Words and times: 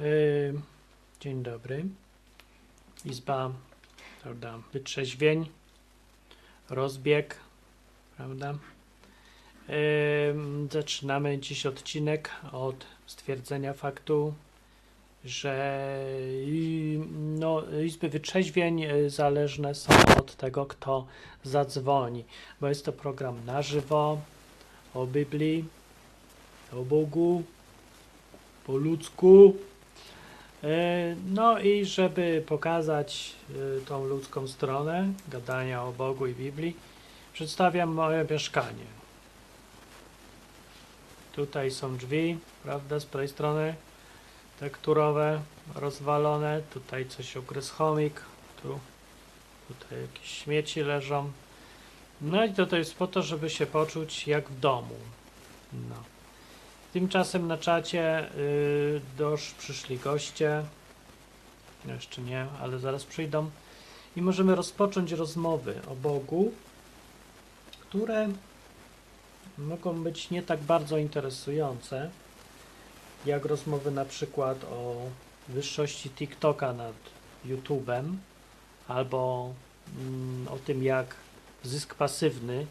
Yy, 0.00 0.60
dzień 1.20 1.42
dobry. 1.42 1.84
Izba, 3.04 3.50
prawda, 4.22 4.58
wytrzeźwień, 4.72 5.48
rozbieg, 6.70 7.36
prawda. 8.16 8.54
Yy, 9.68 9.74
zaczynamy 10.72 11.38
dziś 11.38 11.66
odcinek 11.66 12.30
od 12.52 12.86
stwierdzenia 13.06 13.72
faktu, 13.72 14.34
że 15.24 16.04
no, 17.38 17.62
izby 17.86 18.08
wytrzeźwień 18.08 18.82
y, 18.82 19.10
zależne 19.10 19.74
są 19.74 19.92
od 20.18 20.36
tego, 20.36 20.66
kto 20.66 21.06
zadzwoni, 21.44 22.24
bo 22.60 22.68
jest 22.68 22.84
to 22.84 22.92
program 22.92 23.44
na 23.46 23.62
żywo, 23.62 24.20
o 24.94 25.06
Biblii, 25.06 25.64
o 26.72 26.82
Bogu, 26.82 27.42
po 28.66 28.76
ludzku. 28.76 29.56
E, 30.64 31.16
No 31.26 31.58
i 31.58 31.84
żeby 31.84 32.44
pokazać 32.46 33.32
e, 33.50 33.80
tą 33.80 34.04
ludzką 34.04 34.48
stronę 34.48 35.08
gadania 35.28 35.82
o 35.82 35.92
Bogu 35.92 36.26
i 36.26 36.34
Biblii, 36.34 36.76
przedstawiam 37.32 37.90
moje 37.90 38.26
mieszkanie. 38.30 38.98
Tutaj 41.32 41.70
są 41.70 41.96
drzwi, 41.96 42.38
prawda, 42.62 43.00
z 43.00 43.06
tej 43.06 43.28
strony 43.28 43.74
tekturowe, 44.60 45.40
rozwalone. 45.74 46.62
Tutaj 46.70 47.06
coś 47.06 47.36
ugryzł 47.36 47.74
chomik, 47.74 48.22
tu, 48.62 48.78
tutaj 49.68 50.00
jakieś 50.02 50.30
śmieci 50.30 50.80
leżą. 50.80 51.32
No 52.20 52.44
i 52.44 52.52
to, 52.52 52.66
to 52.66 52.76
jest 52.76 52.94
po 52.94 53.06
to, 53.06 53.22
żeby 53.22 53.50
się 53.50 53.66
poczuć 53.66 54.26
jak 54.26 54.48
w 54.48 54.60
domu. 54.60 54.96
No. 55.72 56.17
Tymczasem 56.92 57.46
na 57.46 57.58
czacie 57.58 58.34
y, 58.34 59.00
dosz 59.18 59.50
przyszli 59.50 59.98
goście. 59.98 60.64
Jeszcze 61.86 62.22
nie, 62.22 62.46
ale 62.62 62.78
zaraz 62.78 63.04
przyjdą. 63.04 63.50
I 64.16 64.22
możemy 64.22 64.54
rozpocząć 64.54 65.12
rozmowy 65.12 65.80
o 65.88 65.94
Bogu, 65.94 66.52
które 67.80 68.28
mogą 69.58 70.02
być 70.02 70.30
nie 70.30 70.42
tak 70.42 70.60
bardzo 70.60 70.98
interesujące, 70.98 72.10
jak 73.26 73.44
rozmowy 73.44 73.90
na 73.90 74.04
przykład 74.04 74.64
o 74.64 74.96
wyższości 75.48 76.10
TikToka 76.10 76.72
nad 76.72 76.94
YouTube'em, 77.46 78.04
albo 78.88 79.52
mm, 80.00 80.48
o 80.48 80.56
tym, 80.56 80.82
jak 80.82 81.14
zysk 81.64 81.94
pasywny 81.94 82.66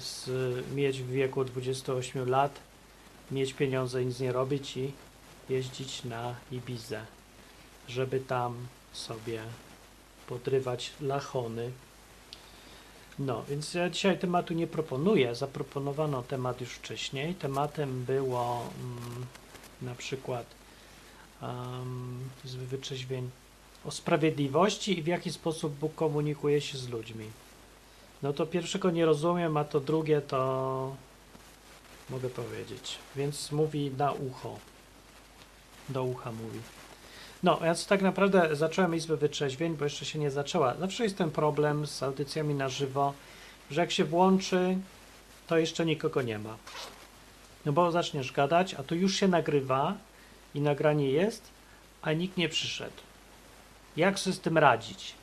z, 0.00 0.30
mieć 0.74 1.02
w 1.02 1.10
wieku 1.10 1.44
28 1.44 2.28
lat 2.28 2.67
mieć 3.30 3.54
pieniądze, 3.54 4.04
nic 4.04 4.20
nie 4.20 4.32
robić 4.32 4.76
i 4.76 4.92
jeździć 5.48 6.04
na 6.04 6.34
Ibizę, 6.52 7.04
żeby 7.88 8.20
tam 8.20 8.56
sobie 8.92 9.42
podrywać 10.26 10.92
lachony. 11.00 11.70
No, 13.18 13.44
więc 13.48 13.74
ja 13.74 13.90
dzisiaj 13.90 14.18
tematu 14.18 14.54
nie 14.54 14.66
proponuję. 14.66 15.34
Zaproponowano 15.34 16.22
temat 16.22 16.60
już 16.60 16.70
wcześniej. 16.70 17.34
Tematem 17.34 18.04
było 18.04 18.62
mm, 18.80 19.26
na 19.82 19.94
przykład 19.94 20.46
um, 21.42 22.28
o 23.84 23.90
sprawiedliwości 23.90 24.98
i 24.98 25.02
w 25.02 25.06
jaki 25.06 25.32
sposób 25.32 25.72
Bóg 25.74 25.94
komunikuje 25.94 26.60
się 26.60 26.78
z 26.78 26.88
ludźmi. 26.88 27.26
No 28.22 28.32
to 28.32 28.46
pierwszego 28.46 28.90
nie 28.90 29.06
rozumiem, 29.06 29.56
a 29.56 29.64
to 29.64 29.80
drugie 29.80 30.20
to 30.20 30.96
mogę 32.10 32.28
powiedzieć. 32.28 32.98
Więc 33.16 33.52
mówi 33.52 33.90
na 33.98 34.12
ucho. 34.12 34.58
Do 35.88 36.04
ucha 36.04 36.32
mówi. 36.32 36.60
No, 37.42 37.58
ja 37.62 37.74
tak 37.88 38.02
naprawdę 38.02 38.56
zacząłem 38.56 38.94
Izbę 38.94 39.16
Wytrzeźwień, 39.16 39.76
bo 39.76 39.84
jeszcze 39.84 40.04
się 40.04 40.18
nie 40.18 40.30
zaczęła. 40.30 40.74
Zawsze 40.74 41.04
jest 41.04 41.18
ten 41.18 41.30
problem 41.30 41.86
z 41.86 42.02
audycjami 42.02 42.54
na 42.54 42.68
żywo, 42.68 43.14
że 43.70 43.80
jak 43.80 43.90
się 43.90 44.04
włączy, 44.04 44.78
to 45.46 45.58
jeszcze 45.58 45.86
nikogo 45.86 46.22
nie 46.22 46.38
ma. 46.38 46.56
No 47.66 47.72
bo 47.72 47.90
zaczniesz 47.92 48.32
gadać, 48.32 48.74
a 48.74 48.82
to 48.82 48.94
już 48.94 49.14
się 49.16 49.28
nagrywa 49.28 49.94
i 50.54 50.60
nagranie 50.60 51.10
jest, 51.10 51.42
a 52.02 52.12
nikt 52.12 52.36
nie 52.36 52.48
przyszedł. 52.48 52.96
Jak 53.96 54.18
sobie 54.18 54.36
z 54.36 54.40
tym 54.40 54.58
radzić? 54.58 55.14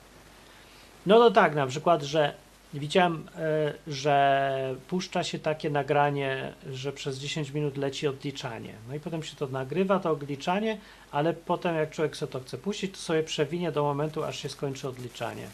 No 1.06 1.20
to 1.20 1.32
tak, 1.32 1.56
na 1.56 1.68
przykład, 1.68 2.04
że 2.04 2.34
Widziałem, 2.80 3.28
e, 3.36 3.74
że 3.88 4.75
puszcza 4.88 5.24
się 5.24 5.40
takie 5.40 5.69
nagranie, 5.69 6.53
że 6.72 6.94
przez 6.94 7.18
10 7.18 7.52
minut 7.52 7.78
leci 7.78 8.08
odliczanie. 8.08 8.74
No 8.88 8.96
i 8.96 9.00
potem 9.00 9.24
się 9.24 9.36
to 9.36 9.47
nagrywa, 9.47 10.00
to 10.00 10.12
odliczanie, 10.12 10.78
ale 11.12 11.34
potem 11.34 11.75
jak 11.75 11.90
człowiek 11.90 12.18
sobie 12.18 12.31
to 12.31 12.40
chce 12.40 12.58
puścić, 12.58 12.91
to 12.91 12.97
sobie 12.97 13.24
przewinie 13.24 13.72
do 13.72 13.84
momentu, 13.84 14.24
aż 14.24 14.40
się 14.40 14.50
skończy 14.50 14.90
odliczanie. 14.90 15.47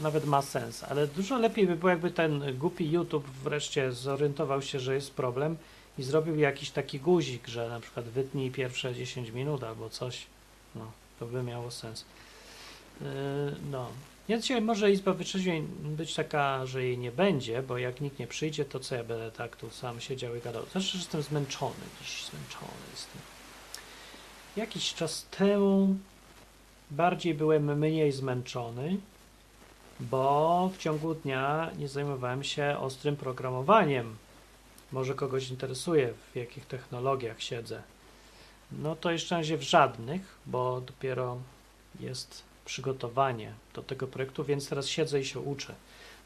Nawet 0.00 0.24
ma 0.24 0.42
sens, 0.42 0.84
ale 0.84 1.06
dużo 1.06 1.38
lepiej 1.38 1.66
by 1.66 1.76
było, 1.76 1.90
jakby 1.90 2.10
ten 2.10 2.58
głupi 2.58 2.90
YouTube 2.90 3.26
wreszcie 3.26 3.92
zorientował 3.92 4.62
się, 4.62 4.80
że 4.80 4.94
jest 4.94 5.14
problem 5.14 5.56
i 5.98 6.02
zrobił 6.02 6.36
jakiś 6.36 6.70
taki 6.70 7.00
guzik, 7.00 7.48
że 7.48 7.68
na 7.68 7.80
przykład 7.80 8.06
wytnij 8.06 8.50
pierwsze 8.50 8.94
10 8.94 9.30
minut 9.30 9.64
albo 9.64 9.90
coś. 9.90 10.26
No, 10.74 10.92
to 11.18 11.26
by 11.26 11.42
miało 11.42 11.70
sens. 11.70 12.04
Yy, 13.00 13.06
no, 13.70 13.88
ja 14.28 14.38
dzisiaj 14.38 14.62
może 14.62 14.90
Izba 14.90 15.12
Wytrzeźwień 15.12 15.66
być 15.82 16.14
taka, 16.14 16.66
że 16.66 16.84
jej 16.84 16.98
nie 16.98 17.12
będzie, 17.12 17.62
bo 17.62 17.78
jak 17.78 18.00
nikt 18.00 18.18
nie 18.18 18.26
przyjdzie, 18.26 18.64
to 18.64 18.80
co 18.80 18.94
ja 18.94 19.04
będę 19.04 19.30
tak 19.30 19.56
tu 19.56 19.70
sam 19.70 20.00
siedział 20.00 20.36
i 20.36 20.40
gadał. 20.40 20.62
Zresztą 20.62 20.92
że 20.92 20.98
jestem 20.98 21.22
zmęczony, 21.22 21.74
dziś 22.02 22.24
zmęczony 22.24 22.80
jestem. 22.92 23.22
Jakiś 24.56 24.94
czas 24.94 25.26
temu 25.30 25.96
bardziej 26.90 27.34
byłem 27.34 27.78
mniej 27.78 28.12
zmęczony, 28.12 28.96
bo 30.00 30.70
w 30.74 30.78
ciągu 30.78 31.14
dnia 31.14 31.70
nie 31.78 31.88
zajmowałem 31.88 32.44
się 32.44 32.76
ostrym 32.80 33.16
programowaniem. 33.16 34.16
Może 34.92 35.14
kogoś 35.14 35.50
interesuje, 35.50 36.12
w 36.32 36.36
jakich 36.36 36.66
technologiach 36.66 37.42
siedzę. 37.42 37.82
No 38.72 38.96
to 38.96 39.10
jeszcze 39.10 39.34
na 39.34 39.38
razie 39.38 39.56
w 39.56 39.62
żadnych, 39.62 40.38
bo 40.46 40.80
dopiero 40.80 41.38
jest 42.00 42.47
przygotowanie 42.68 43.52
do 43.74 43.82
tego 43.82 44.06
projektu, 44.06 44.44
więc 44.44 44.68
teraz 44.68 44.86
siedzę 44.86 45.20
i 45.20 45.24
się 45.24 45.40
uczę. 45.40 45.74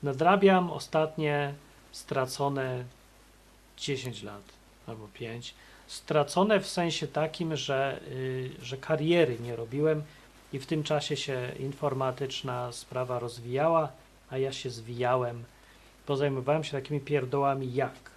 Nadrabiam 0.03 0.71
ostatnie 0.71 1.55
stracone 1.93 2.85
10 3.77 4.23
lat 4.23 4.43
albo 4.87 5.09
5. 5.15 5.55
Stracone 5.87 6.61
w 6.61 6.69
sensie 6.69 7.07
takim, 7.07 7.57
że, 7.57 8.01
y, 8.09 8.51
że 8.63 8.77
kariery 8.77 9.39
nie 9.41 9.57
robiłem 9.57 10.03
i 10.53 10.59
w 10.59 10.67
tym 10.67 10.83
czasie 10.83 11.17
się 11.17 11.53
informatyczna 11.59 12.73
sprawa 12.73 13.19
rozwijała, 13.19 13.89
a 14.31 14.39
ja 14.39 14.53
się 14.53 14.71
zwijałem, 14.71 15.45
bo 16.07 16.17
zajmowałem 16.17 16.65
się 16.65 16.73
takimi 16.73 17.01
pierdołami 17.01 17.75
jak 17.75 18.11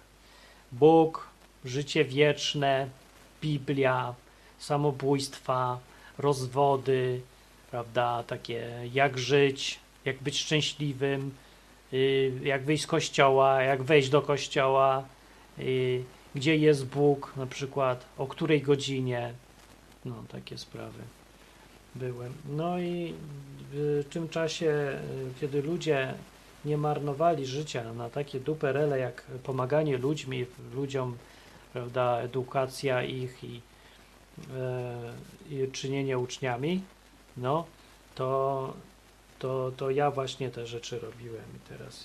Bóg, 0.72 1.28
życie 1.64 2.04
wieczne, 2.04 2.88
Biblia, 3.42 4.14
samobójstwa, 4.58 5.78
rozwody, 6.18 7.20
prawda, 7.76 8.22
takie 8.22 8.88
jak 8.92 9.18
żyć, 9.18 9.78
jak 10.04 10.22
być 10.22 10.38
szczęśliwym, 10.38 11.30
y, 11.92 12.32
jak 12.42 12.64
wyjść 12.64 12.82
z 12.82 12.86
kościoła, 12.86 13.62
jak 13.62 13.82
wejść 13.82 14.08
do 14.08 14.22
kościoła, 14.22 15.04
y, 15.58 16.02
gdzie 16.34 16.56
jest 16.56 16.86
Bóg, 16.86 17.32
na 17.36 17.46
przykład, 17.46 18.06
o 18.18 18.26
której 18.26 18.62
godzinie, 18.62 19.32
no 20.04 20.24
takie 20.28 20.58
sprawy 20.58 21.02
byłem. 21.94 22.32
No 22.48 22.78
i 22.78 23.14
w 23.72 24.04
tym 24.10 24.28
czasie, 24.28 24.98
y, 25.36 25.40
kiedy 25.40 25.62
ludzie 25.62 26.14
nie 26.64 26.76
marnowali 26.76 27.46
życia 27.46 27.92
na 27.92 28.10
takie 28.10 28.40
duperele 28.40 28.98
jak 28.98 29.22
pomaganie 29.42 29.98
ludźmi, 29.98 30.46
ludziom, 30.74 31.16
prawda, 31.72 32.20
edukacja 32.20 33.02
ich 33.02 33.44
i, 33.44 33.60
i 35.50 35.70
czynienie 35.72 36.18
uczniami, 36.18 36.80
no, 37.36 37.66
to, 38.14 38.74
to, 39.38 39.72
to 39.76 39.90
ja 39.90 40.10
właśnie 40.10 40.50
te 40.50 40.66
rzeczy 40.66 40.98
robiłem 40.98 41.44
i 41.56 41.68
teraz 41.68 42.04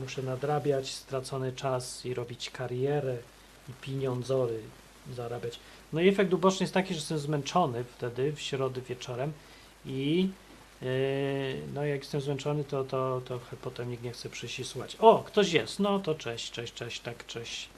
muszę 0.00 0.22
nadrabiać 0.22 0.90
stracony 0.90 1.52
czas 1.52 2.06
i 2.06 2.14
robić 2.14 2.50
karierę 2.50 3.16
i 3.68 3.72
pieniądzory 3.72 4.60
zarabiać. 5.14 5.58
No 5.92 6.00
i 6.00 6.08
efekt 6.08 6.32
uboczny 6.32 6.64
jest 6.64 6.74
taki, 6.74 6.88
że 6.88 7.00
jestem 7.00 7.18
zmęczony 7.18 7.84
wtedy 7.84 8.32
w 8.32 8.40
środę 8.40 8.80
wieczorem 8.80 9.32
i 9.86 10.28
yy, 10.82 10.88
no 11.74 11.84
jak 11.84 12.00
jestem 12.00 12.20
zmęczony, 12.20 12.64
to, 12.64 12.84
to, 12.84 13.22
to 13.24 13.40
potem 13.62 13.90
nikt 13.90 14.02
nie 14.02 14.12
chce 14.12 14.28
słuchać. 14.64 14.96
O, 15.00 15.22
ktoś 15.26 15.52
jest, 15.52 15.80
no 15.80 15.98
to 15.98 16.14
cześć, 16.14 16.50
cześć, 16.50 16.74
cześć, 16.74 17.00
tak, 17.00 17.26
cześć. 17.26 17.68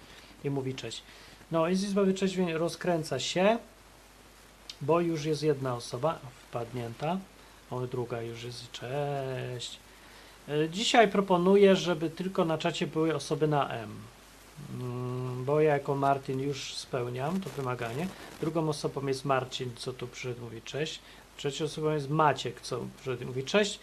I 0.44 0.50
mówi 0.50 0.74
cześć. 0.74 1.02
No 1.50 1.68
i 1.68 1.74
z 1.74 1.84
Izba 1.84 2.02
Wyczeźwień 2.02 2.52
rozkręca 2.52 3.18
się, 3.18 3.58
bo 4.86 5.00
już 5.00 5.24
jest 5.24 5.42
jedna 5.42 5.74
osoba 5.74 6.18
wpadnięta, 6.48 7.18
o 7.70 7.86
druga 7.86 8.22
już 8.22 8.44
jest, 8.44 8.72
cześć. 8.72 9.78
E, 10.48 10.68
Dzisiaj 10.70 11.08
proponuję, 11.08 11.76
żeby 11.76 12.10
tylko 12.10 12.44
na 12.44 12.58
czacie 12.58 12.86
były 12.86 13.14
osoby 13.14 13.48
na 13.48 13.68
M, 13.70 13.90
Mm, 14.74 15.44
bo 15.44 15.60
ja 15.60 15.72
jako 15.72 15.94
Martin 15.94 16.40
już 16.40 16.74
spełniam 16.74 17.40
to 17.40 17.50
wymaganie. 17.50 18.08
Drugą 18.40 18.68
osobą 18.68 19.06
jest 19.06 19.24
Marcin, 19.24 19.70
co 19.76 19.92
tu 19.92 20.08
przyszedł 20.08 20.40
mówi 20.40 20.62
cześć. 20.62 21.00
Trzecią 21.36 21.64
osobą 21.64 21.90
jest 21.90 22.10
Maciek, 22.10 22.60
co 22.60 22.80
przyszedł 22.96 23.26
mówi 23.26 23.44
cześć. 23.44 23.78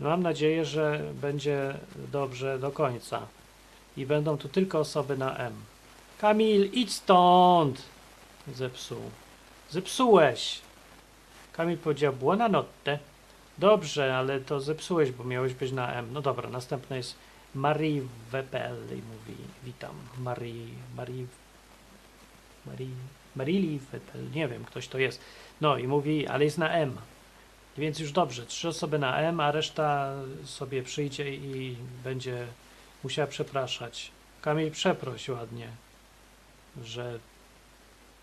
Mam 0.00 0.22
nadzieję, 0.22 0.64
że 0.64 1.00
będzie 1.14 1.74
dobrze 2.12 2.58
do 2.58 2.70
końca. 2.70 3.26
I 3.96 4.06
będą 4.06 4.38
tu 4.38 4.48
tylko 4.48 4.78
osoby 4.78 5.16
na 5.16 5.36
M. 5.36 5.52
Kamil, 6.20 6.70
idź 6.72 6.92
stąd! 6.92 7.82
Zepsuł. 8.54 9.00
Zepsułeś! 9.70 10.60
Kamil 11.52 11.78
powiedział 11.78 12.12
buonanotte. 12.12 12.98
Dobrze, 13.58 14.16
ale 14.16 14.40
to 14.40 14.60
zepsułeś, 14.60 15.12
bo 15.12 15.24
miałeś 15.24 15.54
być 15.54 15.72
na 15.72 15.92
M. 15.92 16.08
No 16.12 16.22
dobra, 16.22 16.50
następne 16.50 16.96
jest 16.96 17.14
Marie 17.54 18.02
Wepel 18.30 18.76
i 18.90 19.02
mówi 19.02 19.42
witam. 19.64 19.94
Marie, 20.18 20.66
Marie, 20.96 21.26
Marie, 22.66 22.88
Marili 23.36 23.78
Wepel, 23.78 24.30
nie 24.34 24.48
wiem, 24.48 24.64
ktoś 24.64 24.88
to 24.88 24.98
jest. 24.98 25.20
No 25.60 25.78
i 25.78 25.86
mówi, 25.86 26.26
ale 26.26 26.44
jest 26.44 26.58
na 26.58 26.70
M. 26.70 26.96
Więc 27.78 27.98
już 27.98 28.12
dobrze, 28.12 28.46
trzy 28.46 28.68
osoby 28.68 28.98
na 28.98 29.18
M, 29.18 29.40
a 29.40 29.52
reszta 29.52 30.14
sobie 30.44 30.82
przyjdzie 30.82 31.34
i 31.34 31.76
będzie 32.04 32.46
musiała 33.04 33.28
przepraszać. 33.28 34.10
Kamil 34.42 34.70
przeproś 34.70 35.28
ładnie, 35.28 35.68
że 36.84 37.18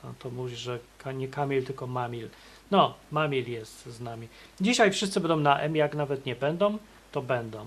no 0.05 0.13
to 0.19 0.29
mówi, 0.29 0.55
że 0.55 0.79
nie 1.15 1.27
Kamil, 1.27 1.65
tylko 1.65 1.87
Mamil. 1.87 2.29
No, 2.71 2.93
Mamil 3.11 3.51
jest 3.51 3.85
z 3.85 4.01
nami. 4.01 4.27
Dzisiaj 4.61 4.91
wszyscy 4.91 5.19
będą 5.19 5.37
na 5.37 5.59
M, 5.59 5.75
jak 5.75 5.95
nawet 5.95 6.25
nie 6.25 6.35
będą, 6.35 6.77
to 7.11 7.21
będą. 7.21 7.65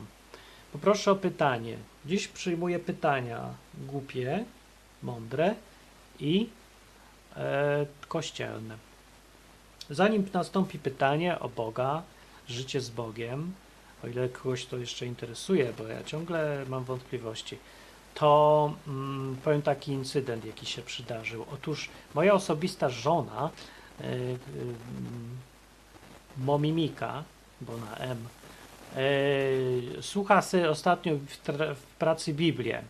Poproszę 0.73 1.11
o 1.13 1.17
pytanie. 1.17 1.77
Dziś 2.07 2.29
przyjmuję 2.29 2.79
pytania 2.79 3.55
głupie, 3.87 4.45
mądre 5.03 5.55
i 6.21 6.49
e, 7.37 7.87
kościelne. 8.09 8.77
Zanim 9.91 10.29
nastąpi 10.33 10.79
pytanie 10.79 11.39
o 11.39 11.49
Boga, 11.49 12.03
życie 12.49 12.81
z 12.81 12.91
Bogiem, 12.91 13.53
o 14.05 14.07
ile 14.07 14.29
kogoś 14.29 14.67
to 14.67 14.77
jeszcze 14.77 15.07
interesuje, 15.07 15.73
bo 15.79 15.87
ja 15.87 16.05
ciągle 16.05 16.65
mam 16.69 16.85
wątpliwości, 16.85 17.59
to 18.19 18.73
mm, 18.89 19.37
powiem 19.45 19.63
taki 19.63 19.93
incydent, 19.93 20.45
jaki 20.45 20.67
się 20.67 20.83
przydarzył. 20.83 21.45
Otóż 21.55 21.89
moja 22.15 22.35
osobista 22.35 22.89
żona, 22.89 23.51
y, 24.01 24.05
y, 24.05 24.39
Momimika, 26.39 27.25
bo 27.61 27.77
na 27.77 27.97
M, 27.97 28.19
y, 28.97 30.03
słucha 30.03 30.43
sobie 30.43 30.71
ostatnio 30.71 31.15
w, 31.15 31.53
w 31.77 31.83
pracy 31.99 32.35
Biblię. 32.35 32.83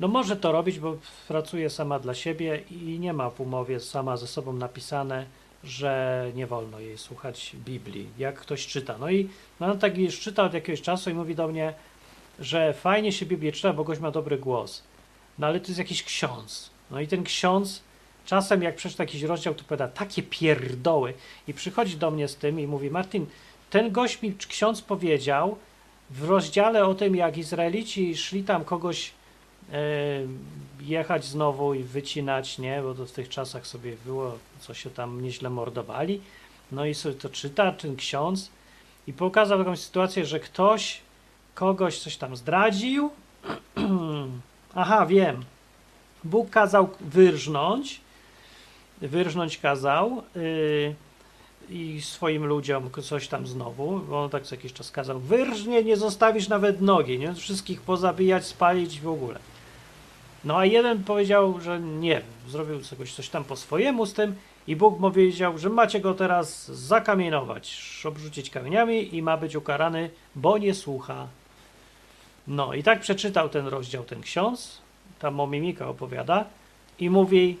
No 0.00 0.08
może 0.08 0.36
to 0.36 0.52
robić, 0.52 0.78
bo 0.78 0.96
pracuje 1.28 1.70
sama 1.70 1.98
dla 1.98 2.14
siebie 2.14 2.62
i 2.70 2.98
nie 2.98 3.12
ma 3.12 3.30
w 3.30 3.40
umowie 3.40 3.80
sama 3.80 4.16
ze 4.16 4.26
sobą 4.26 4.52
napisane, 4.52 5.26
że 5.64 6.26
nie 6.34 6.46
wolno 6.46 6.80
jej 6.80 6.98
słuchać 6.98 7.56
Biblii, 7.64 8.08
jak 8.18 8.38
ktoś 8.38 8.66
czyta. 8.66 8.98
No 8.98 9.10
i 9.10 9.28
no, 9.60 9.66
on 9.66 9.78
tak 9.78 9.98
już 9.98 10.20
czyta 10.20 10.44
od 10.44 10.54
jakiegoś 10.54 10.82
czasu 10.82 11.10
i 11.10 11.14
mówi 11.14 11.34
do 11.34 11.48
mnie, 11.48 11.74
że 12.38 12.72
fajnie 12.72 13.12
się 13.12 13.26
Biblię 13.26 13.52
czyta, 13.52 13.72
bo 13.72 13.84
gość 13.84 14.00
ma 14.00 14.10
dobry 14.10 14.38
głos. 14.38 14.82
No 15.38 15.46
ale 15.46 15.60
to 15.60 15.66
jest 15.66 15.78
jakiś 15.78 16.02
ksiądz. 16.02 16.70
No 16.90 17.00
i 17.00 17.08
ten 17.08 17.24
ksiądz 17.24 17.82
czasem 18.26 18.62
jak 18.62 18.76
przeczyta 18.76 19.02
jakiś 19.02 19.22
rozdział, 19.22 19.54
to 19.54 19.64
powiada 19.64 19.88
takie 19.88 20.22
pierdoły 20.22 21.14
i 21.48 21.54
przychodzi 21.54 21.96
do 21.96 22.10
mnie 22.10 22.28
z 22.28 22.36
tym 22.36 22.60
i 22.60 22.66
mówi 22.66 22.90
Martin, 22.90 23.26
ten 23.70 23.92
gość 23.92 24.22
mi 24.22 24.34
ksiądz 24.48 24.82
powiedział 24.82 25.58
w 26.10 26.24
rozdziale 26.24 26.84
o 26.84 26.94
tym, 26.94 27.16
jak 27.16 27.38
Izraelici 27.38 28.16
szli 28.16 28.44
tam 28.44 28.64
kogoś 28.64 29.12
e, 29.72 29.76
jechać 30.80 31.24
znowu 31.24 31.74
i 31.74 31.82
wycinać, 31.82 32.58
nie, 32.58 32.82
bo 32.82 32.94
to 32.94 33.06
w 33.06 33.12
tych 33.12 33.28
czasach 33.28 33.66
sobie 33.66 33.96
było, 34.04 34.38
co 34.60 34.74
się 34.74 34.90
tam 34.90 35.22
nieźle 35.22 35.50
mordowali. 35.50 36.20
No 36.72 36.86
i 36.86 36.94
sobie 36.94 37.14
to 37.14 37.28
czyta 37.28 37.72
ten 37.72 37.96
ksiądz 37.96 38.50
i 39.06 39.12
pokazał 39.12 39.58
taką 39.58 39.76
sytuację, 39.76 40.26
że 40.26 40.40
ktoś 40.40 41.00
kogoś 41.56 41.98
coś 41.98 42.16
tam 42.16 42.36
zdradził. 42.36 43.10
Aha, 44.74 45.06
wiem. 45.06 45.44
Bóg 46.24 46.50
kazał 46.50 46.88
wyrżnąć, 47.00 48.00
wyrżnąć 49.00 49.58
kazał 49.58 50.22
yy, 50.34 50.94
i 51.70 52.02
swoim 52.02 52.46
ludziom 52.46 52.90
coś 53.02 53.28
tam 53.28 53.46
znowu, 53.46 54.00
bo 54.08 54.24
on 54.24 54.30
tak 54.30 54.42
co 54.42 54.54
jakiś 54.54 54.72
czas 54.72 54.90
kazał, 54.90 55.20
wyrżnie, 55.20 55.84
nie 55.84 55.96
zostawisz 55.96 56.48
nawet 56.48 56.80
nogi, 56.80 57.18
nie? 57.18 57.34
Wszystkich 57.34 57.80
pozabijać, 57.80 58.46
spalić 58.46 59.00
w 59.00 59.08
ogóle. 59.08 59.38
No 60.44 60.56
a 60.58 60.64
jeden 60.64 61.04
powiedział, 61.04 61.60
że 61.60 61.80
nie, 61.80 62.20
zrobił 62.48 62.82
czegoś 62.82 63.12
coś 63.12 63.28
tam 63.28 63.44
po 63.44 63.56
swojemu 63.56 64.06
z 64.06 64.12
tym 64.12 64.34
i 64.66 64.76
Bóg 64.76 65.00
mu 65.00 65.10
powiedział, 65.10 65.58
że 65.58 65.68
macie 65.68 66.00
go 66.00 66.14
teraz 66.14 66.68
zakamienować, 66.68 68.02
obrzucić 68.04 68.50
kamieniami 68.50 69.16
i 69.16 69.22
ma 69.22 69.36
być 69.36 69.56
ukarany, 69.56 70.10
bo 70.34 70.58
nie 70.58 70.74
słucha. 70.74 71.26
No 72.48 72.74
i 72.74 72.82
tak 72.82 73.00
przeczytał 73.00 73.48
ten 73.48 73.66
rozdział 73.66 74.04
ten 74.04 74.22
ksiądz, 74.22 74.78
tam 75.18 75.34
Momimika 75.34 75.88
opowiada 75.88 76.44
i 76.98 77.10
mówi 77.10 77.56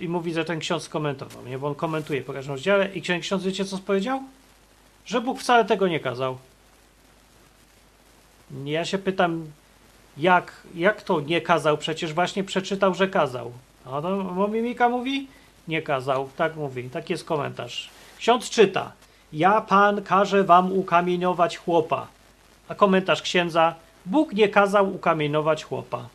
i 0.00 0.08
mówi, 0.08 0.32
że 0.32 0.44
ten 0.44 0.58
ksiądz 0.58 0.88
komentował, 0.88 1.46
nie? 1.46 1.58
Bo 1.58 1.66
on 1.66 1.74
komentuje 1.74 2.22
po 2.22 2.32
każdym 2.32 2.54
rozdziale 2.54 2.88
i 2.94 3.02
ksiądz 3.02 3.44
wiecie 3.44 3.64
co 3.64 3.78
powiedział? 3.78 4.22
Że 5.06 5.20
Bóg 5.20 5.40
wcale 5.40 5.64
tego 5.64 5.88
nie 5.88 6.00
kazał. 6.00 6.38
Ja 8.64 8.84
się 8.84 8.98
pytam, 8.98 9.46
jak, 10.16 10.52
jak 10.74 11.02
to 11.02 11.20
nie 11.20 11.40
kazał? 11.40 11.78
Przecież 11.78 12.12
właśnie 12.12 12.44
przeczytał, 12.44 12.94
że 12.94 13.08
kazał. 13.08 13.52
A 13.84 14.02
to 14.02 14.16
Momimika 14.16 14.88
mówi? 14.88 15.28
Nie 15.68 15.82
kazał. 15.82 16.28
Tak 16.36 16.56
mówi. 16.56 16.90
Tak 16.90 17.10
jest 17.10 17.24
komentarz. 17.24 17.90
Ksiądz 18.18 18.50
czyta. 18.50 18.92
Ja, 19.32 19.60
pan, 19.60 20.02
każę 20.02 20.44
wam 20.44 20.72
ukamieniować 20.72 21.56
chłopa. 21.56 22.06
A 22.68 22.74
komentarz 22.74 23.22
księdza. 23.22 23.74
Bóg 24.06 24.32
nie 24.32 24.48
kazał 24.48 24.94
ukamienować 24.94 25.64
chłopa. 25.64 26.08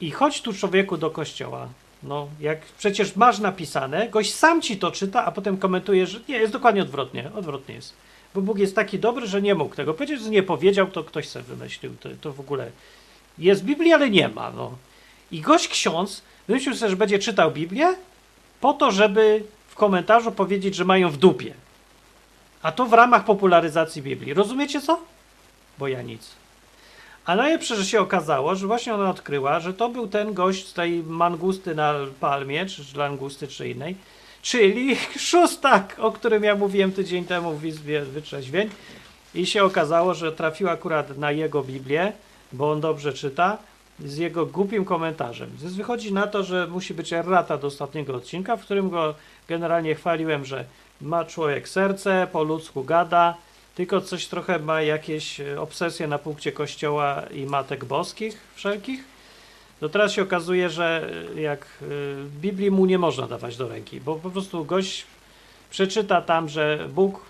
I 0.00 0.10
chodź 0.10 0.42
tu 0.42 0.52
człowieku 0.52 0.96
do 0.96 1.10
kościoła. 1.10 1.68
No, 2.02 2.28
jak 2.40 2.60
przecież 2.78 3.16
masz 3.16 3.38
napisane, 3.38 4.08
gość 4.08 4.34
sam 4.34 4.62
ci 4.62 4.76
to 4.76 4.90
czyta, 4.90 5.24
a 5.24 5.32
potem 5.32 5.56
komentuje, 5.56 6.06
że 6.06 6.20
nie, 6.28 6.36
jest 6.36 6.52
dokładnie 6.52 6.82
odwrotnie. 6.82 7.30
Odwrotnie 7.34 7.74
jest. 7.74 7.94
Bo 8.34 8.42
Bóg 8.42 8.58
jest 8.58 8.74
taki 8.74 8.98
dobry, 8.98 9.26
że 9.26 9.42
nie 9.42 9.54
mógł 9.54 9.74
tego 9.74 9.94
powiedzieć, 9.94 10.20
że 10.20 10.30
nie 10.30 10.42
powiedział, 10.42 10.86
to 10.86 11.04
ktoś 11.04 11.28
sobie 11.28 11.44
wymyślił. 11.44 11.96
To, 12.00 12.08
to 12.20 12.32
w 12.32 12.40
ogóle 12.40 12.70
jest 13.38 13.62
w 13.62 13.64
Biblii, 13.64 13.92
ale 13.92 14.10
nie 14.10 14.28
ma. 14.28 14.50
No. 14.50 14.72
I 15.30 15.40
gość 15.40 15.68
ksiądz 15.68 16.22
wymyślił 16.48 16.74
sobie, 16.74 16.90
że 16.90 16.96
będzie 16.96 17.18
czytał 17.18 17.50
Biblię 17.50 17.94
po 18.60 18.72
to, 18.72 18.90
żeby 18.90 19.42
w 19.68 19.74
komentarzu 19.74 20.32
powiedzieć, 20.32 20.74
że 20.74 20.84
mają 20.84 21.10
w 21.10 21.16
dupie. 21.16 21.54
A 22.62 22.72
to 22.72 22.86
w 22.86 22.92
ramach 22.92 23.24
popularyzacji 23.24 24.02
Biblii. 24.02 24.34
Rozumiecie 24.34 24.80
co? 24.80 25.00
Bo 25.78 25.88
ja 25.88 26.02
nic. 26.02 26.30
A 27.26 27.36
najlepsze, 27.36 27.76
że 27.76 27.84
się 27.84 28.00
okazało, 28.00 28.54
że 28.54 28.66
właśnie 28.66 28.94
ona 28.94 29.10
odkryła, 29.10 29.60
że 29.60 29.74
to 29.74 29.88
był 29.88 30.08
ten 30.08 30.34
gość 30.34 30.68
z 30.68 30.72
tej 30.72 31.02
mangusty 31.02 31.74
na 31.74 31.94
palmie, 32.20 32.66
czy 32.66 32.82
langusty, 32.98 33.48
czy 33.48 33.68
innej, 33.68 33.96
czyli 34.42 34.96
szóstak, 35.30 35.96
o 35.98 36.12
którym 36.12 36.44
ja 36.44 36.54
mówiłem 36.54 36.92
tydzień 36.92 37.24
temu 37.24 37.56
w 37.56 37.64
Izbie 37.64 38.02
Wytrzeźwień. 38.02 38.70
I 39.34 39.46
się 39.46 39.64
okazało, 39.64 40.14
że 40.14 40.32
trafiła 40.32 40.70
akurat 40.70 41.18
na 41.18 41.32
jego 41.32 41.62
Biblię, 41.62 42.12
bo 42.52 42.70
on 42.70 42.80
dobrze 42.80 43.12
czyta, 43.12 43.58
z 44.00 44.16
jego 44.16 44.46
głupim 44.46 44.84
komentarzem. 44.84 45.50
Więc 45.60 45.74
wychodzi 45.74 46.12
na 46.12 46.26
to, 46.26 46.42
że 46.42 46.66
musi 46.66 46.94
być 46.94 47.12
errata 47.12 47.58
do 47.58 47.66
ostatniego 47.66 48.14
odcinka, 48.14 48.56
w 48.56 48.62
którym 48.62 48.90
go 48.90 49.14
generalnie 49.48 49.94
chwaliłem, 49.94 50.44
że 50.44 50.64
ma 51.00 51.24
człowiek 51.24 51.68
serce, 51.68 52.28
po 52.32 52.42
ludzku 52.42 52.84
gada, 52.84 53.36
tylko 53.74 54.00
coś 54.00 54.26
trochę 54.26 54.58
ma 54.58 54.82
jakieś 54.82 55.40
e, 55.40 55.60
obsesje 55.60 56.06
na 56.06 56.18
punkcie 56.18 56.52
kościoła 56.52 57.22
i 57.34 57.46
matek 57.46 57.84
boskich 57.84 58.40
wszelkich. 58.54 59.04
To 59.80 59.88
teraz 59.88 60.12
się 60.12 60.22
okazuje, 60.22 60.70
że 60.70 61.10
e, 61.36 61.40
jak 61.40 61.66
e, 61.82 61.84
Biblii 62.40 62.70
mu 62.70 62.86
nie 62.86 62.98
można 62.98 63.26
dawać 63.26 63.56
do 63.56 63.68
ręki, 63.68 64.00
bo 64.00 64.14
po 64.14 64.30
prostu 64.30 64.64
gość 64.64 65.06
przeczyta 65.70 66.22
tam, 66.22 66.48
że 66.48 66.88
Bóg, 66.94 67.26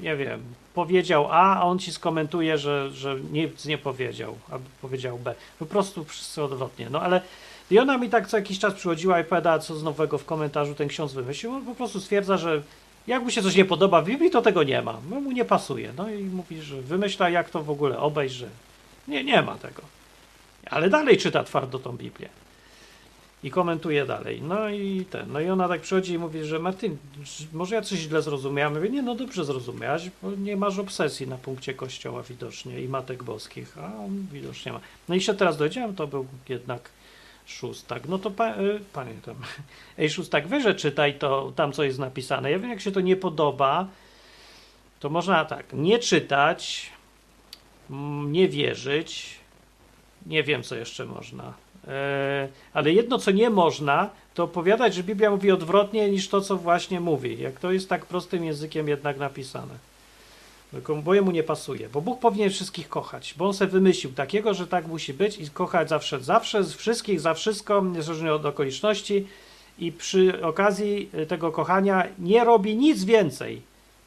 nie 0.00 0.16
wiem, 0.16 0.42
powiedział 0.74 1.28
A, 1.30 1.56
a 1.56 1.62
on 1.62 1.78
ci 1.78 1.92
skomentuje, 1.92 2.58
że, 2.58 2.90
że 2.90 3.16
nic 3.32 3.64
nie 3.64 3.78
powiedział, 3.78 4.38
albo 4.50 4.64
powiedział 4.82 5.18
B. 5.18 5.34
Po 5.58 5.66
prostu 5.66 6.04
wszyscy 6.04 6.42
odwrotnie. 6.42 6.90
No 6.90 7.00
ale 7.00 7.20
i 7.70 7.78
ona 7.78 7.98
mi 7.98 8.10
tak 8.10 8.28
co 8.28 8.36
jakiś 8.36 8.58
czas 8.58 8.74
przychodziła 8.74 9.18
i 9.18 9.22
opowiadała, 9.22 9.58
co 9.58 9.74
z 9.74 9.82
nowego 9.82 10.18
w 10.18 10.24
komentarzu 10.24 10.74
ten 10.74 10.88
ksiądz 10.88 11.12
wymyślił. 11.12 11.52
On 11.52 11.64
po 11.64 11.74
prostu 11.74 12.00
stwierdza, 12.00 12.36
że 12.36 12.62
jak 13.06 13.22
mu 13.22 13.30
się 13.30 13.42
coś 13.42 13.56
nie 13.56 13.64
podoba 13.64 14.02
w 14.02 14.06
Biblii, 14.06 14.30
to 14.30 14.42
tego 14.42 14.62
nie 14.62 14.82
ma. 14.82 14.98
No, 15.10 15.20
mu 15.20 15.32
nie 15.32 15.44
pasuje. 15.44 15.92
No 15.96 16.10
i 16.10 16.24
mówi, 16.24 16.62
że 16.62 16.82
wymyśla, 16.82 17.30
jak 17.30 17.50
to 17.50 17.62
w 17.62 17.70
ogóle 17.70 17.98
obejść, 17.98 18.34
że 18.34 18.48
nie, 19.08 19.24
nie 19.24 19.42
ma 19.42 19.54
tego. 19.54 19.82
Ale 20.66 20.90
dalej 20.90 21.18
czyta 21.18 21.44
twardo 21.44 21.78
tą 21.78 21.96
Biblię. 21.96 22.28
I 23.44 23.50
komentuje 23.50 24.06
dalej. 24.06 24.42
No 24.42 24.68
i 24.68 25.04
ten. 25.10 25.32
No 25.32 25.40
i 25.40 25.48
ona 25.48 25.68
tak 25.68 25.80
przychodzi 25.80 26.12
i 26.12 26.18
mówi, 26.18 26.44
że 26.44 26.58
Martin, 26.58 26.96
może 27.52 27.74
ja 27.74 27.82
coś 27.82 27.98
źle 27.98 28.22
zrozumiałem. 28.22 28.74
Mówię, 28.74 28.88
nie, 28.88 29.02
no 29.02 29.14
dobrze 29.14 29.44
zrozumiałaś, 29.44 30.10
bo 30.22 30.30
nie 30.30 30.56
masz 30.56 30.78
obsesji 30.78 31.28
na 31.28 31.36
punkcie 31.36 31.74
kościoła 31.74 32.22
widocznie 32.22 32.80
i 32.80 32.88
matek 32.88 33.22
boskich, 33.22 33.78
a 33.78 33.98
on 34.04 34.26
widocznie 34.32 34.72
ma. 34.72 34.80
No 35.08 35.14
i 35.14 35.20
się 35.20 35.34
teraz 35.34 35.56
dowiedziałem, 35.56 35.94
to 35.94 36.06
był 36.06 36.26
jednak 36.48 36.90
szóstak. 37.46 38.08
No 38.08 38.18
to 38.18 38.30
pa, 38.30 38.56
y, 38.56 38.80
pamiętam. 38.92 39.36
Ej, 39.98 40.10
szóstak, 40.10 40.48
wyże 40.48 40.74
czytaj 40.74 41.18
to 41.18 41.52
tam, 41.56 41.72
co 41.72 41.84
jest 41.84 41.98
napisane. 41.98 42.50
Ja 42.50 42.58
wiem, 42.58 42.70
jak 42.70 42.80
się 42.80 42.92
to 42.92 43.00
nie 43.00 43.16
podoba, 43.16 43.86
to 45.00 45.10
można 45.10 45.44
tak, 45.44 45.72
nie 45.72 45.98
czytać, 45.98 46.90
mm, 47.90 48.32
nie 48.32 48.48
wierzyć, 48.48 49.38
nie 50.26 50.42
wiem, 50.42 50.62
co 50.62 50.76
jeszcze 50.76 51.04
można. 51.04 51.52
E, 51.88 52.48
ale 52.72 52.92
jedno, 52.92 53.18
co 53.18 53.30
nie 53.30 53.50
można, 53.50 54.10
to 54.34 54.44
opowiadać, 54.44 54.94
że 54.94 55.02
Biblia 55.02 55.30
mówi 55.30 55.50
odwrotnie 55.50 56.10
niż 56.10 56.28
to, 56.28 56.40
co 56.40 56.56
właśnie 56.56 57.00
mówi. 57.00 57.40
Jak 57.40 57.60
to 57.60 57.72
jest 57.72 57.88
tak 57.88 58.06
prostym 58.06 58.44
językiem 58.44 58.88
jednak 58.88 59.18
napisane. 59.18 59.91
Bo 61.04 61.14
jemu 61.14 61.30
nie 61.30 61.42
pasuje, 61.42 61.88
bo 61.88 62.00
Bóg 62.00 62.20
powinien 62.20 62.50
wszystkich 62.50 62.88
kochać, 62.88 63.34
bo 63.38 63.46
on 63.46 63.54
sobie 63.54 63.70
wymyślił 63.70 64.12
takiego, 64.12 64.54
że 64.54 64.66
tak 64.66 64.86
musi 64.86 65.14
być 65.14 65.38
i 65.38 65.50
kochać 65.50 65.88
zawsze, 65.88 66.20
zawsze, 66.20 66.64
z 66.64 66.74
wszystkich, 66.74 67.20
za 67.20 67.34
wszystko, 67.34 67.84
niezależnie 67.84 68.32
od 68.34 68.46
okoliczności 68.46 69.26
i 69.78 69.92
przy 69.92 70.44
okazji 70.44 71.10
tego 71.28 71.52
kochania 71.52 72.06
nie 72.18 72.44
robi 72.44 72.76
nic 72.76 73.04
więcej. 73.04 73.62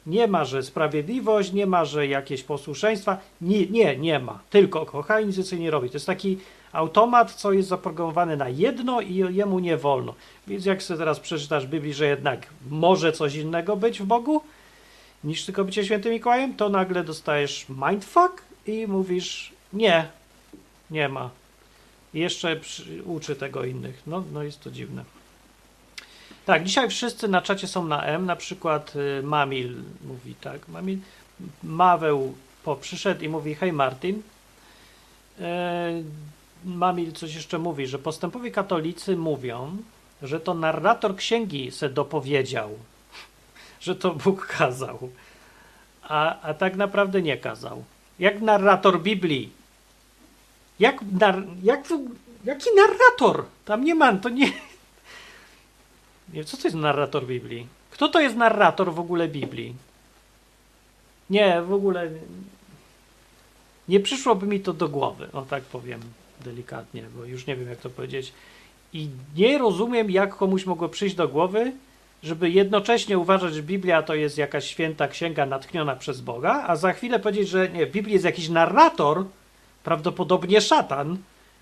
Nie 0.06 0.26
ma, 0.26 0.44
że 0.44 0.62
sprawiedliwość, 0.62 1.52
nie 1.52 1.66
ma, 1.66 1.84
że 1.84 2.06
jakieś 2.06 2.42
posłuszeństwa. 2.42 3.18
Nie, 3.40 3.66
nie, 3.66 3.96
nie 3.96 4.18
ma. 4.18 4.38
Tylko 4.50 4.86
kocha 4.86 5.20
i 5.20 5.26
nic 5.26 5.36
więcej 5.36 5.60
nie 5.60 5.70
robi. 5.70 5.90
To 5.90 5.96
jest 5.96 6.06
taki 6.06 6.38
automat, 6.72 7.32
co 7.32 7.52
jest 7.52 7.68
zaprogramowany 7.68 8.36
na 8.36 8.48
jedno 8.48 9.00
i 9.00 9.14
jemu 9.14 9.58
nie 9.58 9.76
wolno. 9.76 10.14
Więc 10.46 10.64
jak 10.64 10.82
sobie 10.82 10.98
teraz 10.98 11.20
przeczytasz 11.20 11.66
Biblii, 11.66 11.94
że 11.94 12.06
jednak 12.06 12.46
może 12.70 13.12
coś 13.12 13.34
innego 13.34 13.76
być 13.76 14.00
w 14.00 14.04
Bogu 14.04 14.40
niż 15.24 15.44
tylko 15.44 15.64
bycie 15.64 15.84
świętym 15.84 16.12
Mikołajem, 16.12 16.54
to 16.54 16.68
nagle 16.68 17.04
dostajesz 17.04 17.66
mindfuck 17.68 18.42
i 18.66 18.86
mówisz 18.86 19.52
nie, 19.72 20.08
nie 20.90 21.08
ma. 21.08 21.30
I 22.14 22.20
jeszcze 22.20 22.56
przy, 22.56 23.02
uczy 23.04 23.36
tego 23.36 23.64
innych. 23.64 24.02
No, 24.06 24.24
no 24.32 24.42
jest 24.42 24.60
to 24.60 24.70
dziwne. 24.70 25.04
Tak, 26.46 26.64
dzisiaj 26.64 26.88
wszyscy 26.88 27.28
na 27.28 27.42
czacie 27.42 27.66
są 27.66 27.86
na 27.86 28.02
M, 28.02 28.26
na 28.26 28.36
przykład 28.36 28.96
y, 28.96 29.22
Mamil 29.22 29.74
mówi 30.04 30.34
tak, 30.34 30.68
Mamil, 30.68 30.98
Maweł 31.62 32.34
po 32.64 32.76
przyszedł 32.76 33.24
i 33.24 33.28
mówi 33.28 33.54
hej 33.54 33.72
Martin, 33.72 34.22
e, 35.40 36.02
Mamil 36.64 37.12
coś 37.12 37.34
jeszcze 37.34 37.58
mówi, 37.58 37.86
że 37.86 37.98
postępowi 37.98 38.52
katolicy 38.52 39.16
mówią, 39.16 39.76
że 40.22 40.40
to 40.40 40.54
narrator 40.54 41.16
księgi 41.16 41.70
se 41.70 41.88
dopowiedział, 41.88 42.70
że 43.86 43.94
to 43.94 44.14
Bóg 44.14 44.46
kazał, 44.46 45.10
a, 46.02 46.40
a 46.40 46.54
tak 46.54 46.76
naprawdę 46.76 47.22
nie 47.22 47.36
kazał. 47.36 47.84
Jak 48.18 48.40
narrator 48.40 49.02
Biblii. 49.02 49.50
Jak, 50.78 51.02
nar, 51.12 51.44
jak, 51.62 51.88
jaki 52.44 52.70
narrator? 52.76 53.44
Tam 53.64 53.84
nie 53.84 53.94
ma, 53.94 54.12
to 54.16 54.28
nie... 54.28 54.52
nie. 56.32 56.44
Co 56.44 56.56
to 56.56 56.62
jest 56.64 56.76
narrator 56.76 57.26
Biblii? 57.26 57.66
Kto 57.90 58.08
to 58.08 58.20
jest 58.20 58.36
narrator 58.36 58.92
w 58.92 58.98
ogóle 58.98 59.28
Biblii? 59.28 59.74
Nie, 61.30 61.62
w 61.62 61.72
ogóle 61.72 62.10
nie 63.88 64.00
przyszłoby 64.00 64.46
mi 64.46 64.60
to 64.60 64.72
do 64.72 64.88
głowy, 64.88 65.28
o 65.32 65.42
tak 65.42 65.62
powiem 65.62 66.00
delikatnie, 66.40 67.04
bo 67.16 67.24
już 67.24 67.46
nie 67.46 67.56
wiem 67.56 67.68
jak 67.68 67.78
to 67.78 67.90
powiedzieć. 67.90 68.32
I 68.92 69.08
nie 69.36 69.58
rozumiem, 69.58 70.10
jak 70.10 70.36
komuś 70.36 70.66
mogło 70.66 70.88
przyjść 70.88 71.14
do 71.14 71.28
głowy, 71.28 71.72
żeby 72.22 72.50
jednocześnie 72.50 73.18
uważać, 73.18 73.54
że 73.54 73.62
Biblia 73.62 74.02
to 74.02 74.14
jest 74.14 74.38
jakaś 74.38 74.66
święta 74.66 75.08
księga 75.08 75.46
natchniona 75.46 75.96
przez 75.96 76.20
Boga, 76.20 76.64
a 76.66 76.76
za 76.76 76.92
chwilę 76.92 77.18
powiedzieć, 77.18 77.48
że 77.48 77.68
nie, 77.68 77.86
w 77.86 77.90
Biblii 77.90 78.12
jest 78.12 78.24
jakiś 78.24 78.48
narrator, 78.48 79.24
prawdopodobnie 79.84 80.60
szatan, 80.60 81.18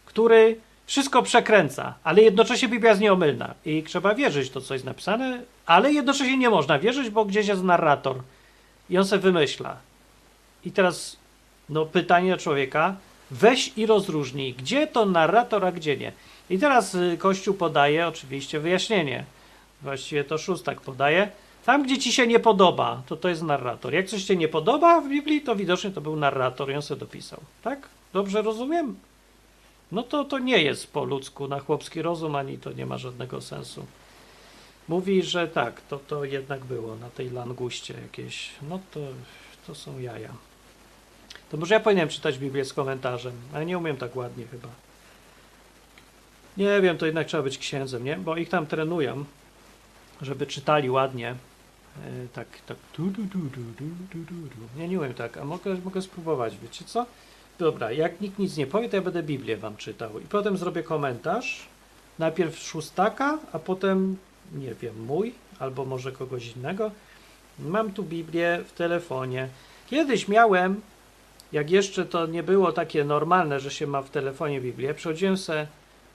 który 0.07 0.57
wszystko 0.87 1.23
przekręca, 1.23 1.95
ale 2.05 2.23
jednocześnie 2.23 2.69
Biblia 2.69 2.91
jest 2.91 3.03
nieomylna 3.03 3.55
i 3.65 3.83
trzeba 3.83 4.15
wierzyć 4.15 4.51
to, 4.51 4.61
co 4.61 4.75
jest 4.75 4.87
napisane, 4.87 5.43
ale 5.67 5.93
jednocześnie 5.93 6.37
nie 6.37 6.51
można 6.51 6.79
wierzyć, 6.79 7.11
bo 7.11 7.25
gdzieś 7.25 7.47
jest 7.47 7.63
narrator 7.63 8.17
i 8.91 8.99
on 8.99 9.05
sobie 9.05 9.23
wymyśla. 9.23 9.77
I 10.65 10.71
teraz 10.71 11.17
no, 11.69 11.87
pytanie 11.87 12.31
do 12.31 12.37
człowieka, 12.37 12.97
weź 13.31 13.73
i 13.77 13.87
rozróżnij, 13.87 14.55
gdzie 14.55 14.87
to 14.87 15.07
narrator, 15.07 15.65
a 15.65 15.73
gdzie 15.73 15.97
nie. 15.97 16.13
I 16.51 16.59
teraz 16.59 16.95
y, 16.95 17.17
Kościół 17.19 17.55
podaje 17.55 18.07
oczywiście 18.07 18.61
wyjaśnienie. 18.61 19.25
Właściwie 19.83 20.25
to 20.25 20.39
szóstak 20.39 20.81
podaje. 20.81 21.31
Tam, 21.65 21.83
gdzie 21.83 21.99
ci 21.99 22.13
się 22.13 22.27
nie 22.27 22.41
podoba, 22.41 23.03
to 23.07 23.17
to 23.17 23.29
jest 23.29 23.43
narrator. 23.43 23.95
Jak 23.95 24.07
coś 24.07 24.25
się 24.25 24.37
nie 24.37 24.49
podoba 24.49 25.01
w 25.01 25.09
Biblii, 25.09 25.41
to 25.41 25.57
widocznie 25.57 25.91
to 25.91 26.01
był 26.01 26.17
narrator 26.17 26.71
i 26.71 26.75
on 26.75 26.83
sobie 26.83 27.01
dopisał. 27.01 27.41
Tak? 27.63 27.89
Dobrze 28.13 28.43
rozumiem? 28.43 28.97
No 29.93 30.03
to 30.03 30.25
to 30.25 30.39
nie 30.39 30.63
jest 30.63 30.93
po 30.93 31.05
ludzku, 31.05 31.49
na 31.49 31.61
chłopski 31.61 32.03
rozum, 32.03 32.37
ani 32.37 32.59
to 32.59 32.73
nie 32.73 32.87
ma 32.87 32.99
żadnego 32.99 33.41
sensu. 33.41 33.87
Mówi, 34.89 35.23
że 35.23 35.49
tak, 35.49 35.81
to, 35.81 35.99
to 35.99 36.25
jednak 36.25 36.65
było 36.65 36.97
na 36.97 37.11
tej 37.11 37.31
languście 37.31 37.95
jakieś. 38.03 38.51
No 38.69 38.79
to, 38.95 39.01
to 39.67 39.75
są 39.75 39.99
jaja. 39.99 40.31
To 41.51 41.57
może 41.57 41.75
ja 41.75 41.81
powinienem 41.81 42.09
czytać 42.09 42.39
Biblię 42.39 42.65
z 42.65 42.73
komentarzem, 42.73 43.33
ale 43.55 43.67
nie 43.67 43.79
umiem 43.79 43.97
tak 43.97 44.17
ładnie 44.17 44.47
chyba. 44.47 44.69
Nie 46.57 46.81
wiem, 46.81 46.99
to 46.99 47.07
jednak 47.07 47.27
trzeba 47.27 47.43
być 47.43 47.59
księdzem, 47.59 48.05
nie? 48.05 48.17
Bo 48.17 48.37
ich 48.37 48.49
tam 48.49 48.67
trenują, 48.67 49.25
żeby 50.25 50.47
czytali 50.47 50.91
ładnie. 50.91 51.35
Yy, 51.97 52.29
tak, 52.33 52.47
tak. 52.67 52.77
Du, 52.97 53.07
du, 53.07 53.23
du, 53.23 53.39
du, 53.39 53.61
du, 53.79 53.87
du, 54.13 54.25
du, 54.25 54.89
nie 54.89 54.99
umiem 54.99 55.15
tak, 55.15 55.37
a 55.37 55.45
mogę, 55.45 55.77
mogę 55.85 56.03
spróbować, 56.03 56.59
wiecie 56.63 56.85
co? 56.85 57.07
Dobra, 57.59 57.93
jak 57.93 58.21
nikt 58.21 58.39
nic 58.39 58.57
nie 58.57 58.67
powie, 58.67 58.89
to 58.89 58.97
ja 58.97 59.03
będę 59.03 59.23
Biblię 59.23 59.57
wam 59.57 59.77
czytał. 59.77 60.21
I 60.21 60.25
potem 60.25 60.57
zrobię 60.57 60.83
komentarz. 60.83 61.67
Najpierw 62.19 62.59
szóstaka, 62.59 63.39
a 63.53 63.59
potem, 63.59 64.17
nie 64.55 64.75
wiem, 64.75 65.05
mój, 65.05 65.35
albo 65.59 65.85
może 65.85 66.13
kogoś 66.13 66.57
innego. 66.57 66.91
Mam 67.59 67.93
tu 67.93 68.03
Biblię 68.03 68.61
w 68.67 68.73
telefonie. 68.73 69.49
Kiedyś 69.87 70.29
miałem 70.29 70.81
jak 71.55 71.71
jeszcze 71.71 72.05
to 72.05 72.27
nie 72.27 72.43
było 72.43 72.73
takie 72.73 73.05
normalne, 73.05 73.61
że 73.61 73.71
się 73.71 73.87
ma 73.87 74.03
w 74.03 74.11
telefonie 74.11 74.61
Biblię, 74.61 74.95
przychodziłem 74.95 75.37
se, 75.37 75.67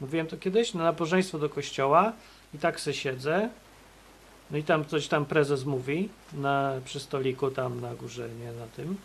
mówiłem 0.01 0.27
to 0.27 0.37
kiedyś, 0.37 0.73
na 0.73 0.83
nabożeństwo 0.83 1.39
do 1.39 1.49
kościoła 1.49 2.13
i 2.53 2.57
tak 2.57 2.79
se 2.79 2.93
siedzę, 2.93 3.49
no 4.51 4.57
i 4.57 4.63
tam 4.63 4.85
coś 4.85 5.07
tam 5.07 5.25
prezes 5.25 5.65
mówi 5.65 6.09
na, 6.33 6.73
przy 6.85 6.99
stoliku 6.99 7.51
tam 7.51 7.81
na 7.81 7.95
górze, 7.95 8.29
nie 8.29 8.51
na 8.51 8.67
tym. 8.67 8.97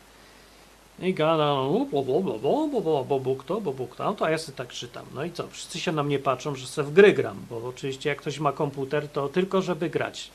I 0.98 1.14
gada, 1.14 1.46
no, 1.46 1.86
bo, 1.92 2.02
bo, 2.02 2.20
bo, 2.20 2.38
bo, 2.38 2.68
bo, 2.68 2.80
bo, 2.80 3.04
bo 3.04 3.20
Bóg 3.20 3.44
to, 3.44 3.60
bo 3.60 3.72
Bóg 3.72 3.96
tam, 3.96 4.16
to 4.16 4.26
a 4.26 4.30
ja 4.30 4.38
sobie 4.38 4.56
tak 4.56 4.68
czytam. 4.68 5.06
No 5.14 5.24
i 5.24 5.32
co, 5.32 5.48
wszyscy 5.48 5.80
się 5.80 5.92
na 5.92 6.02
mnie 6.02 6.18
patrzą, 6.18 6.54
że 6.54 6.66
se 6.66 6.82
w 6.82 6.92
gry 6.92 7.12
gram, 7.12 7.36
bo 7.50 7.68
oczywiście 7.68 8.08
jak 8.08 8.18
ktoś 8.18 8.38
ma 8.38 8.52
komputer, 8.52 9.08
to 9.08 9.28
tylko 9.28 9.62
żeby 9.62 9.90
grać. 9.90 10.30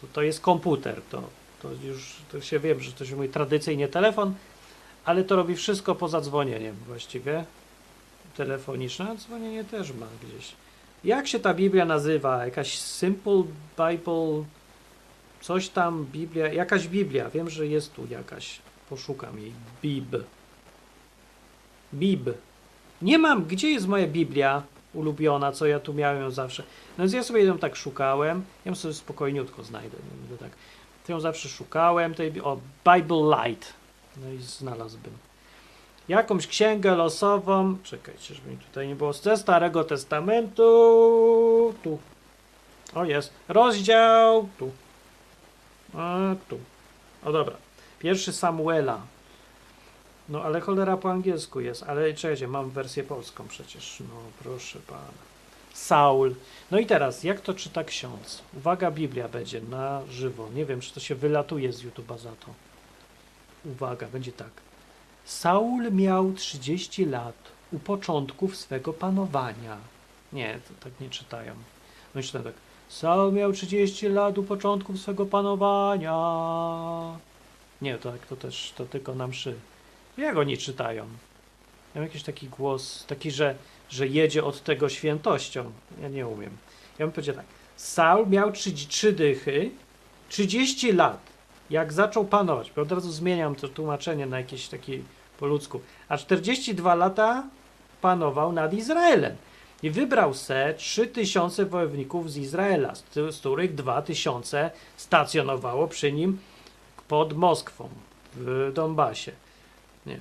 To, 0.00 0.06
to 0.12 0.22
jest 0.22 0.40
komputer, 0.40 1.00
to, 1.10 1.22
to 1.62 1.68
już 1.84 2.16
to 2.32 2.40
się 2.40 2.58
wiem, 2.58 2.80
że 2.80 2.92
to 2.92 3.04
się 3.04 3.16
mówi 3.16 3.28
tradycyjnie 3.28 3.88
telefon, 3.88 4.34
ale 5.04 5.24
to 5.24 5.36
robi 5.36 5.56
wszystko 5.56 5.94
poza 5.94 6.20
dzwonieniem 6.20 6.76
właściwie. 6.86 7.44
Telefoniczne, 8.36 9.10
a 9.10 9.14
dzwonienie 9.14 9.64
też 9.64 9.92
ma 9.92 10.06
gdzieś. 10.22 10.52
Jak 11.04 11.28
się 11.28 11.38
ta 11.40 11.54
Biblia 11.54 11.84
nazywa? 11.84 12.44
Jakaś 12.44 12.78
Simple 12.78 13.42
Bible, 13.78 14.44
coś 15.40 15.68
tam, 15.68 16.06
Biblia, 16.12 16.52
jakaś 16.52 16.88
Biblia. 16.88 17.30
Wiem, 17.30 17.50
że 17.50 17.66
jest 17.66 17.94
tu 17.94 18.06
jakaś. 18.10 18.58
Poszukam 18.88 19.38
jej. 19.38 19.52
Bib. 19.82 20.16
Bib. 21.94 22.30
Nie 23.02 23.18
mam, 23.18 23.44
gdzie 23.44 23.70
jest 23.70 23.86
moja 23.86 24.06
Biblia 24.06 24.62
ulubiona, 24.94 25.52
co 25.52 25.66
ja 25.66 25.80
tu 25.80 25.94
miałem 25.94 26.22
ją 26.22 26.30
zawsze. 26.30 26.62
No 26.98 27.04
więc 27.04 27.12
ja 27.12 27.22
sobie 27.22 27.44
ją 27.44 27.58
tak 27.58 27.76
szukałem. 27.76 28.44
Ja 28.64 28.70
ją 28.70 28.74
sobie 28.74 28.94
spokojniutko 28.94 29.64
znajdę. 29.64 29.96
Nie 30.30 30.38
tak. 30.38 30.50
To 31.06 31.12
ją 31.12 31.20
zawsze 31.20 31.48
szukałem. 31.48 32.14
Tej, 32.14 32.40
o, 32.40 32.58
Bible 32.94 33.36
Light 33.36 33.72
no 34.16 34.32
i 34.32 34.38
znalazłbym. 34.38 35.12
Jakąś 36.08 36.46
księgę 36.46 36.94
losową. 36.94 37.76
Czekajcie, 37.82 38.34
żeby 38.34 38.50
mi 38.50 38.56
tutaj 38.56 38.88
nie 38.88 38.94
było. 38.94 39.12
Ze 39.12 39.36
Starego 39.36 39.84
Testamentu. 39.84 41.74
Tu. 41.82 41.98
O 42.94 43.04
jest. 43.04 43.32
Rozdział. 43.48 44.48
Tu. 44.58 44.70
A 45.94 46.18
tu. 46.48 46.58
O 47.24 47.32
dobra. 47.32 47.56
Pierwszy 47.98 48.32
Samuela. 48.32 49.00
No 50.28 50.42
ale 50.42 50.60
cholera 50.60 50.96
po 50.96 51.10
angielsku 51.10 51.60
jest. 51.60 51.82
Ale 51.82 52.14
czekajcie, 52.14 52.48
mam 52.48 52.70
wersję 52.70 53.04
polską 53.04 53.48
przecież. 53.48 54.00
No 54.00 54.16
proszę 54.42 54.78
pana. 54.86 55.24
Saul. 55.72 56.34
No 56.70 56.78
i 56.78 56.86
teraz, 56.86 57.24
jak 57.24 57.40
to 57.40 57.54
czyta 57.54 57.84
ksiądz? 57.84 58.42
Uwaga, 58.56 58.90
Biblia 58.90 59.28
będzie 59.28 59.60
na 59.60 60.02
żywo. 60.10 60.48
Nie 60.54 60.64
wiem, 60.64 60.80
czy 60.80 60.94
to 60.94 61.00
się 61.00 61.14
wylatuje 61.14 61.72
z 61.72 61.84
YouTube'a 61.84 62.18
za 62.18 62.30
to 62.30 62.46
uwaga, 63.64 64.06
będzie 64.06 64.32
tak. 64.32 64.50
Saul 65.24 65.92
miał 65.92 66.32
30 66.32 67.04
lat 67.04 67.34
u 67.72 67.78
początków 67.78 68.56
swego 68.56 68.92
panowania. 68.92 69.76
Nie, 70.32 70.58
to 70.68 70.84
tak 70.84 71.00
nie 71.00 71.10
czytają. 71.10 71.54
Czytają 72.22 72.44
tak. 72.44 72.54
Saul 72.88 73.32
miał 73.32 73.52
30 73.52 74.08
lat 74.08 74.38
u 74.38 74.42
początków 74.42 75.00
swego 75.00 75.26
panowania. 75.26 76.14
Nie, 77.82 77.98
to, 77.98 78.12
tak, 78.12 78.26
to 78.26 78.36
też, 78.36 78.72
to 78.76 78.86
tylko 78.86 79.14
na 79.14 79.26
mszy. 79.26 79.54
Jak 80.18 80.36
oni 80.36 80.58
czytają? 80.58 81.06
Mam 81.94 82.04
jakiś 82.04 82.22
taki 82.22 82.48
głos, 82.48 83.04
taki, 83.06 83.30
że, 83.30 83.54
że 83.88 84.08
jedzie 84.08 84.44
od 84.44 84.62
tego 84.62 84.88
świętością. 84.88 85.72
Ja 86.02 86.08
nie 86.08 86.26
umiem. 86.26 86.56
Ja 86.98 87.06
bym 87.06 87.12
powiedział 87.12 87.34
tak. 87.34 87.46
Saul 87.76 88.28
miał 88.28 88.52
trzy, 88.52 88.72
trzy 88.72 89.12
dychy, 89.12 89.70
30 90.28 90.92
lat, 90.92 91.20
jak 91.70 91.92
zaczął 91.92 92.24
panować, 92.24 92.72
bo 92.76 92.82
od 92.82 92.92
razu 92.92 93.12
zmieniam 93.12 93.54
to 93.54 93.68
tłumaczenie 93.68 94.26
na 94.26 94.38
jakieś 94.38 94.68
takie 94.68 94.98
po 95.38 95.46
ludzku, 95.46 95.80
a 96.08 96.18
42 96.18 96.94
lata 96.94 97.44
panował 98.00 98.52
nad 98.52 98.74
Izraelem. 98.74 99.36
I 99.82 99.90
wybrał 99.90 100.34
se 100.34 100.74
3000 100.76 101.66
wojowników 101.66 102.32
z 102.32 102.36
Izraela, 102.36 102.94
z, 102.94 103.04
z 103.14 103.38
których 103.38 103.74
2000 103.74 104.70
stacjonowało 104.96 105.88
przy 105.88 106.12
nim 106.12 106.38
pod 107.08 107.32
Moskwą, 107.32 107.88
w 108.34 108.70
Donbasie. 108.74 109.32
Nie. 110.06 110.20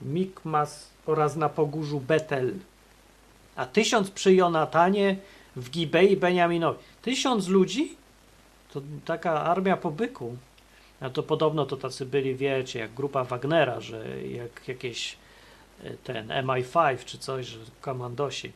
W 0.00 0.06
Mikmas 0.06 0.90
oraz 1.06 1.36
na 1.36 1.48
pogórzu 1.48 2.00
Betel. 2.00 2.54
A 3.56 3.66
tysiąc 3.66 4.10
przy 4.10 4.34
Jonatanie 4.34 5.16
w 5.56 5.70
Gibei 5.70 6.16
Beniaminowi. 6.16 6.78
Tysiąc 7.02 7.48
ludzi? 7.48 7.96
To 8.72 8.82
taka 9.04 9.42
armia 9.42 9.76
po 9.76 9.90
byku. 9.90 10.36
A 11.00 11.10
to 11.10 11.22
podobno 11.22 11.66
to 11.66 11.76
tacy 11.76 12.06
byli, 12.06 12.34
wiecie, 12.34 12.78
jak 12.78 12.94
grupa 12.94 13.24
Wagnera, 13.24 13.80
że 13.80 14.22
jak 14.22 14.68
jakieś 14.68 15.16
e, 15.84 15.90
ten 15.90 16.28
MI5 16.28 17.04
czy 17.04 17.18
coś, 17.18 17.46
że 17.46 17.58
komandosi. 17.80 18.52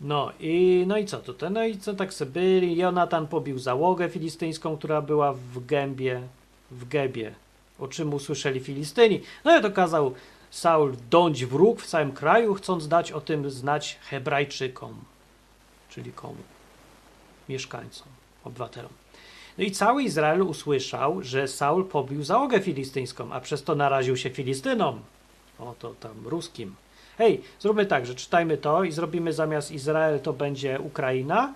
No 0.00 0.32
i, 0.40 0.84
no 0.86 0.98
i 0.98 1.06
co 1.06 1.18
to? 1.18 1.50
No 1.50 1.64
i 1.64 1.78
co 1.78 1.94
tak 1.94 2.14
sobie 2.14 2.30
byli? 2.30 2.76
Jonatan 2.76 3.26
pobił 3.26 3.58
załogę 3.58 4.08
filistyńską, 4.08 4.76
która 4.76 5.02
była 5.02 5.32
w 5.32 5.66
gębie, 5.66 6.22
w 6.70 6.88
Gebie, 6.88 7.34
o 7.78 7.88
czym 7.88 8.14
usłyszeli 8.14 8.60
Filistyni. 8.60 9.20
No 9.44 9.58
i 9.58 9.62
to 9.62 9.70
kazał 9.70 10.14
Saul 10.50 10.96
dąć 11.10 11.44
wróg 11.44 11.80
w 11.80 11.86
całym 11.86 12.12
kraju, 12.12 12.54
chcąc 12.54 12.88
dać 12.88 13.12
o 13.12 13.20
tym 13.20 13.50
znać 13.50 13.98
Hebrajczykom, 14.02 14.94
czyli 15.90 16.12
komu? 16.12 16.42
Mieszkańcom, 17.48 18.08
obywatelom. 18.44 19.03
No 19.58 19.64
i 19.64 19.70
cały 19.70 20.02
Izrael 20.02 20.42
usłyszał, 20.42 21.22
że 21.22 21.48
Saul 21.48 21.84
pobił 21.84 22.24
załogę 22.24 22.60
filistyńską, 22.60 23.32
a 23.32 23.40
przez 23.40 23.62
to 23.62 23.74
naraził 23.74 24.16
się 24.16 24.30
Filistynom. 24.30 25.00
O, 25.58 25.74
to 25.78 25.94
tam 26.00 26.12
ruskim. 26.24 26.74
Hej, 27.18 27.42
zróbmy 27.60 27.86
tak, 27.86 28.06
że 28.06 28.14
czytajmy 28.14 28.56
to 28.56 28.84
i 28.84 28.92
zrobimy 28.92 29.32
zamiast 29.32 29.72
Izrael 29.72 30.20
to 30.20 30.32
będzie 30.32 30.80
Ukraina, 30.80 31.54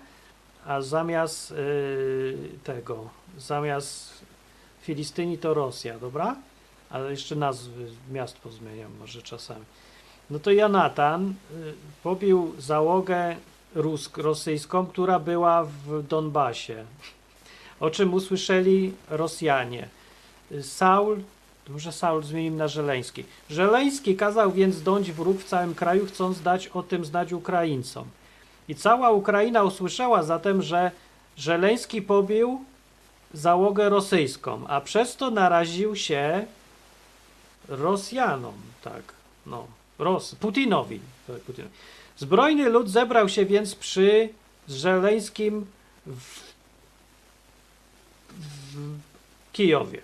a 0.65 0.81
zamiast 0.81 1.51
yy, 1.51 2.37
tego, 2.63 3.09
zamiast 3.37 4.13
Filistyni 4.81 5.37
to 5.37 5.53
Rosja, 5.53 5.99
dobra? 5.99 6.35
Ale 6.89 7.11
jeszcze 7.11 7.35
nazwy 7.35 7.85
miast 8.11 8.37
pozmieniam 8.37 8.91
może 8.99 9.21
czasami. 9.21 9.65
No 10.29 10.39
to 10.39 10.51
Jonatan 10.51 11.29
y, 11.29 11.33
pobił 12.03 12.53
załogę 12.57 13.35
rosyjską, 14.17 14.85
która 14.85 15.19
była 15.19 15.63
w 15.63 16.07
Donbasie 16.07 16.85
o 17.79 17.89
czym 17.89 18.13
usłyszeli 18.13 18.93
Rosjanie. 19.09 19.87
Saul, 20.61 21.17
może 21.69 21.91
Saul 21.91 22.23
zmienimy 22.23 22.57
na 22.57 22.67
Żeleński. 22.67 23.23
Żeleński 23.49 24.15
kazał 24.15 24.51
więc 24.51 24.83
dąć 24.83 25.11
wróg 25.11 25.41
w 25.41 25.45
całym 25.45 25.75
kraju, 25.75 26.05
chcąc 26.05 26.41
dać 26.41 26.67
o 26.67 26.83
tym 26.83 27.05
znać 27.05 27.33
Ukraińcom. 27.33 28.07
I 28.67 28.75
cała 28.75 29.11
Ukraina 29.11 29.63
usłyszała 29.63 30.23
zatem, 30.23 30.61
że 30.61 30.91
Żeleński 31.37 32.01
pobił 32.01 32.63
załogę 33.33 33.89
rosyjską, 33.89 34.67
a 34.67 34.81
przez 34.81 35.15
to 35.15 35.31
naraził 35.31 35.95
się 35.95 36.45
Rosjanom, 37.67 38.53
tak, 38.83 39.03
no, 39.45 39.67
Ros 39.99 40.35
Putinowi. 40.35 40.99
tak, 41.27 41.39
Putinowi. 41.39 41.73
Zbrojny 42.17 42.69
lud 42.69 42.89
zebrał 42.89 43.29
się 43.29 43.45
więc 43.45 43.75
przy 43.75 44.29
Żeleńskim 44.67 45.65
w 46.05 46.48
w 48.73 48.97
Kijowie. 49.53 50.01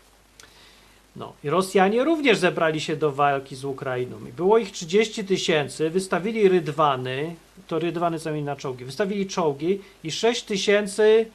No 1.16 1.34
i 1.44 1.50
Rosjanie 1.50 2.04
również 2.04 2.38
zebrali 2.38 2.82
się 2.82 2.96
do 2.96 3.12
walki 3.12 3.56
z 3.56 3.66
Ukrainą. 3.66 4.18
I 4.30 4.32
było 4.32 4.58
ich 4.58 4.72
30 4.72 5.26
tysięcy, 5.26 5.90
wystawili 5.90 6.50
rydwany, 6.50 7.36
to 7.68 7.80
rydwany 7.80 8.20
są 8.20 8.42
na 8.42 8.56
czołgi, 8.56 8.86
wystawili 8.86 9.28
czołgi 9.28 9.82
i 10.04 10.12
6 10.12 10.44
tysięcy 10.44 11.26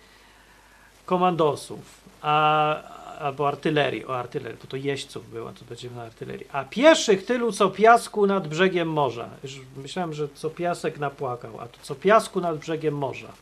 komandosów, 1.07 1.81
a, 2.23 2.83
albo 3.19 3.49
artylerii, 3.49 4.07
o 4.07 4.19
artylerii, 4.19 4.59
bo 4.63 4.67
to 4.67 4.77
jeźdźców 4.77 5.31
było, 5.31 5.53
to 5.53 5.65
będziemy 5.69 5.97
na 5.97 6.03
artylerii. 6.03 6.47
A 6.53 6.65
pieszych 6.65 7.25
tylu 7.25 7.53
co 7.53 7.71
piasku 7.71 8.27
nad 8.27 8.49
brzegiem 8.49 8.89
morza. 8.89 9.29
Już 9.43 9.61
myślałem, 9.77 10.15
że 10.15 10.29
co 10.35 10.51
piasek 10.51 10.99
napłakał, 10.99 11.61
a 11.61 11.69
to 11.69 11.79
co 11.83 11.95
piasku 11.95 12.41
nad 12.41 12.59
brzegiem 12.59 12.95
morza. 12.95 13.33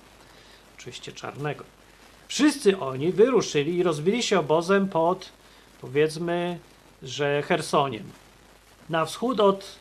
Oczywiście 0.78 1.12
czarnego. 1.12 1.77
Wszyscy 2.28 2.78
oni 2.80 3.12
wyruszyli 3.12 3.76
i 3.76 3.82
rozbili 3.82 4.22
się 4.22 4.38
obozem 4.38 4.88
pod, 4.88 5.28
powiedzmy, 5.80 6.58
że 7.02 7.42
Chersoniem. 7.42 8.04
Na 8.90 9.04
wschód 9.04 9.40
od, 9.40 9.78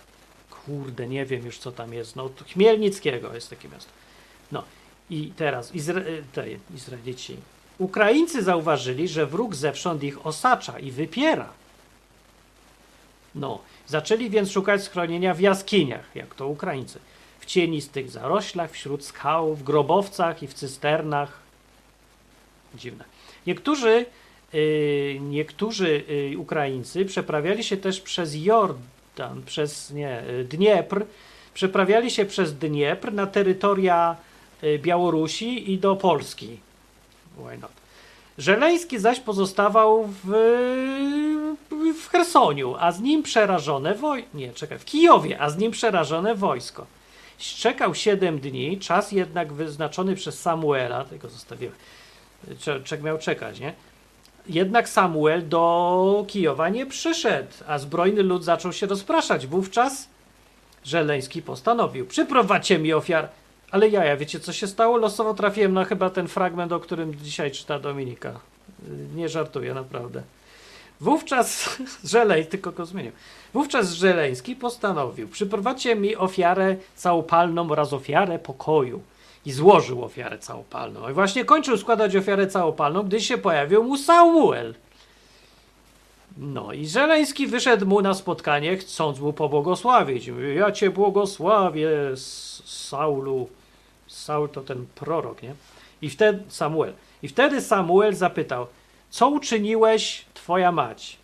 kurde, 0.49 1.07
nie 1.07 1.25
wiem 1.25 1.45
już 1.45 1.57
co 1.57 1.71
tam 1.71 1.93
jest, 1.93 2.15
no 2.15 2.23
od 2.23 2.43
Chmielnickiego 2.53 3.33
jest 3.33 3.49
takie 3.49 3.69
miasto. 3.69 3.91
No 4.51 4.63
i 5.09 5.31
teraz 5.35 5.75
Izra 5.75 6.01
te, 6.33 6.45
Izraelici, 6.75 7.37
Ukraińcy 7.77 8.43
zauważyli, 8.43 9.07
że 9.07 9.25
wróg 9.25 9.55
zewsząd 9.55 10.03
ich 10.03 10.25
osacza 10.25 10.79
i 10.79 10.91
wypiera. 10.91 11.49
No, 13.35 13.59
zaczęli 13.87 14.29
więc 14.29 14.51
szukać 14.51 14.83
schronienia 14.83 15.33
w 15.33 15.39
jaskiniach, 15.39 16.15
jak 16.15 16.35
to 16.35 16.47
Ukraińcy, 16.47 16.99
w 17.39 17.45
cienistych 17.45 18.09
zaroślach, 18.09 18.71
wśród 18.71 19.05
skał, 19.05 19.55
w 19.55 19.63
grobowcach 19.63 20.43
i 20.43 20.47
w 20.47 20.53
cysternach, 20.53 21.46
dziwne. 22.75 23.05
Niektórzy, 23.47 24.05
yy, 24.53 25.19
niektórzy 25.21 26.03
yy, 26.31 26.37
Ukraińcy 26.37 27.05
przeprawiali 27.05 27.63
się 27.63 27.77
też 27.77 28.01
przez 28.01 28.35
Jordan, 28.35 29.43
przez 29.45 29.91
nie, 29.91 30.23
yy, 30.27 30.43
Dniepr, 30.43 31.05
przeprawiali 31.53 32.11
się 32.11 32.25
przez 32.25 32.53
Dniepr 32.53 33.13
na 33.13 33.27
terytoria 33.27 34.15
Białorusi 34.77 35.71
i 35.71 35.77
do 35.77 35.95
Polski. 35.95 36.57
Why 37.37 37.57
not? 37.57 37.71
Żeleński 38.37 38.99
zaś 38.99 39.19
pozostawał 39.19 40.09
w, 40.23 40.27
w 42.01 42.09
Chersoniu, 42.09 42.75
a 42.79 42.91
z 42.91 43.01
nim 43.01 43.23
przerażone 43.23 43.95
wojsko. 43.95 44.29
Nie, 44.33 44.53
czekaj, 44.53 44.79
w 44.79 44.85
Kijowie, 44.85 45.41
a 45.41 45.49
z 45.49 45.57
nim 45.57 45.71
przerażone 45.71 46.35
wojsko. 46.35 46.85
Czekał 47.37 47.95
7 47.95 48.39
dni, 48.39 48.79
czas 48.79 49.11
jednak 49.11 49.53
wyznaczony 49.53 50.15
przez 50.15 50.41
Samuela, 50.41 51.05
tego 51.05 51.29
zostawiłem 51.29 51.73
Czek 52.83 53.03
miał 53.03 53.17
czekać, 53.17 53.59
nie? 53.59 53.73
Jednak 54.49 54.89
Samuel 54.89 55.49
do 55.49 56.25
Kijowa 56.27 56.69
nie 56.69 56.85
przyszedł, 56.85 57.51
a 57.67 57.77
zbrojny 57.77 58.23
lud 58.23 58.43
zaczął 58.43 58.73
się 58.73 58.87
rozpraszać. 58.87 59.47
Wówczas 59.47 60.07
Żeleński 60.83 61.41
postanowił: 61.41 62.05
Przyprowadźcie 62.05 62.79
mi 62.79 62.93
ofiar. 62.93 63.29
Ale 63.71 63.89
ja, 63.89 64.05
ja 64.05 64.17
wiecie 64.17 64.39
co 64.39 64.53
się 64.53 64.67
stało? 64.67 64.97
Losowo 64.97 65.33
trafiłem 65.33 65.73
na 65.73 65.85
chyba 65.85 66.09
ten 66.09 66.27
fragment, 66.27 66.71
o 66.71 66.79
którym 66.79 67.15
dzisiaj 67.15 67.51
czyta 67.51 67.79
Dominika. 67.79 68.39
Nie 69.15 69.29
żartuję, 69.29 69.73
naprawdę. 69.73 70.23
Wówczas 71.01 71.77
Żelej, 72.03 72.45
tylko 72.45 72.71
go 72.71 72.85
zmienił. 72.85 73.11
Wówczas 73.53 73.91
Żeleński 73.91 74.55
postanowił: 74.55 75.27
Przyprowadźcie 75.27 75.95
mi 75.95 76.15
ofiarę 76.15 76.75
całopalną 76.95 77.71
oraz 77.71 77.93
ofiarę 77.93 78.39
pokoju 78.39 79.01
i 79.47 79.51
złożył 79.51 80.03
ofiarę 80.03 80.37
całopalną. 80.37 81.09
I 81.09 81.13
właśnie 81.13 81.45
kończył 81.45 81.77
składać 81.77 82.15
ofiarę 82.15 82.47
całopalną, 82.47 83.03
gdy 83.03 83.21
się 83.21 83.37
pojawił 83.37 83.83
mu 83.83 83.97
Samuel. 83.97 84.75
No 86.37 86.73
i 86.73 86.87
Żeleński 86.87 87.47
wyszedł 87.47 87.85
mu 87.85 88.01
na 88.01 88.13
spotkanie, 88.13 88.77
chcąc 88.77 89.19
mu 89.19 89.33
pobłogosławić. 89.33 90.29
Mówi, 90.29 90.55
ja 90.55 90.71
cię 90.71 90.89
błogosławię, 90.89 91.89
Saulu. 92.65 93.49
Saul 94.07 94.49
to 94.49 94.61
ten 94.61 94.85
prorok, 94.95 95.43
nie? 95.43 95.53
I 96.01 96.09
wtedy 96.09 96.43
Samuel. 96.47 96.93
I 97.23 97.27
wtedy 97.27 97.61
Samuel 97.61 98.15
zapytał, 98.15 98.67
co 99.09 99.29
uczyniłeś 99.29 100.25
twoja 100.33 100.71
mać? 100.71 101.17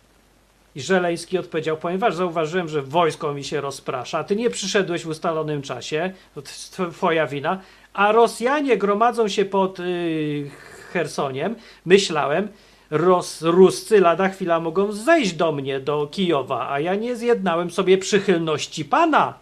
I 0.74 0.80
Żeleński 0.80 1.38
odpowiedział, 1.38 1.76
ponieważ 1.76 2.14
zauważyłem, 2.14 2.68
że 2.68 2.82
wojsko 2.82 3.34
mi 3.34 3.44
się 3.44 3.60
rozprasza, 3.60 4.18
a 4.18 4.24
ty 4.24 4.36
nie 4.36 4.50
przyszedłeś 4.50 5.04
w 5.04 5.08
ustalonym 5.08 5.62
czasie, 5.62 6.12
to 6.34 6.42
twoja 6.90 7.26
wina, 7.26 7.60
a 7.94 8.12
Rosjanie 8.12 8.76
gromadzą 8.76 9.28
się 9.28 9.44
pod 9.44 9.78
yy, 9.78 10.50
Chersoniem, 10.92 11.56
myślałem, 11.84 12.48
Ros, 12.90 13.42
Ruscy 13.42 14.00
lada 14.00 14.28
chwila 14.28 14.60
mogą 14.60 14.92
zejść 14.92 15.32
do 15.32 15.52
mnie, 15.52 15.80
do 15.80 16.06
Kijowa, 16.06 16.70
a 16.70 16.80
ja 16.80 16.94
nie 16.94 17.16
zjednałem 17.16 17.70
sobie 17.70 17.98
przychylności 17.98 18.84
Pana, 18.84 19.34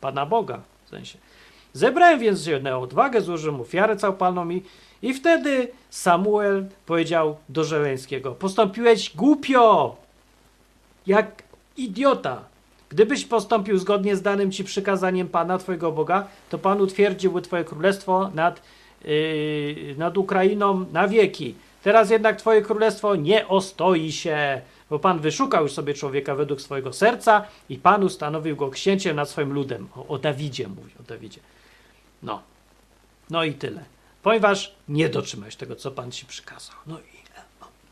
Pana 0.00 0.26
Boga 0.26 0.60
w 0.86 0.88
sensie. 0.88 1.18
Zebrałem 1.72 2.20
więc 2.20 2.48
na 2.62 2.78
odwagę, 2.78 3.20
złożyłem 3.20 3.60
ofiarę 3.60 3.96
całopalną 3.96 4.50
i, 4.50 4.62
i 5.02 5.14
wtedy 5.14 5.68
Samuel 5.90 6.66
powiedział 6.86 7.36
do 7.48 7.64
Żeleńskiego, 7.64 8.32
postąpiłeś 8.32 9.16
głupio, 9.16 9.96
jak 11.06 11.42
idiota. 11.76 12.51
Gdybyś 12.92 13.24
postąpił 13.24 13.78
zgodnie 13.78 14.16
z 14.16 14.22
danym 14.22 14.52
ci 14.52 14.64
przykazaniem 14.64 15.28
Pana, 15.28 15.58
Twojego 15.58 15.92
Boga, 15.92 16.28
to 16.50 16.58
Pan 16.58 16.80
utwierdziłby 16.80 17.42
Twoje 17.42 17.64
królestwo 17.64 18.30
nad, 18.34 18.62
yy, 19.04 19.94
nad 19.98 20.18
Ukrainą 20.18 20.84
na 20.92 21.08
wieki. 21.08 21.54
Teraz 21.82 22.10
jednak 22.10 22.36
Twoje 22.36 22.62
królestwo 22.62 23.16
nie 23.16 23.48
ostoi 23.48 24.12
się, 24.12 24.60
bo 24.90 24.98
Pan 24.98 25.20
wyszukał 25.20 25.62
już 25.62 25.72
sobie 25.72 25.94
człowieka 25.94 26.34
według 26.34 26.60
swojego 26.60 26.92
serca 26.92 27.44
i 27.68 27.78
Pan 27.78 28.04
ustanowił 28.04 28.56
go 28.56 28.70
księciem 28.70 29.16
nad 29.16 29.28
swoim 29.28 29.52
ludem. 29.52 29.88
O, 29.96 30.06
o 30.06 30.18
Dawidzie 30.18 30.68
mówi, 30.68 30.92
o 31.00 31.02
Dawidzie. 31.02 31.40
No. 32.22 32.42
No 33.30 33.44
i 33.44 33.54
tyle. 33.54 33.84
Ponieważ 34.22 34.74
nie 34.88 35.08
dotrzymałeś 35.08 35.56
tego, 35.56 35.76
co 35.76 35.90
Pan 35.90 36.10
ci 36.10 36.26
przykazał. 36.26 36.76
No 36.86 36.98
i 36.98 37.11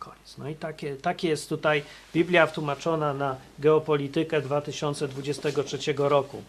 koniec. 0.00 0.38
No 0.38 0.48
i 0.48 0.54
takie, 0.54 0.96
takie 0.96 1.28
jest 1.28 1.48
tutaj 1.48 1.82
Biblia 2.14 2.46
wtłumaczona 2.46 3.14
na 3.14 3.36
geopolitykę 3.58 4.40
2023 4.40 5.94
roku. 5.96 6.42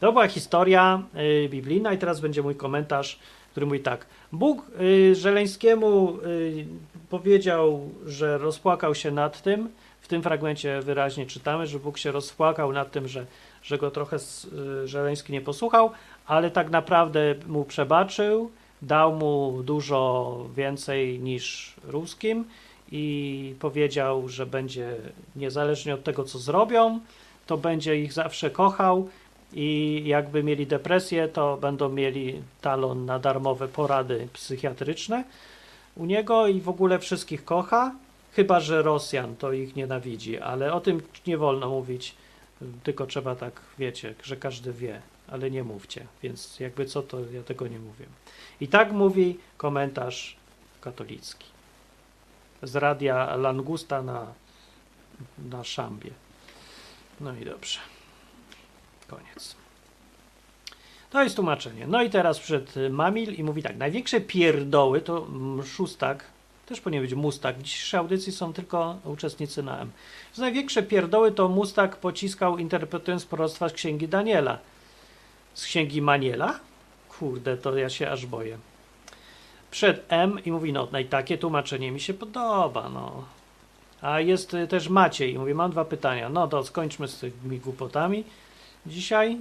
To 0.00 0.12
była 0.12 0.28
historia 0.28 1.02
y, 1.44 1.48
biblijna 1.48 1.92
i 1.92 1.98
teraz 1.98 2.20
będzie 2.20 2.42
mój 2.42 2.54
komentarz, 2.54 3.18
który 3.50 3.66
mówi 3.66 3.80
tak. 3.80 4.06
Bóg 4.32 4.66
y, 4.80 5.14
Żeleńskiemu 5.14 6.18
y, 6.26 6.66
powiedział, 7.10 7.90
że 8.06 8.38
rozpłakał 8.38 8.94
się 8.94 9.10
nad 9.10 9.42
tym. 9.42 9.68
W 10.00 10.08
tym 10.08 10.22
fragmencie 10.22 10.80
wyraźnie 10.82 11.26
czytamy, 11.26 11.66
że 11.66 11.78
Bóg 11.78 11.98
się 11.98 12.12
rozpłakał 12.12 12.72
nad 12.72 12.92
tym, 12.92 13.08
że, 13.08 13.26
że 13.62 13.78
go 13.78 13.90
trochę 13.90 14.16
Żeleński 14.84 15.32
nie 15.32 15.40
posłuchał, 15.40 15.90
ale 16.26 16.50
tak 16.50 16.70
naprawdę 16.70 17.34
mu 17.46 17.64
przebaczył, 17.64 18.50
dał 18.82 19.12
mu 19.16 19.62
dużo 19.62 20.36
więcej 20.56 21.20
niż 21.20 21.74
ruskim 21.84 22.44
i 22.96 23.54
powiedział, 23.60 24.28
że 24.28 24.46
będzie 24.46 24.96
niezależnie 25.36 25.94
od 25.94 26.04
tego, 26.04 26.24
co 26.24 26.38
zrobią, 26.38 27.00
to 27.46 27.56
będzie 27.56 27.96
ich 27.96 28.12
zawsze 28.12 28.50
kochał 28.50 29.08
i 29.52 30.02
jakby 30.06 30.42
mieli 30.42 30.66
depresję, 30.66 31.28
to 31.28 31.56
będą 31.56 31.88
mieli 31.88 32.42
talon 32.60 33.04
na 33.04 33.18
darmowe 33.18 33.68
porady 33.68 34.28
psychiatryczne 34.32 35.24
u 35.96 36.04
niego 36.04 36.46
i 36.46 36.60
w 36.60 36.68
ogóle 36.68 36.98
wszystkich 36.98 37.44
kocha, 37.44 37.94
chyba 38.32 38.60
że 38.60 38.82
Rosjan 38.82 39.36
to 39.36 39.52
ich 39.52 39.76
nienawidzi, 39.76 40.38
ale 40.38 40.72
o 40.72 40.80
tym 40.80 41.02
nie 41.26 41.38
wolno 41.38 41.68
mówić, 41.68 42.14
tylko 42.82 43.06
trzeba 43.06 43.34
tak, 43.34 43.60
wiecie, 43.78 44.14
że 44.22 44.36
każdy 44.36 44.72
wie, 44.72 45.00
ale 45.28 45.50
nie 45.50 45.64
mówcie, 45.64 46.06
więc 46.22 46.60
jakby 46.60 46.86
co, 46.86 47.02
to 47.02 47.20
ja 47.32 47.42
tego 47.42 47.68
nie 47.68 47.78
mówię. 47.78 48.06
I 48.60 48.68
tak 48.68 48.92
mówi 48.92 49.38
komentarz 49.56 50.36
katolicki 50.80 51.53
z 52.64 52.76
radia 52.76 53.36
Langusta 53.36 54.02
na, 54.02 54.26
na 55.38 55.64
Szambie. 55.64 56.10
No 57.20 57.34
i 57.34 57.44
dobrze. 57.44 57.78
Koniec. 59.08 59.56
To 61.10 61.22
jest 61.22 61.36
tłumaczenie. 61.36 61.86
No 61.86 62.02
i 62.02 62.10
teraz 62.10 62.38
przed 62.38 62.74
Mamil 62.90 63.34
i 63.34 63.44
mówi 63.44 63.62
tak. 63.62 63.76
Największe 63.76 64.20
pierdoły 64.20 65.00
to 65.00 65.26
szóstak, 65.64 66.24
też 66.66 66.80
powinien 66.80 67.02
być 67.02 67.14
mustak. 67.14 67.58
W 67.58 67.62
dzisiejszej 67.62 68.00
audycji 68.00 68.32
są 68.32 68.52
tylko 68.52 68.96
uczestnicy 69.04 69.62
na 69.62 69.80
M. 69.80 69.90
Z 70.32 70.38
największe 70.38 70.82
pierdoły 70.82 71.32
to 71.32 71.48
mustak 71.48 71.96
pociskał 71.96 72.58
interpretując 72.58 73.24
proroctwa 73.24 73.68
z 73.68 73.72
księgi 73.72 74.08
Daniela. 74.08 74.58
Z 75.54 75.64
księgi 75.64 76.02
Maniela? 76.02 76.60
Kurde, 77.08 77.56
to 77.56 77.76
ja 77.76 77.90
się 77.90 78.10
aż 78.10 78.26
boję. 78.26 78.58
Przed 79.74 80.04
M 80.08 80.44
i 80.44 80.52
mówi, 80.52 80.72
no, 80.72 80.88
i 81.00 81.04
takie 81.04 81.38
tłumaczenie 81.38 81.90
mi 81.92 82.00
się 82.00 82.14
podoba, 82.14 82.88
no. 82.88 83.24
A 84.02 84.20
jest 84.20 84.54
y, 84.54 84.68
też 84.68 84.88
Maciej 84.88 85.34
i 85.34 85.38
mówi, 85.38 85.54
mam 85.54 85.70
dwa 85.70 85.84
pytania. 85.84 86.28
No 86.28 86.48
to 86.48 86.64
skończmy 86.64 87.08
z 87.08 87.18
tymi 87.18 87.58
głupotami 87.58 88.24
dzisiaj, 88.86 89.38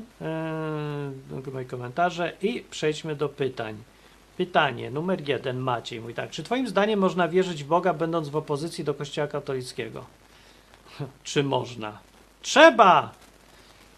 yy, 1.36 1.52
moje 1.54 1.66
komentarze 1.66 2.34
i 2.42 2.64
przejdźmy 2.70 3.16
do 3.16 3.30
pytań. 3.30 3.84
Pytanie 4.38 4.92
numer 4.92 5.30
jeden, 5.30 5.60
Maciej 5.60 6.02
mówi 6.02 6.14
tak, 6.14 6.30
czy 6.30 6.44
twoim 6.44 6.68
zdaniem 6.68 7.00
można 7.00 7.28
wierzyć 7.28 7.64
w 7.64 7.68
Boga 7.68 7.94
będąc 7.94 8.30
w 8.30 8.36
opozycji 8.36 8.84
do 8.84 8.94
kościoła 8.94 9.28
katolickiego? 9.28 10.06
czy 11.24 11.44
można? 11.44 12.00
Trzeba! 12.42 13.12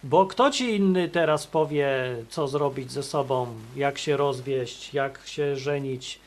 Bo 0.04 0.26
kto 0.26 0.52
ci 0.52 0.76
inny 0.76 1.10
teraz 1.10 1.48
powie, 1.48 1.90
co 2.30 2.48
zrobić 2.48 2.92
ze 2.92 3.04
sobą, 3.04 3.48
jak 3.76 3.98
się 3.98 4.18
rozwieść, 4.18 4.94
jak 4.94 5.28
się 5.28 5.56
żenić, 5.56 6.25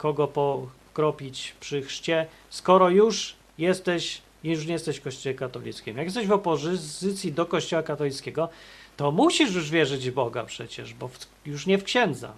kogo 0.00 0.28
pokropić 0.28 1.54
przy 1.60 1.82
chrzcie, 1.82 2.26
skoro 2.50 2.88
już 2.88 3.34
jesteś, 3.58 4.22
już 4.44 4.66
nie 4.66 4.72
jesteś 4.72 4.96
w 4.96 5.02
kościele 5.02 5.34
katolickim. 5.34 5.96
Jak 5.96 6.06
jesteś 6.06 6.26
w 6.26 6.32
opozycji 6.32 7.32
do 7.32 7.46
kościoła 7.46 7.82
katolickiego, 7.82 8.48
to 8.96 9.10
musisz 9.10 9.54
już 9.54 9.70
wierzyć 9.70 10.10
w 10.10 10.14
Boga 10.14 10.44
przecież, 10.44 10.94
bo 10.94 11.08
w, 11.08 11.18
już 11.46 11.66
nie 11.66 11.78
w 11.78 11.84
księdza. 11.84 12.32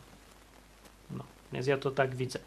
No, 1.11 1.25
więc 1.53 1.67
ja 1.67 1.79
to 1.79 1.91
tak 1.91 2.15
widzę. 2.15 2.39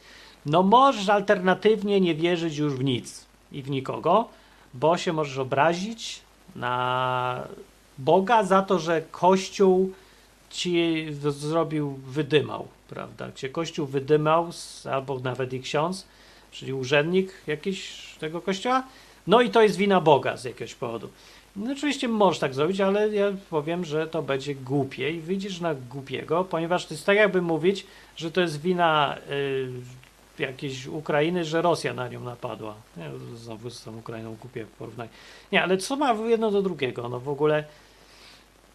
No 0.45 0.63
możesz 0.63 1.09
alternatywnie 1.09 2.01
nie 2.01 2.15
wierzyć 2.15 2.57
już 2.57 2.73
w 2.73 2.83
nic 2.83 3.25
i 3.51 3.63
w 3.63 3.69
nikogo, 3.69 4.27
bo 4.73 4.97
się 4.97 5.13
możesz 5.13 5.37
obrazić 5.37 6.21
na 6.55 7.47
Boga 7.97 8.43
za 8.43 8.61
to, 8.61 8.79
że 8.79 9.01
Kościół 9.11 9.93
ci 10.49 11.07
zrobił, 11.29 11.99
wydymał, 12.07 12.67
prawda? 12.87 13.31
Cię 13.31 13.49
Kościół 13.49 13.87
wydymał, 13.87 14.49
albo 14.91 15.19
nawet 15.19 15.53
i 15.53 15.61
ksiądz, 15.61 16.05
czyli 16.51 16.73
urzędnik 16.73 17.33
jakiś 17.47 18.05
tego 18.19 18.41
Kościoła, 18.41 18.83
no 19.27 19.41
i 19.41 19.49
to 19.49 19.61
jest 19.61 19.77
wina 19.77 20.01
Boga 20.01 20.37
z 20.37 20.43
jakiegoś 20.43 20.75
powodu. 20.75 21.09
No 21.55 21.71
oczywiście 21.71 22.07
możesz 22.07 22.39
tak 22.39 22.53
zrobić, 22.53 22.81
ale 22.81 23.09
ja 23.09 23.31
powiem, 23.49 23.85
że 23.85 24.07
to 24.07 24.21
będzie 24.21 24.55
głupie 24.55 25.11
i 25.11 25.19
wyjdziesz 25.19 25.61
na 25.61 25.75
głupiego, 25.75 26.43
ponieważ 26.43 26.85
to 26.85 26.93
jest 26.93 27.05
tak 27.05 27.17
jakby 27.17 27.41
mówić, 27.41 27.85
że 28.15 28.31
to 28.31 28.41
jest 28.41 28.61
wina 28.61 29.17
y, 29.31 29.69
jakiejś 30.39 30.87
Ukrainy, 30.87 31.45
że 31.45 31.61
Rosja 31.61 31.93
na 31.93 32.07
nią 32.07 32.19
napadła. 32.19 32.75
Nie, 32.97 33.09
znowu 33.35 33.69
z 33.69 33.83
tą 33.83 33.97
Ukrainą 33.97 34.35
głupie 34.41 34.65
porównanie. 34.79 35.09
Nie, 35.51 35.63
ale 35.63 35.77
co 35.77 35.95
ma 35.95 36.13
jedno 36.13 36.51
do 36.51 36.61
drugiego? 36.61 37.09
No 37.09 37.19
w 37.19 37.29
ogóle 37.29 37.63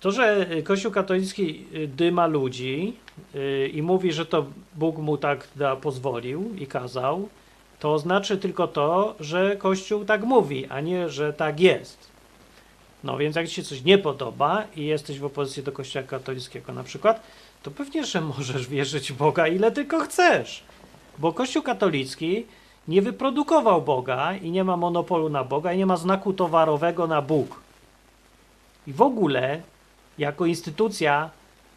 to, 0.00 0.10
że 0.10 0.46
Kościół 0.64 0.92
katolicki 0.92 1.64
dyma 1.86 2.26
ludzi 2.26 2.96
yy, 3.34 3.68
i 3.68 3.82
mówi, 3.82 4.12
że 4.12 4.26
to 4.26 4.46
Bóg 4.74 4.98
mu 4.98 5.16
tak 5.16 5.48
da, 5.56 5.76
pozwolił 5.76 6.54
i 6.58 6.66
kazał, 6.66 7.28
to 7.80 7.98
znaczy 7.98 8.38
tylko 8.38 8.68
to, 8.68 9.14
że 9.20 9.56
Kościół 9.56 10.04
tak 10.04 10.24
mówi, 10.24 10.66
a 10.66 10.80
nie, 10.80 11.08
że 11.08 11.32
tak 11.32 11.60
jest. 11.60 12.10
No 13.04 13.16
więc 13.16 13.36
jak 13.36 13.48
ci 13.48 13.54
się 13.54 13.62
coś 13.62 13.82
nie 13.82 13.98
podoba 13.98 14.64
i 14.76 14.84
jesteś 14.84 15.18
w 15.18 15.24
opozycji 15.24 15.62
do 15.62 15.72
Kościoła 15.72 16.06
katolickiego 16.06 16.72
na 16.72 16.84
przykład, 16.84 17.22
to 17.62 17.70
pewnie, 17.70 18.04
że 18.04 18.20
możesz 18.20 18.68
wierzyć 18.68 19.12
w 19.12 19.16
Boga 19.16 19.48
ile 19.48 19.72
tylko 19.72 20.00
chcesz. 20.00 20.62
Bo 21.18 21.32
Kościół 21.32 21.62
katolicki 21.62 22.46
nie 22.88 23.02
wyprodukował 23.02 23.82
Boga 23.82 24.34
i 24.36 24.50
nie 24.50 24.64
ma 24.64 24.76
monopolu 24.76 25.28
na 25.28 25.44
Boga 25.44 25.72
i 25.72 25.78
nie 25.78 25.86
ma 25.86 25.96
znaku 25.96 26.32
towarowego 26.32 27.06
na 27.06 27.22
Bóg. 27.22 27.60
I 28.86 28.92
w 28.92 29.02
ogóle 29.02 29.62
jako 30.20 30.46
instytucja, 30.46 31.30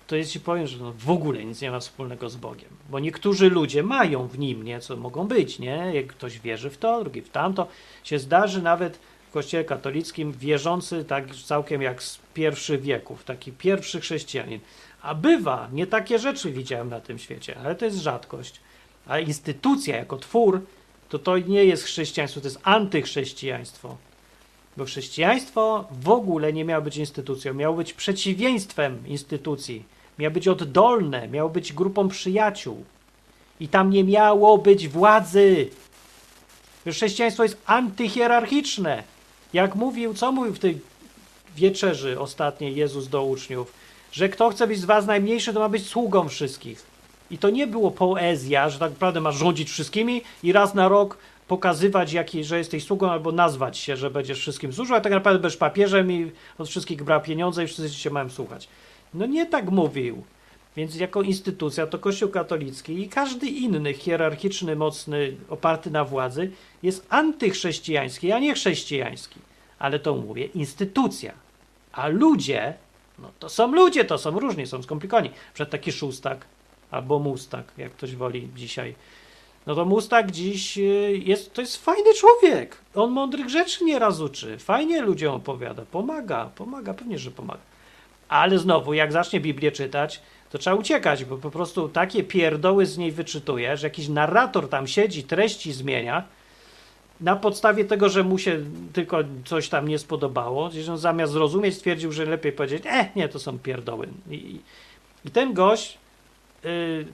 to 0.07 0.15
jest 0.15 0.31
ci 0.31 0.39
powiem, 0.39 0.67
że 0.67 0.77
no 0.77 0.93
w 0.97 1.09
ogóle 1.09 1.45
nic 1.45 1.61
nie 1.61 1.71
ma 1.71 1.79
wspólnego 1.79 2.29
z 2.29 2.35
Bogiem. 2.35 2.69
Bo 2.89 2.99
niektórzy 2.99 3.49
ludzie 3.49 3.83
mają 3.83 4.27
w 4.27 4.39
nim 4.39 4.63
nieco, 4.63 4.97
mogą 4.97 5.27
być, 5.27 5.59
nie? 5.59 5.91
Jak 5.93 6.07
ktoś 6.07 6.39
wierzy 6.39 6.69
w 6.69 6.77
to, 6.77 7.01
drugi 7.01 7.21
w 7.21 7.29
tamto. 7.29 7.67
Się 8.03 8.19
zdarzy 8.19 8.61
nawet 8.61 8.99
w 9.29 9.33
kościele 9.33 9.63
katolickim 9.63 10.31
wierzący 10.31 11.05
tak 11.05 11.35
całkiem 11.35 11.81
jak 11.81 12.03
z 12.03 12.19
pierwszych 12.33 12.81
wieków, 12.81 13.23
taki 13.23 13.51
pierwszy 13.51 14.01
chrześcijanin. 14.01 14.59
A 15.01 15.15
bywa, 15.15 15.69
nie 15.73 15.87
takie 15.87 16.19
rzeczy 16.19 16.51
widziałem 16.51 16.89
na 16.89 17.01
tym 17.01 17.19
świecie, 17.19 17.57
ale 17.63 17.75
to 17.75 17.85
jest 17.85 17.97
rzadkość. 17.97 18.59
A 19.07 19.19
instytucja 19.19 19.97
jako 19.97 20.17
twór, 20.17 20.61
to 21.09 21.19
to 21.19 21.37
nie 21.37 21.65
jest 21.65 21.83
chrześcijaństwo, 21.83 22.41
to 22.41 22.47
jest 22.47 22.59
antychrześcijaństwo. 22.63 23.97
Bo 24.77 24.85
chrześcijaństwo 24.85 25.87
w 26.01 26.09
ogóle 26.09 26.53
nie 26.53 26.65
miało 26.65 26.81
być 26.81 26.97
instytucją, 26.97 27.53
miało 27.53 27.75
być 27.75 27.93
przeciwieństwem 27.93 29.07
instytucji, 29.07 29.83
miało 30.19 30.33
być 30.33 30.47
oddolne, 30.47 31.27
miało 31.27 31.49
być 31.49 31.73
grupą 31.73 32.07
przyjaciół. 32.07 32.83
I 33.59 33.67
tam 33.67 33.89
nie 33.89 34.03
miało 34.03 34.57
być 34.57 34.87
władzy. 34.87 35.69
Chrześcijaństwo 36.87 37.43
jest 37.43 37.57
antyhierarchiczne. 37.65 39.03
Jak 39.53 39.75
mówił, 39.75 40.13
co 40.13 40.31
mówił 40.31 40.53
w 40.53 40.59
tej 40.59 40.79
wieczerzy 41.55 42.19
ostatniej 42.19 42.75
Jezus 42.75 43.07
do 43.07 43.25
uczniów, 43.25 43.73
że 44.11 44.29
kto 44.29 44.49
chce 44.49 44.67
być 44.67 44.79
z 44.79 44.85
was 44.85 45.05
najmniejszy, 45.05 45.53
to 45.53 45.59
ma 45.59 45.69
być 45.69 45.87
sługą 45.87 46.29
wszystkich. 46.29 46.85
I 47.31 47.37
to 47.37 47.49
nie 47.49 47.67
było 47.67 47.91
poezja, 47.91 48.69
że 48.69 48.79
tak 48.79 48.91
naprawdę 48.91 49.21
masz 49.21 49.35
rządzić 49.35 49.69
wszystkimi 49.69 50.21
i 50.43 50.51
raz 50.51 50.73
na 50.73 50.87
rok 50.87 51.17
pokazywać, 51.53 52.13
jaki, 52.13 52.43
że 52.43 52.57
jesteś 52.57 52.83
sługą, 52.83 53.11
albo 53.11 53.31
nazwać 53.31 53.77
się, 53.77 53.97
że 53.97 54.09
będziesz 54.09 54.39
wszystkim 54.39 54.73
służył, 54.73 54.95
a 54.95 55.01
tak 55.01 55.11
naprawdę 55.11 55.39
będziesz 55.39 55.57
papieżem 55.57 56.11
i 56.11 56.31
od 56.57 56.69
wszystkich 56.69 57.03
brał 57.03 57.21
pieniądze 57.21 57.63
i 57.63 57.67
wszyscy 57.67 57.91
cię 57.91 58.09
mają 58.09 58.29
słuchać. 58.29 58.67
No 59.13 59.25
nie 59.25 59.45
tak 59.45 59.71
mówił. 59.71 60.23
Więc 60.75 60.95
jako 60.95 61.21
instytucja 61.21 61.87
to 61.87 61.99
Kościół 61.99 62.29
katolicki 62.29 63.01
i 63.01 63.09
każdy 63.09 63.47
inny 63.47 63.93
hierarchiczny, 63.93 64.75
mocny, 64.75 65.35
oparty 65.49 65.91
na 65.91 66.05
władzy 66.05 66.51
jest 66.83 67.05
antychrześcijański, 67.09 68.31
a 68.31 68.39
nie 68.39 68.53
chrześcijański. 68.53 69.39
Ale 69.79 69.99
to 69.99 70.15
mówię, 70.15 70.45
instytucja. 70.45 71.33
A 71.91 72.07
ludzie, 72.07 72.73
no 73.19 73.31
to 73.39 73.49
są 73.49 73.71
ludzie, 73.71 74.05
to 74.05 74.17
są 74.17 74.39
różni, 74.39 74.67
są 74.67 74.83
skomplikowani. 74.83 75.29
Przed 75.53 75.69
taki 75.69 75.91
szóstak 75.91 76.45
albo 76.91 77.19
mustak, 77.19 77.71
jak 77.77 77.91
ktoś 77.91 78.15
woli 78.15 78.49
dzisiaj. 78.55 78.95
No 79.65 79.75
to 79.75 79.85
mustak 79.85 80.31
dziś 80.31 80.77
y, 80.77 81.21
jest, 81.25 81.53
to 81.53 81.61
jest 81.61 81.85
fajny 81.85 82.13
człowiek. 82.13 82.77
On 82.95 83.11
mądrych 83.11 83.49
rzeczy 83.49 83.83
nieraz 83.83 84.19
uczy. 84.19 84.57
Fajnie 84.57 85.01
ludziom 85.01 85.35
opowiada, 85.35 85.83
pomaga, 85.91 86.49
pomaga, 86.55 86.93
pewnie, 86.93 87.19
że 87.19 87.31
pomaga. 87.31 87.61
Ale 88.29 88.59
znowu, 88.59 88.93
jak 88.93 89.11
zacznie 89.11 89.39
Biblię 89.39 89.71
czytać, 89.71 90.21
to 90.51 90.57
trzeba 90.57 90.75
uciekać, 90.75 91.25
bo 91.25 91.37
po 91.37 91.51
prostu 91.51 91.89
takie 91.89 92.23
pierdoły 92.23 92.85
z 92.85 92.97
niej 92.97 93.11
wyczytuje, 93.11 93.77
że 93.77 93.87
jakiś 93.87 94.07
narrator 94.07 94.69
tam 94.69 94.87
siedzi, 94.87 95.23
treści 95.23 95.73
zmienia, 95.73 96.23
na 97.21 97.35
podstawie 97.35 97.85
tego, 97.85 98.09
że 98.09 98.23
mu 98.23 98.37
się 98.37 98.59
tylko 98.93 99.17
coś 99.45 99.69
tam 99.69 99.87
nie 99.87 99.99
spodobało, 99.99 100.69
gdzieś 100.69 100.89
on 100.89 100.97
zamiast 100.97 101.33
zrozumieć 101.33 101.75
stwierdził, 101.75 102.11
że 102.11 102.25
lepiej 102.25 102.51
powiedzieć, 102.51 102.83
e, 102.85 103.09
nie, 103.15 103.29
to 103.29 103.39
są 103.39 103.59
pierdoły. 103.59 104.07
I, 104.29 104.59
i 105.25 105.31
ten 105.31 105.53
gość 105.53 105.97
y, 106.65 107.05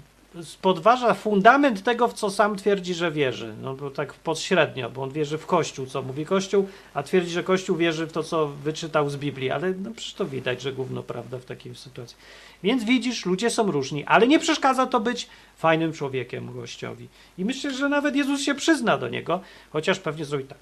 podważa 0.62 1.13
fundament 1.13 1.84
tego, 1.84 2.08
w 2.08 2.13
co 2.13 2.30
sam 2.30 2.56
twierdzi, 2.56 2.94
że 2.94 3.12
wierzy. 3.12 3.54
No 3.62 3.76
bo 3.76 3.92
tak 3.92 4.13
podśrednio, 4.13 4.89
bo 4.89 5.04
on 5.04 5.12
wierzy 5.12 5.38
w 5.38 5.46
Kościół, 5.46 5.86
co 5.86 6.02
mówi 6.02 6.26
Kościół, 6.26 6.68
a 6.94 7.04
twierdzi, 7.04 7.32
że 7.32 7.44
Kościół 7.44 7.78
wierzy 7.78 8.06
w 8.06 8.12
to, 8.12 8.24
co 8.24 8.48
wyczytał 8.48 9.10
z 9.10 9.15
Biblii, 9.15 9.52
ale 9.52 9.72
no 9.72 9.92
przecież 9.92 10.13
to 10.13 10.26
widać, 10.26 10.62
że 10.62 10.74
gówno 10.74 11.04
prawda 11.04 11.38
w 11.38 11.46
takiej 11.46 11.76
sytuacji. 11.76 12.18
Więc 12.63 12.84
widzisz, 12.84 13.26
ludzie 13.26 13.50
są 13.50 13.72
różni, 13.72 14.06
ale 14.06 14.28
nie 14.28 14.39
przeszkadza 14.39 14.86
to 14.86 15.00
być 15.00 15.28
fajnym 15.58 15.94
człowiekiem 15.94 16.54
gościowi. 16.54 17.08
I 17.38 17.46
myślę, 17.46 17.74
że 17.74 17.89
nawet 17.89 18.15
Jezus 18.15 18.42
się 18.42 18.56
przyzna 18.56 18.98
do 18.98 19.08
niego, 19.08 19.42
chociaż 19.70 20.00
pewnie 20.00 20.26
zrobi 20.26 20.44
tak. 20.44 20.58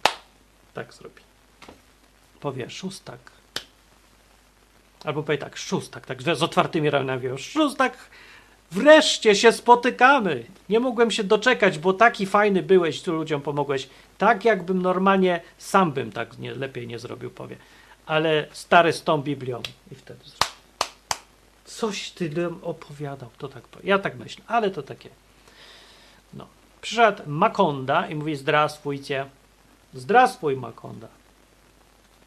Tak 0.73 0.93
zrobi. 0.93 1.21
Powie 2.39 2.69
szóstak. 2.69 3.19
Albo 5.03 5.23
powie 5.23 5.37
tak, 5.37 5.57
szóstak, 5.57 6.05
tak 6.05 6.21
z 6.21 6.43
otwartymi 6.43 6.89
ramionami. 6.89 7.37
Szóstak, 7.37 7.97
wreszcie 8.71 9.35
się 9.35 9.51
spotykamy. 9.51 10.43
Nie 10.69 10.79
mogłem 10.79 11.11
się 11.11 11.23
doczekać, 11.23 11.79
bo 11.79 11.93
taki 11.93 12.25
fajny 12.25 12.63
byłeś, 12.63 13.01
tu 13.01 13.13
ludziom 13.13 13.41
pomogłeś. 13.41 13.89
Tak 14.17 14.45
jakbym 14.45 14.81
normalnie 14.81 15.41
sam 15.57 15.91
bym 15.91 16.11
tak 16.11 16.37
nie, 16.37 16.55
lepiej 16.55 16.87
nie 16.87 16.99
zrobił, 16.99 17.29
powie. 17.29 17.55
Ale 18.05 18.47
stary 18.51 18.93
z 18.93 19.03
tą 19.03 19.21
Biblią. 19.21 19.61
I 19.91 19.95
wtedy. 19.95 20.19
Coś 21.65 22.11
ty 22.11 22.31
opowiadał, 22.61 23.29
to 23.37 23.47
tak. 23.47 23.63
Ja 23.83 23.99
tak 23.99 24.17
myślę, 24.17 24.43
ale 24.47 24.71
to 24.71 24.83
takie. 24.83 25.09
No. 26.33 26.47
Przyszedł 26.81 27.23
Makonda 27.27 28.07
i 28.07 28.15
mówi 28.15 28.35
zdrastwujcie. 28.35 29.25
Zdrastwuj 29.93 30.55
Makonda. 30.55 31.07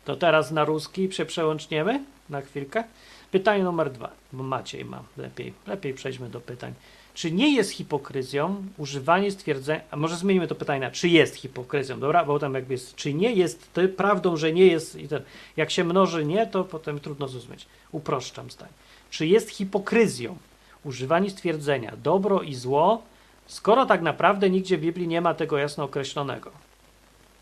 To 0.04 0.16
teraz 0.16 0.50
na 0.50 0.64
ruski 0.64 1.12
się 1.12 1.24
przełączniemy 1.24 2.04
na 2.28 2.40
chwilkę. 2.40 2.84
Pytanie 3.30 3.64
numer 3.64 3.90
dwa, 3.90 4.10
bo 4.32 4.42
Maciej 4.42 4.84
ma 4.84 5.02
lepiej. 5.16 5.52
Lepiej 5.66 5.94
przejdźmy 5.94 6.28
do 6.28 6.40
pytań. 6.40 6.74
Czy 7.14 7.32
nie 7.32 7.54
jest 7.54 7.70
hipokryzją 7.70 8.62
używanie 8.78 9.30
stwierdzenia, 9.30 9.80
a 9.90 9.96
może 9.96 10.16
zmienimy 10.16 10.48
to 10.48 10.54
pytanie 10.54 10.80
na 10.80 10.90
czy 10.90 11.08
jest 11.08 11.34
hipokryzją, 11.34 12.00
dobra, 12.00 12.24
bo 12.24 12.38
tam 12.38 12.54
jakby 12.54 12.74
jest, 12.74 12.96
czy 12.96 13.14
nie 13.14 13.32
jest 13.32 13.72
to 13.72 13.80
prawdą, 13.96 14.36
że 14.36 14.52
nie 14.52 14.66
jest, 14.66 14.96
i 14.96 15.08
ten, 15.08 15.22
jak 15.56 15.70
się 15.70 15.84
mnoży 15.84 16.24
nie, 16.24 16.46
to 16.46 16.64
potem 16.64 17.00
trudno 17.00 17.28
zrozumieć. 17.28 17.66
Uproszczam 17.92 18.50
zdanie. 18.50 18.72
Czy 19.10 19.26
jest 19.26 19.50
hipokryzją 19.50 20.36
używanie 20.84 21.30
stwierdzenia 21.30 21.92
dobro 22.02 22.42
i 22.42 22.54
zło, 22.54 23.02
skoro 23.46 23.86
tak 23.86 24.02
naprawdę 24.02 24.50
nigdzie 24.50 24.78
w 24.78 24.80
Biblii 24.80 25.08
nie 25.08 25.20
ma 25.20 25.34
tego 25.34 25.58
jasno 25.58 25.84
określonego? 25.84 26.50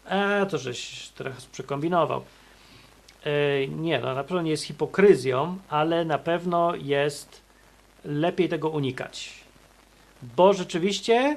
E, 0.07 0.47
to 0.47 0.59
żeś 0.59 1.09
trochę 1.09 1.37
przekombinował. 1.53 2.23
E, 3.29 3.69
nie, 3.69 3.99
no 3.99 4.15
na 4.15 4.25
pewno 4.25 4.43
nie 4.43 4.51
jest 4.51 4.65
hipokryzją, 4.65 5.57
ale 5.69 6.05
na 6.05 6.19
pewno 6.19 6.75
jest 6.75 7.41
lepiej 8.05 8.49
tego 8.49 8.69
unikać. 8.69 9.31
Bo 10.37 10.53
rzeczywiście 10.53 11.37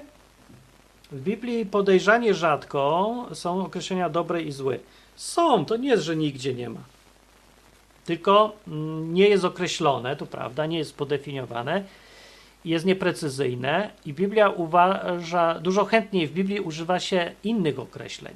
w 1.11 1.21
Biblii 1.21 1.65
podejrzanie 1.65 2.33
rzadko 2.33 3.15
są 3.33 3.65
określenia 3.65 4.09
dobre 4.09 4.41
i 4.41 4.51
złe. 4.51 4.79
Są, 5.15 5.65
to 5.65 5.77
nie 5.77 5.89
jest, 5.89 6.03
że 6.03 6.15
nigdzie 6.15 6.53
nie 6.53 6.69
ma 6.69 6.79
tylko 8.05 8.55
mm, 8.67 9.13
nie 9.13 9.27
jest 9.27 9.45
określone, 9.45 10.15
to 10.15 10.25
prawda, 10.25 10.65
nie 10.65 10.77
jest 10.77 10.97
podefiniowane, 10.97 11.83
jest 12.65 12.85
nieprecyzyjne 12.85 13.91
i 14.05 14.13
Biblia 14.13 14.49
uważa, 14.49 15.59
dużo 15.59 15.85
chętniej 15.85 16.27
w 16.27 16.33
Biblii 16.33 16.59
używa 16.59 16.99
się 16.99 17.31
innych 17.43 17.79
określeń, 17.79 18.33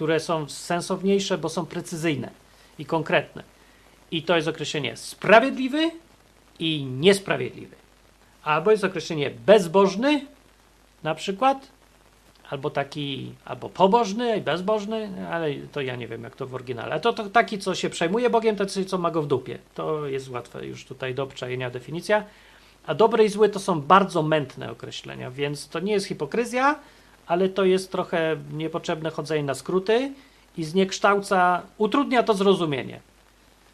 które 0.00 0.20
są 0.20 0.48
sensowniejsze, 0.48 1.38
bo 1.38 1.48
są 1.48 1.66
precyzyjne 1.66 2.30
i 2.78 2.84
konkretne. 2.86 3.42
I 4.10 4.22
to 4.22 4.36
jest 4.36 4.48
określenie 4.48 4.96
sprawiedliwy 4.96 5.90
i 6.58 6.84
niesprawiedliwy. 6.84 7.76
Albo 8.42 8.70
jest 8.70 8.84
określenie 8.84 9.30
bezbożny, 9.30 10.26
na 11.02 11.14
przykład, 11.14 11.68
albo 12.50 12.70
taki, 12.70 13.32
albo 13.44 13.68
pobożny 13.68 14.36
i 14.36 14.40
bezbożny, 14.40 15.28
ale 15.30 15.54
to 15.72 15.80
ja 15.80 15.96
nie 15.96 16.08
wiem, 16.08 16.22
jak 16.22 16.36
to 16.36 16.46
w 16.46 16.54
oryginale. 16.54 17.00
To, 17.00 17.12
to 17.12 17.30
taki, 17.30 17.58
co 17.58 17.74
się 17.74 17.90
przejmuje 17.90 18.30
Bogiem, 18.30 18.56
tacy, 18.56 18.84
co 18.84 18.98
ma 18.98 19.10
go 19.10 19.22
w 19.22 19.26
dupie. 19.26 19.58
To 19.74 20.06
jest 20.06 20.28
łatwe 20.28 20.66
już 20.66 20.84
tutaj 20.84 21.14
do 21.14 21.22
obczajenia 21.22 21.70
definicja. 21.70 22.24
A 22.86 22.94
dobry 22.94 23.24
i 23.24 23.28
zły 23.28 23.48
to 23.48 23.58
są 23.58 23.80
bardzo 23.80 24.22
mętne 24.22 24.70
określenia, 24.70 25.30
więc 25.30 25.68
to 25.68 25.80
nie 25.80 25.92
jest 25.92 26.06
hipokryzja, 26.06 26.78
ale 27.30 27.48
to 27.48 27.64
jest 27.64 27.92
trochę 27.92 28.36
niepotrzebne 28.52 29.10
chodzenie 29.10 29.44
na 29.44 29.54
skróty 29.54 30.12
i 30.56 30.64
zniekształca, 30.64 31.62
utrudnia 31.78 32.22
to 32.22 32.34
zrozumienie. 32.34 33.00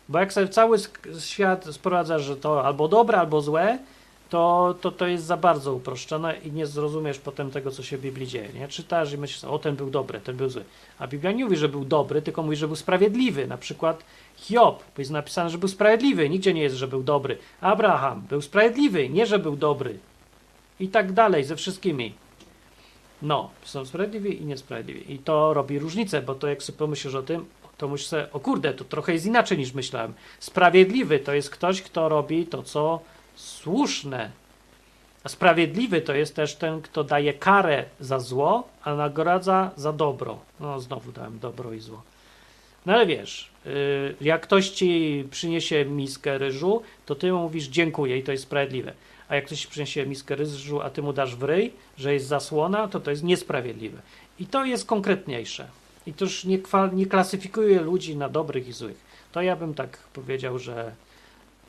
Bo 0.08 0.18
jak 0.18 0.32
sobie 0.32 0.48
cały 0.48 0.78
świat 1.20 1.64
sprowadza, 1.64 2.18
że 2.18 2.36
to 2.36 2.64
albo 2.64 2.88
dobre, 2.88 3.18
albo 3.18 3.40
złe, 3.40 3.78
to, 4.30 4.74
to 4.80 4.90
to 4.90 5.06
jest 5.06 5.24
za 5.24 5.36
bardzo 5.36 5.74
uproszczone 5.74 6.34
i 6.44 6.52
nie 6.52 6.66
zrozumiesz 6.66 7.18
potem 7.18 7.50
tego, 7.50 7.70
co 7.70 7.82
się 7.82 7.96
w 7.96 8.00
Biblii 8.00 8.26
dzieje. 8.26 8.48
Nie? 8.54 8.68
Czytasz 8.68 9.12
i 9.12 9.18
myślisz, 9.18 9.44
o 9.44 9.58
ten 9.58 9.76
był 9.76 9.90
dobry, 9.90 10.20
ten 10.20 10.36
był 10.36 10.48
zły. 10.48 10.64
A 10.98 11.06
Biblia 11.06 11.32
nie 11.32 11.44
mówi, 11.44 11.56
że 11.56 11.68
był 11.68 11.84
dobry, 11.84 12.22
tylko 12.22 12.42
mówi, 12.42 12.56
że 12.56 12.66
był 12.66 12.76
sprawiedliwy. 12.76 13.46
Na 13.46 13.58
przykład 13.58 14.04
Hiob, 14.36 14.78
bo 14.78 15.00
jest 15.00 15.10
napisane, 15.10 15.50
że 15.50 15.58
był 15.58 15.68
sprawiedliwy, 15.68 16.28
nigdzie 16.28 16.54
nie 16.54 16.62
jest, 16.62 16.76
że 16.76 16.88
był 16.88 17.02
dobry. 17.02 17.38
Abraham 17.60 18.20
był 18.20 18.42
sprawiedliwy, 18.42 19.08
nie, 19.08 19.26
że 19.26 19.38
był 19.38 19.56
dobry. 19.56 19.98
I 20.80 20.88
tak 20.88 21.12
dalej, 21.12 21.44
ze 21.44 21.56
wszystkimi. 21.56 22.25
No, 23.22 23.50
są 23.64 23.84
sprawiedliwi 23.84 24.42
i 24.42 24.44
niesprawiedliwi. 24.44 25.14
I 25.14 25.18
to 25.18 25.54
robi 25.54 25.78
różnicę, 25.78 26.22
bo 26.22 26.34
to 26.34 26.48
jak 26.48 26.62
sobie 26.62 26.78
pomyślisz 26.78 27.14
o 27.14 27.22
tym, 27.22 27.46
to 27.76 27.88
myślisz 27.88 28.08
sobie, 28.08 28.32
o 28.32 28.40
kurde, 28.40 28.74
to 28.74 28.84
trochę 28.84 29.12
jest 29.12 29.26
inaczej 29.26 29.58
niż 29.58 29.72
myślałem. 29.72 30.14
Sprawiedliwy 30.40 31.18
to 31.18 31.34
jest 31.34 31.50
ktoś, 31.50 31.82
kto 31.82 32.08
robi 32.08 32.46
to, 32.46 32.62
co 32.62 33.00
słuszne. 33.34 34.30
A 35.24 35.28
sprawiedliwy 35.28 36.00
to 36.00 36.14
jest 36.14 36.36
też 36.36 36.54
ten, 36.54 36.82
kto 36.82 37.04
daje 37.04 37.34
karę 37.34 37.84
za 38.00 38.18
zło, 38.18 38.68
a 38.82 38.94
nagradza 38.94 39.70
za 39.76 39.92
dobro. 39.92 40.38
No, 40.60 40.80
znowu 40.80 41.12
dałem 41.12 41.38
dobro 41.38 41.72
i 41.72 41.80
zło. 41.80 42.02
No 42.86 42.92
ale 42.92 43.06
wiesz, 43.06 43.50
y, 43.66 44.14
jak 44.20 44.42
ktoś 44.42 44.70
ci 44.70 45.24
przyniesie 45.30 45.84
miskę 45.84 46.38
ryżu, 46.38 46.82
to 47.06 47.14
ty 47.14 47.32
mu 47.32 47.38
mówisz 47.38 47.66
dziękuję 47.66 48.18
i 48.18 48.22
to 48.22 48.32
jest 48.32 48.44
sprawiedliwe. 48.44 48.92
A 49.28 49.34
jak 49.34 49.46
ktoś 49.46 49.66
przyniesie 49.66 50.06
miskę 50.06 50.36
ryżu, 50.36 50.80
a 50.82 50.90
ty 50.90 51.02
mu 51.02 51.12
dasz 51.12 51.36
w 51.36 51.42
ryj, 51.42 51.72
że 51.98 52.14
jest 52.14 52.26
zasłona, 52.26 52.88
to 52.88 53.00
to 53.00 53.10
jest 53.10 53.24
niesprawiedliwe. 53.24 54.02
I 54.38 54.46
to 54.46 54.64
jest 54.64 54.86
konkretniejsze. 54.86 55.68
I 56.06 56.12
to 56.12 56.24
już 56.24 56.44
nie, 56.44 56.58
nie 56.92 57.06
klasyfikuje 57.06 57.80
ludzi 57.80 58.16
na 58.16 58.28
dobrych 58.28 58.68
i 58.68 58.72
złych. 58.72 58.96
To 59.32 59.42
ja 59.42 59.56
bym 59.56 59.74
tak 59.74 59.98
powiedział, 59.98 60.58
że 60.58 60.92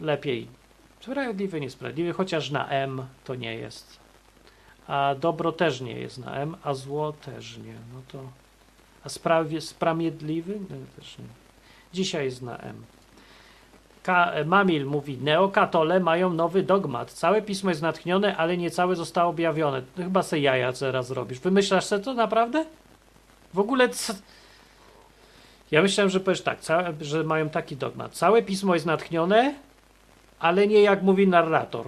lepiej 0.02 0.48
Sprawiedliwy, 1.08 1.62
niesprawiedliwy, 1.62 2.14
chociaż 2.14 2.52
na 2.52 2.70
M 2.70 3.06
to 3.24 3.36
nie 3.36 3.56
jest. 3.56 4.00
A 4.88 5.16
dobro 5.20 5.52
też 5.52 5.82
nie 5.82 6.00
jest 6.00 6.18
na 6.18 6.36
M, 6.36 6.58
a 6.64 6.74
zło 6.74 7.14
też 7.14 7.58
nie. 7.58 7.74
No 7.94 8.02
to. 8.08 8.32
A 9.04 9.10
sprawie, 9.10 9.62
sprawiedliwy? 9.62 10.60
No, 10.70 10.76
też 10.96 11.18
nie. 11.18 11.26
Dzisiaj 11.94 12.26
jest 12.26 12.42
na 12.42 12.58
M. 12.58 12.86
Ka 14.08 14.32
Mamil 14.46 14.86
mówi, 14.86 15.18
neokatole 15.18 16.00
mają 16.00 16.34
nowy 16.34 16.64
dogmat. 16.64 17.12
Całe 17.12 17.42
pismo 17.42 17.70
jest 17.70 17.82
natchnione, 17.82 18.38
ale 18.38 18.58
nie 18.58 18.72
całe 18.72 18.96
zostało 18.96 19.30
objawione. 19.30 19.82
To 19.82 20.04
chyba 20.04 20.24
se 20.24 20.40
jaja 20.40 20.74
teraz 20.74 21.12
robisz. 21.12 21.40
Wymyślasz 21.40 21.86
sobie 21.86 22.04
to 22.04 22.14
naprawdę? 22.14 22.66
W 23.54 23.60
ogóle... 23.60 23.90
Ja 25.72 25.82
myślałem, 25.82 26.10
że 26.10 26.20
powiesz 26.20 26.42
tak, 26.42 26.60
że 27.02 27.24
mają 27.24 27.50
taki 27.50 27.76
dogmat. 27.76 28.12
Całe 28.12 28.42
pismo 28.42 28.74
jest 28.74 28.86
natchnione, 28.86 29.56
ale 30.40 30.68
nie 30.68 30.82
jak 30.82 31.02
mówi 31.02 31.28
narrator. 31.28 31.86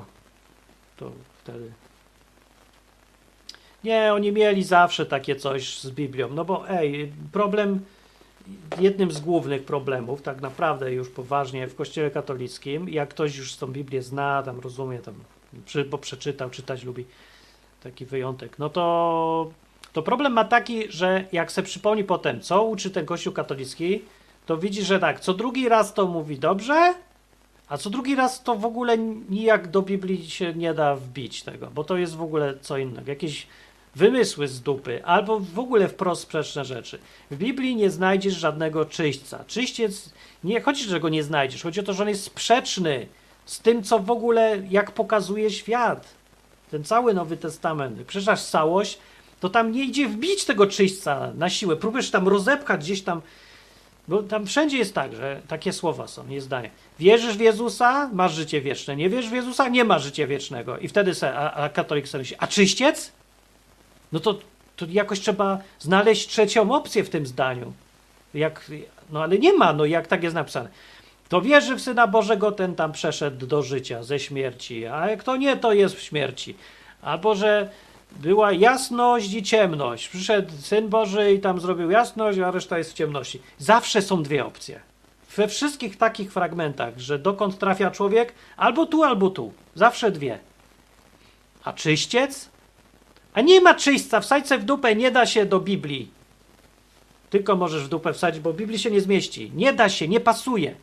To 0.98 1.12
wtedy. 1.44 1.72
Nie, 3.84 4.14
oni 4.14 4.32
mieli 4.32 4.64
zawsze 4.64 5.06
takie 5.06 5.36
coś 5.36 5.80
z 5.80 5.92
Biblią, 5.92 6.30
no 6.30 6.46
bo 6.46 6.70
ej, 6.70 7.12
problem 7.32 7.86
jednym 8.80 9.12
z 9.12 9.20
głównych 9.20 9.64
problemów, 9.64 10.22
tak 10.22 10.42
naprawdę 10.42 10.94
już 10.94 11.10
poważnie 11.10 11.68
w 11.68 11.76
Kościele 11.76 12.12
katolickim, 12.12 12.90
jak 12.90 13.10
ktoś 13.10 13.38
już 13.38 13.56
tą 13.56 13.68
Biblię 13.68 14.02
zna, 14.02 14.44
tam 14.44 14.60
rozumie, 14.60 15.00
tam, 15.00 15.14
bo 15.90 15.98
przeczytał, 15.98 16.50
czytać 16.50 16.84
lubi, 16.84 17.06
taki 17.84 18.06
wyjątek, 18.06 18.60
no 18.60 18.70
to, 18.70 19.52
to 19.94 20.02
problem 20.02 20.34
ma 20.34 20.46
taki, 20.46 20.92
że 20.92 21.26
jak 21.32 21.52
se 21.52 21.64
przypomni 21.64 22.04
potem, 22.04 22.42
co 22.42 22.64
uczy 22.64 22.92
ten 22.92 23.06
Kościół 23.06 23.34
katolicki, 23.34 24.02
to 24.46 24.58
widzi, 24.58 24.84
że 24.84 25.00
tak, 25.00 25.20
co 25.20 25.34
drugi 25.34 25.70
raz 25.70 25.94
to 25.94 26.08
mówi 26.08 26.40
dobrze, 26.40 26.94
a 27.70 27.78
co 27.78 27.90
drugi 27.90 28.16
raz 28.16 28.44
to 28.44 28.56
w 28.56 28.66
ogóle 28.66 28.98
nijak 29.30 29.68
do 29.68 29.82
Biblii 29.82 30.30
się 30.30 30.54
nie 30.54 30.74
da 30.74 30.96
wbić 30.96 31.44
tego, 31.44 31.68
bo 31.76 31.84
to 31.84 31.98
jest 31.98 32.16
w 32.16 32.22
ogóle 32.22 32.54
co 32.62 32.78
innego. 32.78 33.10
Jakieś 33.12 33.48
wymysły 34.00 34.48
z 34.48 34.62
dupy, 34.62 35.06
albo 35.06 35.40
w 35.40 35.60
ogóle 35.60 35.88
wprost 35.88 36.22
sprzeczne 36.22 36.66
rzeczy. 36.66 37.00
W 37.32 37.38
Biblii 37.38 37.76
nie 37.76 37.90
znajdziesz 37.90 38.34
żadnego 38.34 38.86
czyśćca. 38.86 39.44
Czyściec, 39.48 40.10
nie 40.44 40.62
chodzi, 40.62 40.84
że 40.84 41.00
go 41.00 41.10
nie 41.10 41.24
znajdziesz, 41.24 41.64
chodzi 41.64 41.80
o 41.80 41.84
to, 41.84 41.94
że 41.94 42.04
on 42.04 42.10
jest 42.10 42.24
sprzeczny 42.24 43.08
z 43.46 43.60
tym, 43.60 43.84
co 43.84 44.00
w 44.00 44.12
ogóle, 44.12 44.62
jak 44.70 44.92
pokazuje 44.92 45.52
świat. 45.52 46.08
Ten 46.72 46.84
cały 46.84 47.14
Nowy 47.14 47.38
Testament. 47.38 47.98
Jak 47.98 48.08
przeczytasz 48.08 48.44
całość, 48.44 49.00
to 49.40 49.50
tam 49.50 49.72
nie 49.72 49.84
idzie 49.84 50.08
wbić 50.08 50.46
tego 50.46 50.68
czyśćca 50.68 51.32
na 51.36 51.50
siłę. 51.50 51.76
Próbujesz 51.76 52.12
tam 52.12 52.28
rozepchać 52.28 52.82
gdzieś 52.82 53.02
tam, 53.02 53.22
bo 54.08 54.24
tam 54.24 54.46
wszędzie 54.46 54.78
jest 54.78 54.96
tak, 54.96 55.16
że 55.16 55.42
takie 55.48 55.74
słowa 55.74 56.08
są, 56.08 56.28
nie 56.28 56.42
zdanie. 56.42 56.70
Wierzysz 57.00 57.38
w 57.38 57.40
Jezusa, 57.40 58.10
masz 58.14 58.34
życie 58.34 58.62
wieczne. 58.62 58.96
Nie 58.96 59.10
wierzysz 59.10 59.32
w 59.32 59.34
Jezusa, 59.34 59.70
nie 59.70 59.84
masz 59.84 60.04
życia 60.04 60.28
wiecznego. 60.28 60.78
I 60.78 60.88
wtedy 60.88 61.16
se, 61.16 61.34
a, 61.34 61.54
a 61.54 61.70
katolik 61.70 62.08
sobie 62.08 62.22
myśli, 62.22 62.36
a 62.40 62.48
czyściec? 62.48 63.19
No 64.12 64.20
to, 64.20 64.40
to 64.76 64.86
jakoś 64.90 65.20
trzeba 65.20 65.60
znaleźć 65.80 66.28
trzecią 66.28 66.72
opcję 66.72 67.04
w 67.04 67.10
tym 67.10 67.26
zdaniu. 67.26 67.74
Jak, 68.34 68.72
no 69.12 69.24
ale 69.24 69.38
nie 69.38 69.54
ma, 69.54 69.74
no 69.74 69.86
jak 69.86 70.08
tak 70.08 70.24
jest 70.24 70.36
napisane. 70.36 70.70
To 71.30 71.42
wierzy 71.42 71.76
w 71.76 71.82
Syna 71.82 72.08
Bożego, 72.08 72.52
ten 72.52 72.76
tam 72.76 72.92
przeszedł 72.92 73.48
do 73.48 73.64
życia 73.64 74.04
ze 74.04 74.20
śmierci, 74.20 74.86
a 74.86 75.18
kto 75.18 75.38
nie, 75.38 75.58
to 75.58 75.74
jest 75.74 75.96
w 75.96 76.02
śmierci. 76.02 76.56
Albo, 77.02 77.36
że 77.36 77.70
była 78.12 78.52
jasność 78.52 79.34
i 79.34 79.44
ciemność. 79.44 80.08
Przyszedł 80.08 80.54
Syn 80.62 80.90
Boży 80.90 81.34
i 81.34 81.40
tam 81.40 81.60
zrobił 81.60 81.92
jasność, 81.92 82.40
a 82.40 82.52
reszta 82.52 82.78
jest 82.78 82.92
w 82.92 82.96
ciemności. 82.96 83.42
Zawsze 83.58 84.02
są 84.02 84.24
dwie 84.24 84.46
opcje. 84.46 84.80
We 85.36 85.48
wszystkich 85.48 85.98
takich 85.98 86.34
fragmentach, 86.34 87.00
że 87.00 87.20
dokąd 87.20 87.60
trafia 87.60 87.92
człowiek, 87.92 88.34
albo 88.58 88.86
tu, 88.86 89.04
albo 89.04 89.30
tu. 89.30 89.54
Zawsze 89.76 90.12
dwie. 90.12 90.40
A 91.64 91.74
czyściec? 91.74 92.49
A 93.34 93.42
nie 93.42 93.62
ma 93.62 93.74
czyśćca, 93.74 94.20
wsadź 94.22 94.50
w 94.50 94.64
dupę, 94.64 94.96
nie 94.96 95.12
da 95.12 95.26
się 95.26 95.46
do 95.46 95.60
Biblii. 95.60 96.12
Tylko 97.30 97.56
możesz 97.56 97.84
w 97.84 97.90
dupę 97.90 98.14
wsadzić, 98.14 98.42
bo 98.42 98.54
Biblii 98.54 98.80
się 98.80 98.92
nie 98.92 99.02
zmieści. 99.02 99.52
Nie 99.56 99.74
da 99.74 99.90
się, 99.90 100.08
nie 100.08 100.20
pasuje. 100.20 100.76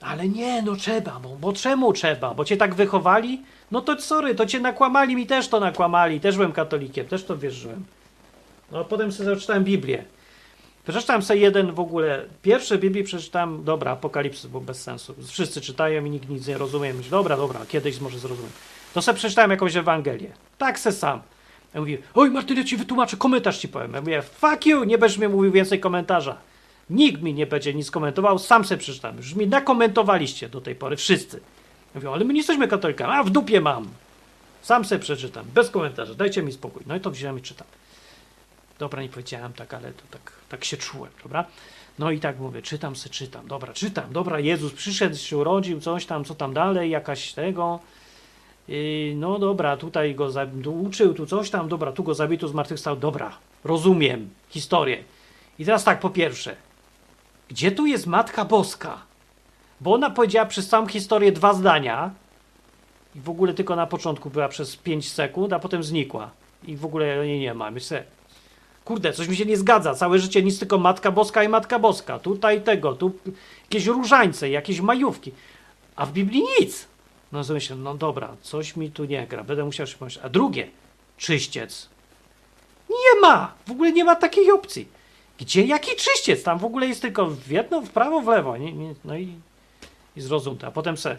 Ale 0.00 0.28
nie, 0.28 0.62
no 0.62 0.76
trzeba, 0.76 1.20
bo, 1.22 1.28
bo 1.28 1.52
czemu 1.52 1.92
trzeba? 1.92 2.34
Bo 2.34 2.44
cię 2.44 2.56
tak 2.56 2.74
wychowali? 2.74 3.42
No 3.70 3.80
to 3.80 4.00
sorry, 4.00 4.34
to 4.34 4.46
cię 4.46 4.60
nakłamali, 4.60 5.16
mi 5.16 5.26
też 5.26 5.48
to 5.48 5.60
nakłamali. 5.60 6.20
Też 6.20 6.36
byłem 6.36 6.52
katolikiem, 6.52 7.06
też 7.06 7.24
to 7.24 7.36
wierzyłem. 7.36 7.84
No 8.72 8.84
potem 8.84 9.12
sobie 9.12 9.30
przeczytałem 9.32 9.64
Biblię. 9.64 10.04
Przeczytałem 10.88 11.22
sobie 11.22 11.40
jeden 11.40 11.72
w 11.72 11.80
ogóle, 11.80 12.24
pierwsze 12.42 12.78
Biblii 12.78 13.04
przeczytałem, 13.04 13.64
dobra, 13.64 13.90
Apokalipsy, 13.90 14.48
bo 14.48 14.60
bez 14.60 14.82
sensu. 14.82 15.14
Wszyscy 15.26 15.60
czytają 15.60 16.04
i 16.04 16.10
nikt 16.10 16.28
nic 16.28 16.46
nie 16.46 16.58
rozumie. 16.58 16.94
Myślę, 16.94 17.10
dobra, 17.10 17.36
dobra, 17.36 17.60
kiedyś 17.68 18.00
może 18.00 18.18
zrozumiem. 18.18 18.52
To 18.94 19.02
sobie 19.02 19.16
przeczytałem 19.18 19.50
jakąś 19.50 19.76
Ewangelię. 19.76 20.30
Tak 20.58 20.78
se 20.78 20.92
sam. 20.92 21.20
Ja 21.74 21.80
mówię, 21.80 21.98
oj 22.14 22.30
Martyn, 22.30 22.56
ja 22.56 22.64
ci 22.64 22.76
wytłumaczę, 22.76 23.16
komentarz 23.16 23.58
ci 23.58 23.68
powiem. 23.68 23.92
Ja 23.92 24.00
mówię, 24.00 24.22
fuck 24.22 24.66
you, 24.66 24.84
nie 24.84 24.98
będziesz 24.98 25.18
mi 25.18 25.28
mówił 25.28 25.52
więcej 25.52 25.80
komentarza. 25.80 26.36
Nikt 26.90 27.22
mi 27.22 27.34
nie 27.34 27.46
będzie 27.46 27.74
nic 27.74 27.90
komentował, 27.90 28.38
sam 28.38 28.64
se 28.64 28.76
przeczytam. 28.76 29.16
Już 29.16 29.34
mi 29.34 29.46
nakomentowaliście 29.46 30.48
do 30.48 30.60
tej 30.60 30.74
pory, 30.74 30.96
wszyscy. 30.96 31.36
Ja 31.94 32.00
mówię, 32.00 32.10
ale 32.10 32.24
my 32.24 32.32
nie 32.32 32.40
jesteśmy 32.40 32.68
katolikami, 32.68 33.12
a 33.12 33.22
w 33.22 33.30
dupie 33.30 33.60
mam. 33.60 33.88
Sam 34.62 34.84
se 34.84 34.98
przeczytam, 34.98 35.46
bez 35.54 35.70
komentarza, 35.70 36.14
dajcie 36.14 36.42
mi 36.42 36.52
spokój. 36.52 36.82
No 36.86 36.96
i 36.96 37.00
to 37.00 37.10
wziąłem 37.10 37.38
i 37.38 37.42
czytam. 37.42 37.66
Dobra, 38.78 39.02
nie 39.02 39.08
powiedziałem 39.08 39.52
tak, 39.52 39.74
ale 39.74 39.92
to 39.92 40.02
tak, 40.10 40.32
tak 40.48 40.64
się 40.64 40.76
czułem, 40.76 41.10
dobra? 41.22 41.44
No 41.98 42.10
i 42.10 42.20
tak 42.20 42.38
mówię, 42.38 42.62
czytam 42.62 42.96
se, 42.96 43.08
czytam, 43.08 43.46
dobra, 43.46 43.72
czytam, 43.72 44.12
dobra, 44.12 44.40
Jezus 44.40 44.72
przyszedł, 44.72 45.16
się 45.16 45.36
urodził, 45.36 45.80
coś 45.80 46.06
tam, 46.06 46.24
co 46.24 46.34
tam 46.34 46.54
dalej, 46.54 46.90
jakaś 46.90 47.32
tego, 47.32 47.80
no 49.14 49.38
dobra, 49.38 49.76
tutaj 49.76 50.14
go 50.14 50.30
uczył, 50.70 51.14
tu 51.14 51.26
coś 51.26 51.50
tam, 51.50 51.68
dobra, 51.68 51.92
tu 51.92 52.02
go 52.02 52.14
zabito, 52.14 52.48
zmartwychwstał, 52.48 52.96
dobra, 52.96 53.38
rozumiem 53.64 54.30
historię. 54.48 55.04
I 55.58 55.64
teraz 55.64 55.84
tak, 55.84 56.00
po 56.00 56.10
pierwsze, 56.10 56.56
gdzie 57.48 57.72
tu 57.72 57.86
jest 57.86 58.06
Matka 58.06 58.44
Boska? 58.44 58.98
Bo 59.80 59.94
ona 59.94 60.10
powiedziała 60.10 60.46
przez 60.46 60.68
całą 60.68 60.86
historię 60.86 61.32
dwa 61.32 61.54
zdania 61.54 62.10
i 63.14 63.20
w 63.20 63.30
ogóle 63.30 63.54
tylko 63.54 63.76
na 63.76 63.86
początku 63.86 64.30
była 64.30 64.48
przez 64.48 64.76
5 64.76 65.12
sekund, 65.12 65.52
a 65.52 65.58
potem 65.58 65.82
znikła. 65.82 66.30
I 66.64 66.76
w 66.76 66.84
ogóle 66.84 67.26
jej 67.26 67.40
nie 67.40 67.54
ma. 67.54 67.70
Myślę, 67.70 68.04
kurde, 68.84 69.12
coś 69.12 69.28
mi 69.28 69.36
się 69.36 69.46
nie 69.46 69.56
zgadza. 69.56 69.94
Całe 69.94 70.18
życie 70.18 70.42
nic 70.42 70.58
tylko 70.58 70.78
Matka 70.78 71.12
Boska 71.12 71.42
i 71.42 71.48
Matka 71.48 71.78
Boska. 71.78 72.18
Tutaj 72.18 72.62
tego, 72.62 72.94
tu 72.94 73.12
jakieś 73.62 73.86
różańce, 73.86 74.50
jakieś 74.50 74.80
majówki. 74.80 75.32
A 75.96 76.06
w 76.06 76.12
Biblii 76.12 76.42
nic. 76.60 76.89
No 77.32 77.44
to 77.44 77.52
myślę, 77.52 77.76
no 77.76 77.94
dobra, 77.94 78.36
coś 78.42 78.76
mi 78.76 78.90
tu 78.90 79.04
nie 79.04 79.26
gra, 79.26 79.44
będę 79.44 79.64
musiał 79.64 79.86
pomyśleć. 79.98 80.24
A 80.24 80.28
drugie, 80.28 80.68
czyściec. 81.16 81.88
Nie 82.90 83.20
ma! 83.20 83.54
W 83.66 83.70
ogóle 83.70 83.92
nie 83.92 84.04
ma 84.04 84.16
takiej 84.16 84.50
opcji. 84.50 84.88
Gdzie 85.38 85.64
jaki 85.64 85.96
czyściec? 85.96 86.42
Tam 86.42 86.58
w 86.58 86.64
ogóle 86.64 86.86
jest 86.86 87.02
tylko 87.02 87.26
w 87.26 87.48
jedno, 87.48 87.80
w 87.80 87.90
prawo, 87.90 88.20
w 88.20 88.28
lewo. 88.28 88.56
Nie, 88.56 88.72
nie, 88.72 88.94
no 89.04 89.16
i, 89.16 89.34
i 90.16 90.20
zrozumte. 90.20 90.66
A 90.66 90.70
potem 90.70 90.96
se, 90.96 91.18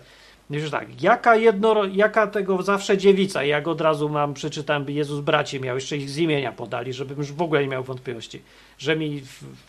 już 0.49 0.71
tak, 0.71 1.01
jaka 1.03 1.35
jedno, 1.35 1.85
jaka 1.85 2.27
tego 2.27 2.61
zawsze 2.63 2.97
dziewica, 2.97 3.43
jak 3.43 3.67
od 3.67 3.81
razu 3.81 4.09
mam, 4.09 4.33
przeczytam, 4.33 4.85
by 4.85 4.91
Jezus 4.91 5.19
bracie 5.19 5.59
miał, 5.59 5.75
jeszcze 5.75 5.97
ich 5.97 6.09
z 6.09 6.17
imienia 6.17 6.51
podali, 6.51 6.93
żebym 6.93 7.17
już 7.17 7.31
w 7.31 7.41
ogóle 7.41 7.61
nie 7.61 7.67
miał 7.67 7.83
wątpliwości, 7.83 8.41
że 8.77 8.95
mi 8.95 9.21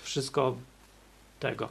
wszystko 0.03 0.57
tego. 1.41 1.69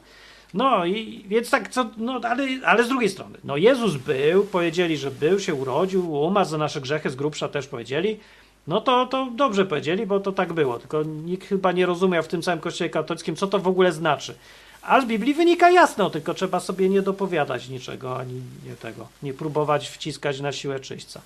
No 0.53 0.85
i 0.85 1.25
więc 1.27 1.49
tak, 1.49 1.69
co, 1.69 1.89
no, 1.97 2.21
ale, 2.23 2.47
ale 2.65 2.83
z 2.83 2.87
drugiej 2.87 3.09
strony, 3.09 3.37
no 3.43 3.57
Jezus 3.57 3.97
był, 3.97 4.43
powiedzieli, 4.43 4.97
że 4.97 5.11
był, 5.11 5.39
się 5.39 5.53
urodził, 5.53 6.13
umarł 6.13 6.49
za 6.49 6.57
nasze 6.57 6.81
grzechy, 6.81 7.09
z 7.09 7.15
grubsza 7.15 7.49
też 7.49 7.67
powiedzieli, 7.67 8.19
no 8.67 8.81
to, 8.81 9.05
to 9.05 9.27
dobrze 9.35 9.65
powiedzieli, 9.65 10.05
bo 10.05 10.19
to 10.19 10.31
tak 10.31 10.53
było, 10.53 10.79
tylko 10.79 11.03
nikt 11.03 11.47
chyba 11.47 11.71
nie 11.71 11.85
rozumiał 11.85 12.23
w 12.23 12.27
tym 12.27 12.41
całym 12.41 12.59
kościele 12.59 12.89
katolickim, 12.89 13.35
co 13.35 13.47
to 13.47 13.59
w 13.59 13.67
ogóle 13.67 13.91
znaczy. 13.91 14.35
A 14.81 15.01
z 15.01 15.05
Biblii 15.05 15.33
wynika 15.33 15.71
jasno, 15.71 16.09
tylko 16.09 16.33
trzeba 16.33 16.59
sobie 16.59 16.89
nie 16.89 17.01
dopowiadać 17.01 17.69
niczego, 17.69 18.19
ani 18.19 18.41
nie 18.65 18.75
tego, 18.75 19.07
nie 19.23 19.33
próbować 19.33 19.89
wciskać 19.89 20.39
na 20.39 20.51
siłę 20.51 20.79
czyśćca. 20.79 21.21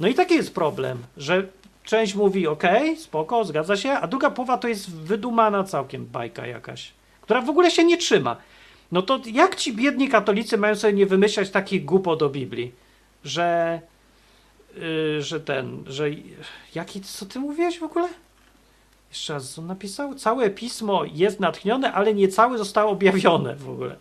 No 0.00 0.08
i 0.08 0.14
taki 0.14 0.34
jest 0.34 0.54
problem, 0.54 0.98
że 1.16 1.46
część 1.84 2.14
mówi 2.14 2.46
ok, 2.46 2.64
spoko, 2.98 3.44
zgadza 3.44 3.76
się, 3.76 3.90
a 3.90 4.06
druga 4.06 4.30
połowa 4.30 4.58
to 4.58 4.68
jest 4.68 4.90
wydumana 4.90 5.64
całkiem 5.64 6.06
bajka 6.06 6.46
jakaś, 6.46 6.92
która 7.22 7.40
w 7.40 7.50
ogóle 7.50 7.70
się 7.70 7.84
nie 7.84 7.96
trzyma. 7.96 8.36
No 8.92 9.02
to 9.02 9.20
jak 9.26 9.56
ci 9.56 9.72
biedni 9.72 10.08
katolicy 10.08 10.58
mają 10.58 10.76
sobie 10.76 10.92
nie 10.92 11.06
wymyślać 11.06 11.50
takich 11.50 11.84
głupot 11.84 12.18
do 12.18 12.28
Biblii, 12.28 12.72
że, 13.24 13.80
yy, 14.76 15.22
że 15.22 15.40
ten, 15.40 15.84
że 15.86 16.08
jaki, 16.74 17.00
co 17.00 17.26
ty 17.26 17.38
mówiłeś 17.38 17.78
w 17.78 17.82
ogóle? 17.82 18.08
Jeszcze 19.10 19.32
raz, 19.32 19.50
co 19.50 19.62
napisał? 19.62 20.14
Całe 20.14 20.50
pismo 20.50 21.04
jest 21.12 21.40
natchnione, 21.40 21.92
ale 21.92 22.14
nie 22.14 22.28
całe 22.28 22.58
zostało 22.58 22.92
objawione 22.92 23.56
w 23.56 23.70
ogóle. 23.70 23.96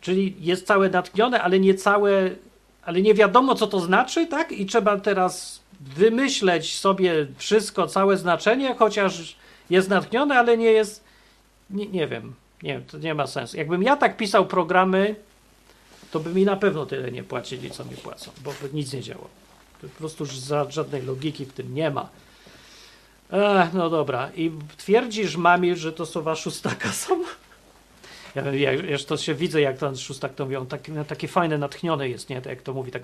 Czyli 0.00 0.36
jest 0.40 0.66
całe 0.66 0.90
natchnione, 0.90 1.42
ale 1.42 1.60
nie 1.60 1.74
całe, 1.74 2.30
ale 2.84 3.02
nie 3.02 3.14
wiadomo, 3.14 3.54
co 3.54 3.66
to 3.66 3.80
znaczy, 3.80 4.26
tak? 4.26 4.52
I 4.52 4.66
trzeba 4.66 5.00
teraz 5.00 5.62
wymyśleć 5.80 6.78
sobie 6.78 7.26
wszystko, 7.36 7.86
całe 7.86 8.16
znaczenie, 8.16 8.74
chociaż 8.74 9.36
jest 9.70 9.88
natchnione, 9.88 10.38
ale 10.38 10.58
nie 10.58 10.72
jest, 10.72 11.04
nie, 11.70 11.86
nie 11.86 12.08
wiem. 12.08 12.34
Nie, 12.62 12.80
to 12.80 12.98
nie 12.98 13.14
ma 13.14 13.26
sensu. 13.26 13.56
Jakbym 13.56 13.82
ja 13.82 13.96
tak 13.96 14.16
pisał 14.16 14.46
programy, 14.46 15.14
to 16.10 16.20
by 16.20 16.34
mi 16.34 16.44
na 16.44 16.56
pewno 16.56 16.86
tyle 16.86 17.10
nie 17.10 17.22
płacili, 17.22 17.70
co 17.70 17.84
mi 17.84 17.96
płacą, 17.96 18.30
bo 18.44 18.52
nic 18.72 18.92
nie 18.92 19.00
działo. 19.00 19.28
Po 19.80 19.88
prostu 19.88 20.24
żadnej 20.68 21.02
logiki 21.02 21.44
w 21.44 21.52
tym 21.52 21.74
nie 21.74 21.90
ma. 21.90 22.08
Ech, 23.32 23.72
no 23.74 23.90
dobra. 23.90 24.30
I 24.36 24.50
twierdzisz 24.76 25.36
mamie, 25.36 25.76
że 25.76 25.92
to 25.92 26.06
słowa 26.06 26.36
szóstaka 26.36 26.92
są? 26.92 27.22
Ja, 28.34 28.72
ja 28.72 28.98
to 29.06 29.16
się 29.16 29.34
widzę, 29.34 29.60
jak 29.60 29.78
ten 29.78 29.96
szóstak 29.96 30.34
to 30.34 30.44
mówią, 30.44 30.66
tak, 30.66 30.88
no, 30.88 31.04
takie 31.04 31.28
fajne, 31.28 31.58
natchnione 31.58 32.08
jest, 32.08 32.30
nie? 32.30 32.36
Tak 32.36 32.46
jak 32.46 32.62
to 32.62 32.72
mówi, 32.72 32.90
tak 32.90 33.02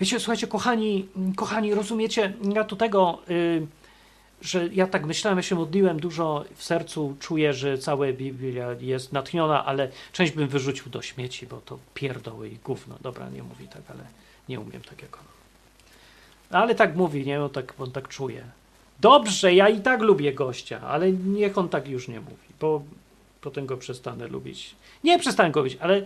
Wiecie, 0.00 0.20
słuchajcie, 0.20 0.46
kochani, 0.46 1.08
kochani, 1.36 1.74
rozumiecie, 1.74 2.32
ja 2.54 2.64
tu 2.64 2.76
tego... 2.76 3.18
Yy, 3.28 3.66
że 4.40 4.68
ja 4.72 4.86
tak 4.86 5.06
myślałem, 5.06 5.38
ja 5.38 5.42
się 5.42 5.54
modliłem 5.54 6.00
dużo 6.00 6.44
w 6.54 6.64
sercu, 6.64 7.16
czuję, 7.20 7.54
że 7.54 7.78
cała 7.78 8.12
Biblia 8.12 8.66
jest 8.80 9.12
natchniona, 9.12 9.64
ale 9.64 9.88
część 10.12 10.32
bym 10.32 10.48
wyrzucił 10.48 10.90
do 10.90 11.02
śmieci, 11.02 11.46
bo 11.46 11.56
to 11.56 11.78
pierdoły 11.94 12.48
i 12.48 12.56
gówno. 12.56 12.96
Dobra, 13.00 13.28
nie 13.28 13.42
mówi 13.42 13.68
tak, 13.68 13.82
ale 13.88 14.04
nie 14.48 14.60
umiem 14.60 14.82
tak 14.82 15.02
jak 15.02 15.16
on. 15.16 15.24
Ale 16.50 16.74
tak 16.74 16.96
mówi, 16.96 17.26
nie? 17.26 17.42
On 17.42 17.50
tak, 17.50 17.74
on 17.78 17.92
tak 17.92 18.08
czuje. 18.08 18.44
Dobrze, 19.00 19.54
ja 19.54 19.68
i 19.68 19.80
tak 19.80 20.00
lubię 20.00 20.32
gościa, 20.32 20.80
ale 20.80 21.12
niech 21.12 21.58
on 21.58 21.68
tak 21.68 21.88
już 21.88 22.08
nie 22.08 22.20
mówi, 22.20 22.48
bo 22.60 22.82
potem 23.40 23.66
go 23.66 23.76
przestanę 23.76 24.28
lubić. 24.28 24.74
Nie 25.04 25.18
przestanę 25.18 25.50
go 25.50 25.60
lubić, 25.60 25.78
ale 25.80 26.02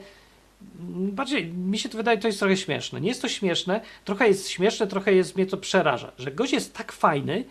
bardziej 1.12 1.46
mi 1.46 1.78
się 1.78 1.88
to 1.88 1.96
wydaje, 1.96 2.18
to 2.18 2.26
jest 2.26 2.38
trochę 2.38 2.56
śmieszne. 2.56 3.00
Nie 3.00 3.08
jest 3.08 3.22
to 3.22 3.28
śmieszne, 3.28 3.80
trochę 4.04 4.28
jest 4.28 4.48
śmieszne, 4.48 4.86
trochę 4.86 5.12
jest 5.12 5.36
mnie 5.36 5.46
to 5.46 5.56
przeraża, 5.56 6.12
że 6.18 6.32
gość 6.32 6.52
jest 6.52 6.74
tak 6.74 6.92
fajny 6.92 7.44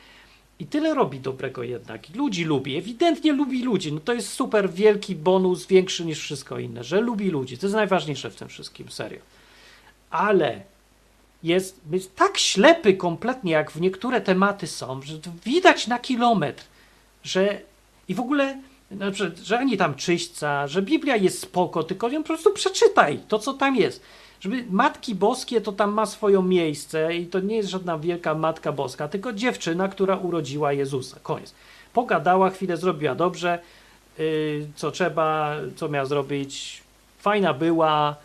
i 0.60 0.66
tyle 0.66 0.94
robi 0.94 1.20
dobrego 1.20 1.64
jednak. 1.64 2.16
Ludzi 2.16 2.44
lubi, 2.44 2.78
ewidentnie 2.78 3.34
lubi 3.34 3.64
ludzi. 3.64 3.94
No 3.94 4.00
to 4.00 4.14
jest 4.14 4.34
super 4.34 4.72
wielki 4.72 5.16
bonus, 5.16 5.66
większy 5.66 6.06
niż 6.06 6.20
wszystko 6.20 6.60
inne, 6.60 6.84
że 6.84 7.02
lubi 7.02 7.30
ludzi. 7.30 7.58
To 7.58 7.66
jest 7.66 7.76
najważniejsze 7.76 8.32
w 8.32 8.36
tym 8.36 8.48
wszystkim, 8.48 8.92
serio. 8.92 9.20
Ale 10.10 10.62
jest, 11.44 11.82
jest 11.92 12.16
tak 12.16 12.38
ślepy 12.38 12.94
kompletnie, 12.94 13.52
jak 13.52 13.72
w 13.72 13.82
niektóre 13.82 14.22
tematy 14.22 14.68
są, 14.68 15.02
że 15.02 15.14
widać 15.46 15.88
na 15.88 16.00
kilometr, 16.00 16.64
że 17.24 17.62
i 18.08 18.16
w 18.16 18.20
ogóle 18.20 18.58
znaczy, 18.92 19.32
że 19.44 19.60
ani 19.60 19.78
tam 19.78 19.96
czyśćca, 19.96 20.68
że 20.68 20.82
Biblia 20.82 21.16
jest 21.16 21.40
spoko, 21.40 21.84
tylko 21.84 22.10
ją 22.10 22.22
po 22.22 22.28
prostu 22.28 22.54
przeczytaj 22.54 23.20
to, 23.28 23.40
co 23.40 23.54
tam 23.54 23.76
jest. 23.76 24.02
Żeby 24.44 24.66
Matki 24.70 25.16
Boskie 25.16 25.62
to 25.62 25.72
tam 25.72 25.94
ma 25.94 26.06
swoje 26.06 26.44
miejsce 26.44 27.16
i 27.16 27.26
to 27.26 27.40
nie 27.40 27.56
jest 27.56 27.70
żadna 27.70 27.98
wielka 27.98 28.34
Matka 28.34 28.72
Boska, 28.72 29.08
tylko 29.08 29.34
dziewczyna, 29.34 29.88
która 29.88 30.18
urodziła 30.18 30.74
Jezusa. 30.74 31.18
Koniec. 31.24 31.54
Pogadała, 31.94 32.50
chwilę 32.50 32.78
zrobiła 32.78 33.16
dobrze, 33.16 33.60
yy, 34.18 34.68
co 34.76 34.92
trzeba, 34.92 35.56
co 35.76 35.90
miała 35.90 36.06
zrobić. 36.06 36.82
Fajna 37.20 37.54
była, 37.54 38.16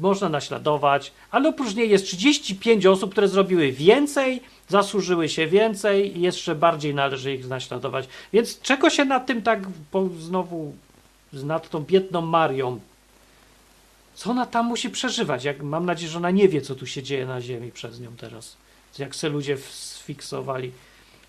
można 0.00 0.28
naśladować, 0.28 1.12
ale 1.30 1.48
oprócz 1.48 1.74
niej 1.74 1.90
jest 1.90 2.04
35 2.04 2.86
osób, 2.86 3.12
które 3.12 3.28
zrobiły 3.28 3.72
więcej, 3.72 4.42
zasłużyły 4.68 5.28
się 5.28 5.46
więcej 5.46 6.18
i 6.18 6.20
jeszcze 6.20 6.54
bardziej 6.54 6.94
należy 6.94 7.34
ich 7.34 7.48
naśladować. 7.48 8.08
Więc 8.32 8.60
czego 8.60 8.90
się 8.90 9.04
nad 9.04 9.26
tym 9.26 9.42
tak 9.42 9.60
po, 9.90 10.08
znowu, 10.20 10.72
nad 11.32 11.70
tą 11.70 11.80
biedną 11.80 12.20
Marią, 12.20 12.80
co 14.18 14.30
ona 14.30 14.46
tam 14.46 14.66
musi 14.66 14.90
przeżywać? 14.90 15.44
Jak, 15.44 15.62
mam 15.62 15.86
nadzieję, 15.86 16.10
że 16.10 16.18
ona 16.18 16.30
nie 16.30 16.48
wie, 16.48 16.60
co 16.60 16.74
tu 16.74 16.86
się 16.86 17.02
dzieje 17.02 17.26
na 17.26 17.40
ziemi 17.40 17.72
przez 17.72 18.00
nią 18.00 18.16
teraz. 18.16 18.56
Jak 18.98 19.16
se 19.16 19.28
ludzie 19.28 19.56
sfiksowali 19.58 20.72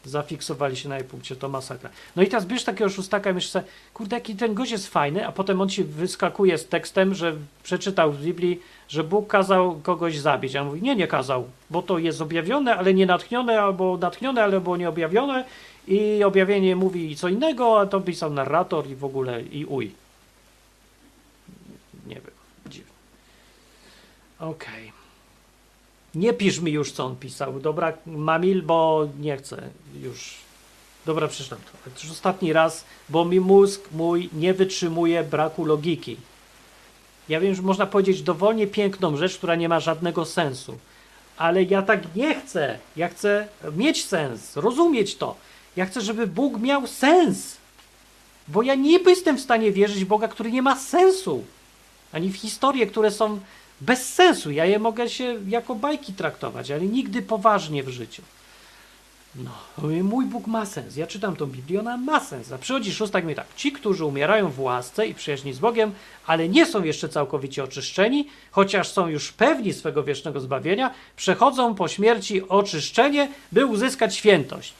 zafiksowali 0.05 0.77
się 0.77 0.89
na 0.89 0.97
jej 0.97 1.07
punkcie, 1.07 1.35
to 1.35 1.49
masakra. 1.49 1.89
No 2.15 2.23
i 2.23 2.27
teraz 2.27 2.45
bierz 2.45 2.63
takiego 2.63 2.89
szóstaka 2.89 3.29
i 3.29 3.33
myślisz 3.33 3.51
sobie, 3.51 3.65
kurde, 3.93 4.15
jaki 4.15 4.35
ten 4.35 4.53
gość 4.53 4.71
jest 4.71 4.87
fajny, 4.87 5.27
a 5.27 5.31
potem 5.31 5.61
on 5.61 5.69
ci 5.69 5.83
wyskakuje 5.83 6.57
z 6.57 6.67
tekstem, 6.67 7.15
że 7.15 7.35
przeczytał 7.63 8.11
w 8.11 8.21
Biblii, 8.21 8.61
że 8.87 9.03
Bóg 9.03 9.27
kazał 9.27 9.79
kogoś 9.83 10.17
zabić. 10.17 10.55
A 10.55 10.61
on 10.61 10.67
mówi, 10.67 10.81
nie, 10.81 10.95
nie 10.95 11.07
kazał, 11.07 11.47
bo 11.69 11.81
to 11.81 11.97
jest 11.97 12.21
objawione, 12.21 12.75
ale 12.75 12.93
nie 12.93 13.05
natchnione, 13.05 13.61
albo 13.61 13.97
natchnione, 13.97 14.43
ale 14.43 14.61
było 14.61 14.77
nieobjawione 14.77 15.45
i 15.87 16.23
objawienie 16.23 16.75
mówi 16.75 17.15
co 17.15 17.27
innego, 17.27 17.79
a 17.79 17.85
to 17.85 18.01
pisał 18.01 18.33
narrator 18.33 18.87
i 18.87 18.95
w 18.95 19.05
ogóle 19.05 19.41
i 19.41 19.65
uj. 19.65 19.91
Nie 22.07 22.15
wiem, 22.15 22.31
dziwne. 22.67 22.91
Okej. 24.39 24.87
Okay. 24.87 24.99
Nie 26.15 26.33
pisz 26.33 26.59
mi 26.59 26.71
już, 26.71 26.91
co 26.91 27.05
on 27.05 27.15
pisał. 27.15 27.59
Dobra, 27.59 27.93
Mamil, 28.05 28.61
bo 28.61 29.07
nie 29.19 29.37
chcę 29.37 29.69
już. 30.01 30.35
Dobra, 31.05 31.27
przeczytam 31.27 31.59
to. 31.59 32.03
Już 32.03 32.11
ostatni 32.11 32.53
raz, 32.53 32.85
bo 33.09 33.25
mi 33.25 33.39
mózg 33.39 33.81
mój 33.91 34.29
nie 34.33 34.53
wytrzymuje 34.53 35.23
braku 35.23 35.65
logiki. 35.65 36.17
Ja 37.29 37.39
wiem, 37.39 37.55
że 37.55 37.61
można 37.61 37.85
powiedzieć 37.85 38.21
dowolnie 38.21 38.67
piękną 38.67 39.17
rzecz, 39.17 39.37
która 39.37 39.55
nie 39.55 39.69
ma 39.69 39.79
żadnego 39.79 40.25
sensu. 40.25 40.77
Ale 41.37 41.63
ja 41.63 41.81
tak 41.81 42.15
nie 42.15 42.35
chcę. 42.35 42.79
Ja 42.95 43.09
chcę 43.09 43.47
mieć 43.75 44.05
sens, 44.05 44.55
rozumieć 44.57 45.15
to. 45.15 45.35
Ja 45.75 45.85
chcę, 45.85 46.01
żeby 46.01 46.27
Bóg 46.27 46.59
miał 46.59 46.87
sens. 46.87 47.57
Bo 48.47 48.61
ja 48.61 48.75
nie 48.75 48.99
jestem 48.99 49.37
w 49.37 49.41
stanie 49.41 49.71
wierzyć 49.71 50.05
w 50.05 50.07
Boga, 50.07 50.27
który 50.27 50.51
nie 50.51 50.61
ma 50.61 50.75
sensu. 50.75 51.43
Ani 52.11 52.29
w 52.29 52.35
historie, 52.35 52.87
które 52.87 53.11
są 53.11 53.39
bez 53.81 54.13
sensu. 54.13 54.51
Ja 54.51 54.65
je 54.65 54.79
mogę 54.79 55.09
się 55.09 55.35
jako 55.47 55.75
bajki 55.75 56.13
traktować, 56.13 56.71
ale 56.71 56.81
nigdy 56.81 57.21
poważnie 57.21 57.83
w 57.83 57.89
życiu. 57.89 58.21
No, 59.35 59.51
mój 60.03 60.25
Bóg 60.25 60.47
ma 60.47 60.65
sens. 60.65 60.95
Ja 60.95 61.07
czytam 61.07 61.35
tą 61.35 61.45
Biblię, 61.45 61.79
ona 61.79 61.97
ma 61.97 62.19
sens. 62.19 62.51
A 62.51 62.57
przychodzi 62.57 62.93
szóstak 62.93 63.25
mi 63.25 63.35
tak. 63.35 63.45
Ci, 63.55 63.71
którzy 63.71 64.05
umierają 64.05 64.49
w 64.49 64.59
łasce 64.59 65.07
i 65.07 65.13
przyjaźni 65.13 65.53
z 65.53 65.59
Bogiem, 65.59 65.91
ale 66.25 66.49
nie 66.49 66.65
są 66.65 66.83
jeszcze 66.83 67.09
całkowicie 67.09 67.63
oczyszczeni, 67.63 68.27
chociaż 68.51 68.91
są 68.91 69.07
już 69.07 69.31
pewni 69.31 69.73
swego 69.73 70.03
wiecznego 70.03 70.39
zbawienia, 70.39 70.93
przechodzą 71.15 71.75
po 71.75 71.87
śmierci 71.87 72.49
oczyszczenie, 72.49 73.29
by 73.51 73.65
uzyskać 73.65 74.15
świętość. 74.15 74.73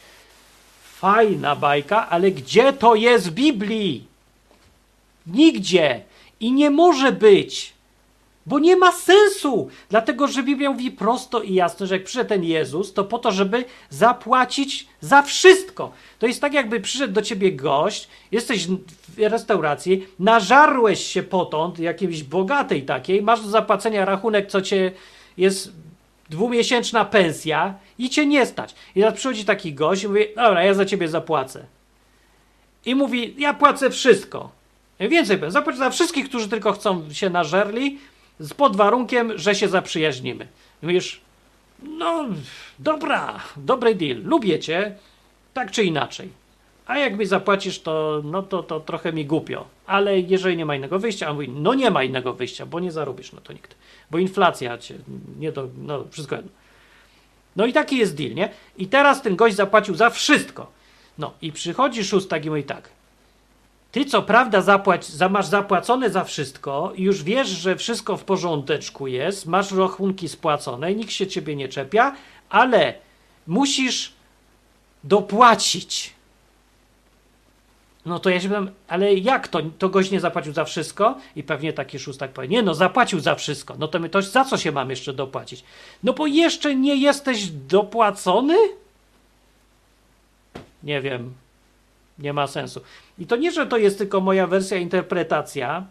Fajna 0.84 1.56
bajka, 1.56 2.10
ale 2.10 2.32
gdzie 2.32 2.74
to 2.74 2.96
jest 2.96 3.30
w 3.30 3.34
Biblii? 3.34 4.06
Nigdzie. 5.28 6.04
I 6.40 6.52
nie 6.52 6.70
może 6.70 7.12
być. 7.12 7.74
Bo 8.46 8.60
nie 8.60 8.76
ma 8.76 8.92
sensu, 8.92 9.70
dlatego 9.90 10.28
że 10.28 10.44
Biblia 10.44 10.72
mówi 10.72 10.92
prosto 10.92 11.42
i 11.42 11.54
jasno, 11.54 11.86
że 11.86 11.96
jak 11.96 12.04
przyszedł 12.04 12.30
ten 12.30 12.44
Jezus, 12.44 12.94
to 12.94 13.04
po 13.04 13.20
to, 13.20 13.32
żeby 13.32 13.66
zapłacić 13.90 14.88
za 15.02 15.22
wszystko. 15.22 15.92
To 16.20 16.28
jest 16.28 16.42
tak, 16.42 16.54
jakby 16.54 16.80
przyszedł 16.80 17.14
do 17.14 17.22
ciebie 17.22 17.52
gość, 17.52 18.08
jesteś 18.32 18.68
w 18.68 18.78
restauracji, 19.18 20.08
nażarłeś 20.20 21.06
się 21.06 21.24
potąd, 21.24 21.80
jakiejś 21.80 22.24
bogatej 22.24 22.84
takiej, 22.84 23.22
masz 23.22 23.42
do 23.42 23.50
zapłacenia 23.50 24.06
rachunek, 24.06 24.48
co 24.48 24.62
cię 24.62 24.92
jest 25.38 25.72
dwumiesięczna 26.30 27.06
pensja 27.06 27.74
i 27.98 28.10
cię 28.10 28.26
nie 28.26 28.46
stać. 28.46 28.76
I 28.96 29.00
teraz 29.00 29.16
przychodzi 29.16 29.46
taki 29.46 29.74
gość 29.74 30.04
i 30.04 30.08
mówi, 30.08 30.26
dobra, 30.36 30.64
ja 30.64 30.74
za 30.74 30.86
ciebie 30.86 31.08
zapłacę. 31.08 31.66
I 32.86 32.96
mówi, 32.96 33.36
ja 33.38 33.54
płacę 33.54 33.90
wszystko. 33.90 34.50
Więcej 35.00 35.38
powiem, 35.38 35.52
zapłać 35.52 35.78
za 35.78 35.90
wszystkich, 35.90 36.30
którzy 36.30 36.50
tylko 36.50 36.72
chcą 36.74 37.14
się 37.14 37.30
nażerli, 37.30 38.00
z 38.40 38.54
pod 38.54 38.76
warunkiem, 38.76 39.38
że 39.38 39.56
się 39.56 39.68
zaprzyjaźnimy. 39.68 40.48
Mówisz, 40.82 41.22
no 41.84 42.26
dobra, 42.80 43.40
dobry 43.58 43.96
deal, 43.96 44.24
lubię 44.24 44.60
cię, 44.60 44.96
tak 45.54 45.72
czy 45.72 45.84
inaczej. 45.84 46.30
A 46.86 46.98
jak 46.98 47.18
mi 47.18 47.26
zapłacisz, 47.26 47.80
to, 47.80 48.22
no 48.26 48.44
to, 48.44 48.64
to 48.64 48.80
trochę 48.80 49.14
mi 49.14 49.26
głupio. 49.26 49.66
Ale 49.86 50.20
jeżeli 50.20 50.58
nie 50.58 50.66
ma 50.66 50.76
innego 50.76 51.00
wyjścia, 51.00 51.28
a 51.28 51.34
mówi, 51.34 51.50
no 51.50 51.74
nie 51.74 51.92
ma 51.92 52.04
innego 52.04 52.34
wyjścia, 52.34 52.66
bo 52.66 52.80
nie 52.80 52.92
zarobisz, 52.92 53.34
no 53.34 53.42
to 53.42 53.54
nikt. 53.54 53.76
Bo 54.12 54.18
inflacja 54.18 54.78
cię, 54.78 54.96
nie 55.40 55.52
to, 55.52 55.68
no 55.78 56.06
wszystko 56.12 56.36
jedno. 56.36 56.52
No 57.56 57.66
i 57.66 57.74
taki 57.74 57.98
jest 57.98 58.16
deal, 58.16 58.34
nie? 58.34 58.50
I 58.78 58.88
teraz 58.88 59.22
ten 59.22 59.36
gość 59.36 59.56
zapłacił 59.56 59.96
za 59.96 60.10
wszystko. 60.10 60.72
No 61.18 61.34
i 61.42 61.52
przychodzi 61.52 62.04
szóstak 62.04 62.46
i 62.46 62.50
mówi 62.50 62.64
tak, 62.64 62.90
ty 63.92 64.06
co 64.06 64.22
prawda 64.22 64.62
zapłać, 64.62 65.06
za, 65.06 65.30
masz 65.30 65.46
zapłacone 65.46 66.10
za 66.10 66.24
wszystko 66.24 66.94
już 66.96 67.24
wiesz, 67.24 67.48
że 67.48 67.76
wszystko 67.76 68.18
w 68.18 68.24
porządeczku 68.24 69.08
jest, 69.08 69.46
masz 69.46 69.72
rachunki 69.72 70.30
spłacone, 70.30 70.96
nikt 70.96 71.12
się 71.12 71.28
ciebie 71.28 71.56
nie 71.56 71.68
czepia, 71.68 72.16
ale 72.50 72.94
musisz 73.48 74.14
dopłacić. 75.04 76.14
No 78.06 78.20
to 78.20 78.30
ja 78.30 78.40
się 78.40 78.48
pytam, 78.48 78.72
ale 78.88 79.14
jak 79.14 79.48
to? 79.48 79.60
To 79.78 79.90
gość 79.90 80.12
nie 80.12 80.20
zapłacił 80.20 80.54
za 80.54 80.66
wszystko? 80.66 81.18
I 81.36 81.44
pewnie 81.44 81.74
taki 81.74 82.00
szóstak 82.00 82.32
powie, 82.32 82.48
nie 82.48 82.64
no, 82.64 82.74
zapłacił 82.74 83.20
za 83.20 83.36
wszystko. 83.36 83.76
No 83.80 83.88
to 83.88 84.00
my 84.00 84.10
to 84.10 84.22
za 84.22 84.46
co 84.46 84.58
się 84.58 84.72
mam 84.72 84.90
jeszcze 84.90 85.14
dopłacić? 85.14 85.64
No 86.04 86.14
bo 86.14 86.28
jeszcze 86.28 86.76
nie 86.76 86.96
jesteś 86.96 87.48
dopłacony? 87.48 88.58
Nie 90.84 91.02
wiem, 91.02 91.34
nie 92.20 92.34
ma 92.34 92.48
sensu. 92.48 92.82
I 93.20 93.26
to 93.26 93.36
nie, 93.36 93.52
że 93.52 93.68
to 93.68 93.78
jest 93.78 93.98
tylko 93.98 94.22
moja 94.22 94.48
wersja, 94.48 94.78
interpretacja, 94.78 95.86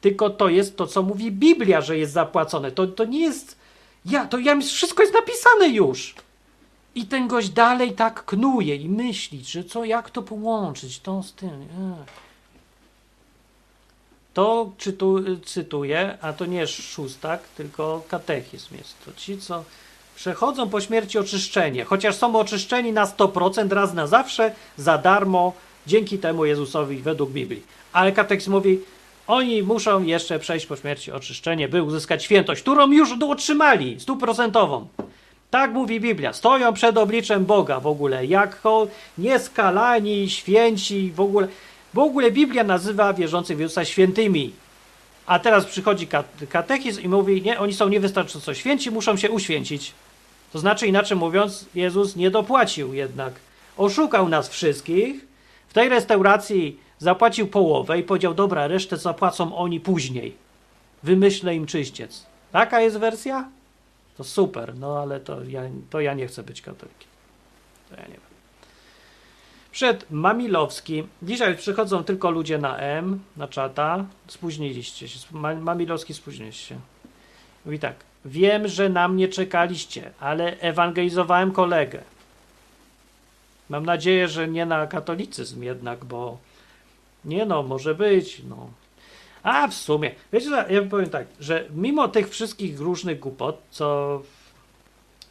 tylko 0.00 0.30
to 0.30 0.48
jest 0.48 0.76
to, 0.76 0.86
co 0.86 1.02
mówi 1.02 1.32
Biblia, 1.32 1.80
że 1.80 1.98
jest 1.98 2.12
zapłacone. 2.12 2.70
To, 2.72 2.86
to 2.86 3.04
nie 3.04 3.20
jest. 3.20 3.58
Ja, 4.04 4.26
to 4.26 4.38
ja, 4.38 4.60
wszystko 4.60 5.02
jest 5.02 5.14
napisane 5.14 5.68
już. 5.68 6.14
I 6.94 7.06
ten 7.06 7.28
gość 7.28 7.48
dalej 7.48 7.92
tak 7.92 8.24
knuje 8.24 8.76
i 8.76 8.88
myśli, 8.88 9.44
że 9.44 9.64
co, 9.64 9.84
jak 9.84 10.10
to 10.10 10.22
połączyć, 10.22 11.00
to 11.00 11.22
z 11.22 11.32
tym. 11.32 11.68
To 14.34 14.70
czytu, 14.78 15.16
cytuję, 15.44 16.18
a 16.20 16.32
to 16.32 16.46
nie 16.46 16.58
jest 16.58 16.72
szóstak, 16.72 17.42
tylko 17.56 18.02
katechizm 18.08 18.74
jest. 18.76 19.04
To 19.04 19.12
ci, 19.12 19.38
co 19.38 19.64
przechodzą 20.16 20.68
po 20.68 20.80
śmierci 20.80 21.18
oczyszczenie, 21.18 21.84
chociaż 21.84 22.16
są 22.16 22.36
oczyszczeni 22.36 22.92
na 22.92 23.06
100%, 23.06 23.72
raz 23.72 23.94
na 23.94 24.06
zawsze, 24.06 24.54
za 24.76 24.98
darmo, 24.98 25.52
dzięki 25.86 26.18
temu 26.18 26.44
Jezusowi 26.44 26.96
według 26.96 27.30
Biblii. 27.30 27.62
Ale 27.92 28.12
katechizm 28.12 28.52
mówi, 28.52 28.80
oni 29.26 29.62
muszą 29.62 30.02
jeszcze 30.02 30.38
przejść 30.38 30.66
po 30.66 30.76
śmierci 30.76 31.12
oczyszczenie, 31.12 31.68
by 31.68 31.82
uzyskać 31.82 32.24
świętość, 32.24 32.62
którą 32.62 32.90
już 32.90 33.12
otrzymali, 33.22 34.00
stuprocentową. 34.00 34.86
Tak 35.50 35.72
mówi 35.72 36.00
Biblia. 36.00 36.32
Stoją 36.32 36.72
przed 36.72 36.98
obliczem 36.98 37.44
Boga 37.44 37.80
w 37.80 37.86
ogóle, 37.86 38.26
jako 38.26 38.86
nieskalani, 39.18 40.30
święci, 40.30 41.12
w 41.14 41.20
ogóle. 41.20 41.48
W 41.94 41.98
ogóle 41.98 42.30
Biblia 42.30 42.64
nazywa 42.64 43.12
wierzących 43.12 43.56
w 43.56 43.60
Jezusa 43.60 43.84
świętymi. 43.84 44.52
A 45.26 45.38
teraz 45.38 45.64
przychodzi 45.64 46.08
katechizm 46.48 47.02
i 47.02 47.08
mówi, 47.08 47.42
nie, 47.42 47.60
oni 47.60 47.72
są 47.72 47.88
niewystarczająco 47.88 48.54
święci, 48.54 48.90
muszą 48.90 49.16
się 49.16 49.30
uświęcić. 49.30 49.92
To 50.52 50.58
znaczy, 50.58 50.86
inaczej 50.86 51.16
mówiąc, 51.16 51.66
Jezus 51.74 52.16
nie 52.16 52.30
dopłacił 52.30 52.94
jednak 52.94 53.34
oszukał 53.76 54.28
nas 54.28 54.48
wszystkich, 54.48 55.26
tej 55.74 55.88
restauracji 55.88 56.80
zapłacił 56.98 57.46
połowę 57.46 57.98
i 57.98 58.02
powiedział, 58.02 58.34
dobra, 58.34 58.66
resztę 58.66 58.96
zapłacą 58.96 59.56
oni 59.56 59.80
później. 59.80 60.36
Wymyślę 61.02 61.54
im 61.54 61.66
czyściec. 61.66 62.26
Taka 62.52 62.80
jest 62.80 62.98
wersja? 62.98 63.48
To 64.16 64.24
super, 64.24 64.74
no 64.78 64.98
ale 64.98 65.20
to 65.20 65.44
ja, 65.44 65.62
to 65.90 66.00
ja 66.00 66.14
nie 66.14 66.26
chcę 66.26 66.42
być 66.42 66.62
katolikiem. 66.62 67.08
To 67.90 67.96
ja 67.96 68.02
nie 68.02 68.08
wiem. 68.08 68.20
Przed 69.72 70.10
Mamilowski. 70.10 71.04
Dzisiaj 71.22 71.56
przychodzą 71.56 72.04
tylko 72.04 72.30
ludzie 72.30 72.58
na 72.58 72.76
M, 72.78 73.20
na 73.36 73.48
czata. 73.48 74.04
Spóźniliście 74.26 75.08
się. 75.08 75.18
Ma- 75.32 75.54
Mamilowski 75.54 76.14
spóźniliście 76.14 76.66
się. 76.68 76.80
Mówi 77.64 77.78
tak. 77.78 77.94
Wiem, 78.24 78.68
że 78.68 78.88
na 78.88 79.08
mnie 79.08 79.28
czekaliście, 79.28 80.10
ale 80.20 80.60
ewangelizowałem 80.60 81.52
kolegę. 81.52 82.02
Mam 83.68 83.86
nadzieję, 83.86 84.28
że 84.28 84.48
nie 84.48 84.66
na 84.66 84.86
katolicyzm 84.86 85.62
jednak, 85.62 86.04
bo 86.04 86.38
nie 87.24 87.46
no, 87.46 87.62
może 87.62 87.94
być, 87.94 88.42
no. 88.48 88.70
A 89.42 89.68
w 89.68 89.74
sumie, 89.74 90.14
wiecie, 90.32 90.50
ja 90.70 90.82
powiem 90.82 91.10
tak, 91.10 91.26
że 91.40 91.68
mimo 91.70 92.08
tych 92.08 92.30
wszystkich 92.30 92.80
różnych 92.80 93.20
głupot, 93.20 93.58
co 93.70 94.22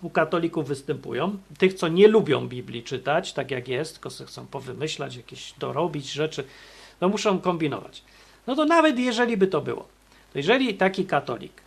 u 0.01 0.09
katolików 0.09 0.67
występują, 0.67 1.37
tych, 1.57 1.73
co 1.73 1.87
nie 1.87 2.07
lubią 2.07 2.47
Biblii 2.47 2.83
czytać, 2.83 3.33
tak 3.33 3.51
jak 3.51 3.67
jest, 3.67 3.93
tylko 3.93 4.09
chcą 4.09 4.45
powymyślać, 4.45 5.15
jakieś 5.15 5.53
dorobić 5.59 6.11
rzeczy, 6.11 6.43
no 7.01 7.09
muszą 7.09 7.39
kombinować. 7.39 8.03
No 8.47 8.55
to 8.55 8.65
nawet 8.65 8.99
jeżeli 8.99 9.37
by 9.37 9.47
to 9.47 9.61
było, 9.61 9.87
to 10.33 10.39
jeżeli 10.39 10.73
taki 10.73 11.05
katolik 11.05 11.61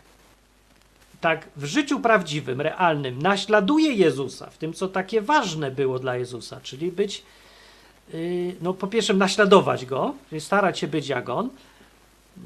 tak 1.21 1.47
w 1.55 1.65
życiu 1.65 1.99
prawdziwym, 1.99 2.61
realnym 2.61 3.21
naśladuje 3.21 3.93
Jezusa, 3.93 4.49
w 4.49 4.57
tym, 4.57 4.73
co 4.73 4.87
takie 4.87 5.21
ważne 5.21 5.71
było 5.71 5.99
dla 5.99 6.17
Jezusa, 6.17 6.59
czyli 6.63 6.91
być, 6.91 7.23
yy, 8.13 8.55
no 8.61 8.73
po 8.73 8.87
pierwsze 8.87 9.13
naśladować 9.13 9.85
Go, 9.85 10.13
czyli 10.29 10.41
starać 10.41 10.79
się 10.79 10.87
być 10.87 11.07
jak 11.07 11.29
On, 11.29 11.49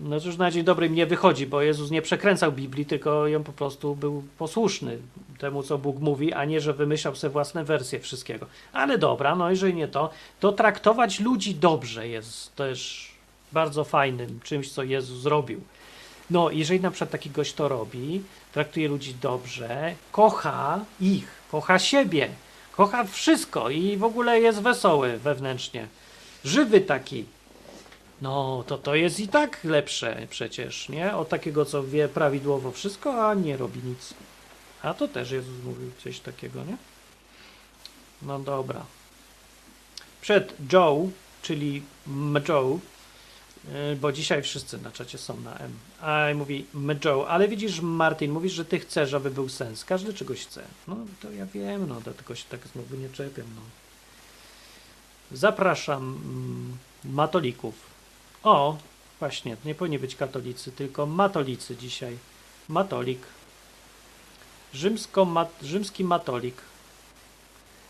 no 0.03 0.19
to 0.19 0.27
już 0.27 0.37
na 0.37 0.51
dzień 0.51 0.63
dobry 0.63 0.89
nie 0.89 1.05
wychodzi, 1.05 1.47
bo 1.47 1.61
Jezus 1.61 1.91
nie 1.91 2.01
przekręcał 2.01 2.51
Biblii, 2.51 2.85
tylko 2.85 3.27
ją 3.27 3.43
po 3.43 3.51
prostu 3.51 3.95
był 3.95 4.23
posłuszny 4.37 4.97
temu, 5.37 5.63
co 5.63 5.77
Bóg 5.77 5.99
mówi, 5.99 6.33
a 6.33 6.45
nie, 6.45 6.61
że 6.61 6.73
wymyślał 6.73 7.15
sobie 7.15 7.31
własne 7.31 7.63
wersje 7.63 7.99
wszystkiego. 7.99 8.45
Ale 8.73 8.97
dobra, 8.97 9.35
no 9.35 9.49
jeżeli 9.49 9.73
nie 9.73 9.87
to, 9.87 10.09
to 10.39 10.51
traktować 10.51 11.19
ludzi 11.19 11.55
dobrze 11.55 12.07
jest 12.07 12.55
też 12.55 13.11
bardzo 13.51 13.83
fajnym 13.83 14.39
czymś, 14.43 14.71
co 14.71 14.83
Jezus 14.83 15.19
zrobił. 15.19 15.61
No, 16.31 16.49
jeżeli 16.49 16.79
na 16.79 16.91
przykład 16.91 17.09
taki 17.09 17.29
gość 17.29 17.53
to 17.53 17.67
robi, 17.67 18.23
traktuje 18.53 18.87
ludzi 18.87 19.15
dobrze, 19.21 19.95
kocha 20.11 20.85
ich, 21.01 21.27
kocha 21.51 21.79
siebie, 21.79 22.29
kocha 22.71 23.03
wszystko 23.03 23.69
i 23.69 23.97
w 23.97 24.03
ogóle 24.03 24.39
jest 24.39 24.61
wesoły 24.61 25.17
wewnętrznie, 25.17 25.87
żywy 26.45 26.81
taki, 26.81 27.25
no, 28.21 28.63
to 28.67 28.77
to 28.77 28.95
jest 28.95 29.19
i 29.19 29.27
tak 29.27 29.63
lepsze 29.63 30.27
przecież, 30.29 30.89
nie? 30.89 31.15
Od 31.15 31.29
takiego, 31.29 31.65
co 31.65 31.83
wie 31.83 32.07
prawidłowo 32.07 32.71
wszystko, 32.71 33.29
a 33.29 33.33
nie 33.33 33.57
robi 33.57 33.79
nic. 33.83 34.13
A 34.81 34.93
to 34.93 35.07
też 35.07 35.31
Jezus 35.31 35.63
mówił 35.63 35.91
coś 36.03 36.19
takiego, 36.19 36.63
nie? 36.63 36.77
No 38.21 38.39
dobra. 38.39 38.85
Przed 40.21 40.53
Joe, 40.73 41.09
czyli 41.41 41.83
Mjoe, 42.07 42.71
yy, 42.71 42.90
bo 44.01 44.11
dzisiaj 44.11 44.41
wszyscy 44.41 44.77
na 44.77 44.91
czacie 44.91 45.17
są 45.17 45.41
na 45.41 45.57
M, 45.57 45.71
a 46.01 46.25
mówi 46.35 46.65
Mjoe, 46.73 47.27
ale 47.27 47.47
widzisz 47.47 47.81
Martin, 47.81 48.31
mówisz, 48.31 48.53
że 48.53 48.65
ty 48.65 48.79
chcesz, 48.79 49.13
aby 49.13 49.31
był 49.31 49.49
sens. 49.49 49.85
Każdy 49.85 50.13
czegoś 50.13 50.45
chce. 50.45 50.63
No, 50.87 50.97
to 51.21 51.31
ja 51.31 51.45
wiem, 51.45 51.87
no, 51.87 52.01
dlatego 52.01 52.35
się 52.35 52.45
tak 52.49 52.59
znowu 52.73 52.95
nie 52.95 53.09
czepiam, 53.09 53.45
no. 53.55 53.61
Zapraszam 55.37 56.03
mm, 56.03 56.77
matolików. 57.15 57.75
O, 58.43 58.77
właśnie, 59.19 59.57
nie 59.65 59.75
powinni 59.75 59.99
być 59.99 60.15
katolicy, 60.15 60.71
tylko 60.71 61.05
matolicy 61.05 61.75
dzisiaj. 61.75 62.17
Matolik. 62.69 63.21
Rzymsko 64.73 65.25
-mat, 65.25 65.47
rzymski 65.61 66.03
matolik. 66.03 66.55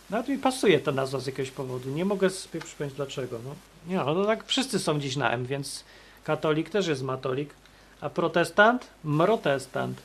Nawet 0.09 0.27
mi 0.27 0.37
pasuje 0.37 0.79
ta 0.79 0.91
nazwa 0.91 1.19
z 1.19 1.25
jakiegoś 1.25 1.51
powodu. 1.51 1.89
Nie 1.89 2.05
mogę 2.05 2.29
sobie 2.29 2.61
przypomnieć 2.61 2.95
dlaczego. 2.95 3.39
No. 3.43 3.55
Nie, 3.87 3.95
no 3.95 4.15
to 4.15 4.25
tak 4.25 4.45
wszyscy 4.45 4.79
są 4.79 4.99
dziś 4.99 5.15
na 5.15 5.31
M, 5.31 5.45
więc 5.45 5.83
katolik 6.23 6.69
też 6.69 6.87
jest 6.87 7.03
matolik. 7.03 7.53
A 8.01 8.09
protestant? 8.09 8.87
Mrotestant. 9.03 10.01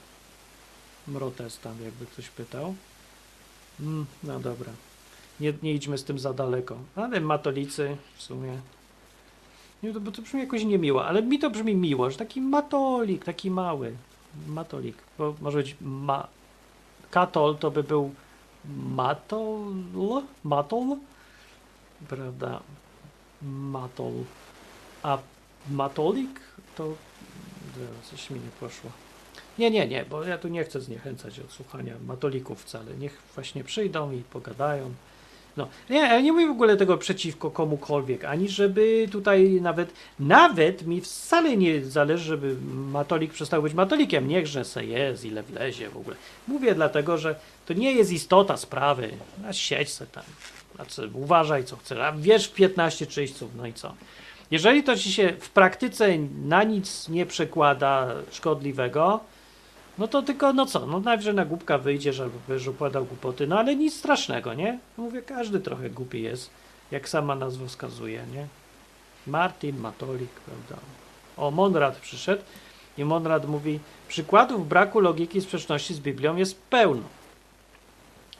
Mrotestant, 1.08 1.80
jakby 1.80 2.06
ktoś 2.06 2.28
pytał. 2.28 2.74
Mm, 3.80 4.06
no 4.22 4.40
dobra. 4.40 4.72
Nie, 5.40 5.52
nie 5.62 5.74
idźmy 5.74 5.98
z 5.98 6.04
tym 6.04 6.18
za 6.18 6.32
daleko. 6.32 6.76
Ale 6.96 7.20
matolicy 7.20 7.96
w 8.16 8.22
sumie 8.22 8.60
nie, 9.82 9.92
to, 9.92 10.00
bo 10.00 10.10
to 10.10 10.22
brzmi 10.22 10.40
jakoś 10.40 10.64
niemiło, 10.64 11.06
ale 11.06 11.22
mi 11.22 11.38
to 11.38 11.50
brzmi 11.50 11.74
miło, 11.74 12.10
że 12.10 12.16
taki 12.16 12.40
matolik, 12.40 13.24
taki 13.24 13.50
mały. 13.50 13.96
Matolik. 14.48 14.96
Bo 15.18 15.34
może 15.40 15.58
być 15.58 15.76
ma... 15.80 16.28
Katol 17.10 17.56
to 17.56 17.70
by 17.70 17.82
był 17.82 18.14
matol? 18.66 20.22
Matol? 20.44 20.96
Prawda? 22.08 22.60
Matol. 23.42 24.12
A 25.02 25.18
matolik 25.70 26.40
to... 26.76 26.94
Coś 28.10 28.30
mi 28.30 28.40
nie 28.40 28.50
poszło. 28.60 28.90
Nie, 29.58 29.70
nie, 29.70 29.86
nie, 29.86 30.04
bo 30.10 30.24
ja 30.24 30.38
tu 30.38 30.48
nie 30.48 30.64
chcę 30.64 30.80
zniechęcać 30.80 31.40
od 31.40 31.52
słuchania 31.52 31.94
matolików 32.06 32.62
wcale. 32.62 32.94
Niech 32.98 33.18
właśnie 33.34 33.64
przyjdą 33.64 34.12
i 34.12 34.22
pogadają. 34.22 34.94
No, 35.56 35.68
nie, 35.90 35.98
ja 35.98 36.20
nie 36.20 36.32
mówię 36.32 36.46
w 36.46 36.50
ogóle 36.50 36.76
tego 36.76 36.98
przeciwko 36.98 37.50
komukolwiek, 37.50 38.24
ani 38.24 38.48
żeby 38.48 39.08
tutaj 39.12 39.58
nawet, 39.60 39.92
nawet 40.18 40.86
mi 40.86 41.00
wcale 41.00 41.56
nie 41.56 41.84
zależy, 41.84 42.24
żeby 42.24 42.56
matolik 42.74 43.32
przestał 43.32 43.62
być 43.62 43.74
matolikiem. 43.74 44.28
Niechże 44.28 44.64
se 44.64 44.84
jest, 44.84 45.24
ile 45.24 45.42
wlezie 45.42 45.88
w 45.88 45.96
ogóle. 45.96 46.16
Mówię 46.48 46.74
dlatego, 46.74 47.18
że 47.18 47.34
to 47.66 47.74
nie 47.74 47.92
jest 47.92 48.12
istota 48.12 48.56
sprawy. 48.56 49.10
A 49.48 49.52
siedź 49.52 49.92
se 49.92 50.06
tam. 50.06 50.24
Znaczy, 50.76 51.10
uważaj 51.14 51.64
co 51.64 51.76
chcesz. 51.76 51.98
A 51.98 52.12
wiesz 52.12 52.48
15 52.48 53.06
czyśćców, 53.06 53.50
no 53.56 53.66
i 53.66 53.72
co? 53.72 53.94
Jeżeli 54.50 54.82
to 54.82 54.96
ci 54.96 55.12
się 55.12 55.32
w 55.40 55.50
praktyce 55.50 56.18
na 56.44 56.62
nic 56.62 57.08
nie 57.08 57.26
przekłada 57.26 58.08
szkodliwego, 58.30 59.20
no 59.98 60.08
to 60.08 60.22
tylko, 60.22 60.52
no 60.52 60.66
co, 60.66 60.86
no 60.86 61.00
najwyżej 61.00 61.34
na 61.34 61.44
głupka 61.44 61.74
albo 61.74 61.84
będziesz 62.48 62.68
opowiadał 62.68 63.04
głupoty, 63.04 63.46
no 63.46 63.58
ale 63.58 63.76
nic 63.76 63.96
strasznego, 63.96 64.54
nie? 64.54 64.78
Mówię, 64.96 65.22
każdy 65.22 65.60
trochę 65.60 65.90
głupi 65.90 66.22
jest, 66.22 66.50
jak 66.90 67.08
sama 67.08 67.34
nazwa 67.34 67.66
wskazuje, 67.66 68.24
nie? 68.34 68.46
Martin, 69.26 69.78
Matolik, 69.78 70.30
prawda? 70.30 70.84
O, 71.36 71.50
Monrad 71.50 71.96
przyszedł 71.96 72.42
i 72.98 73.04
Monrad 73.04 73.48
mówi, 73.48 73.80
przykładów 74.08 74.68
braku 74.68 75.00
logiki 75.00 75.38
i 75.38 75.42
sprzeczności 75.42 75.94
z 75.94 76.00
Biblią 76.00 76.36
jest 76.36 76.62
pełno. 76.62 77.02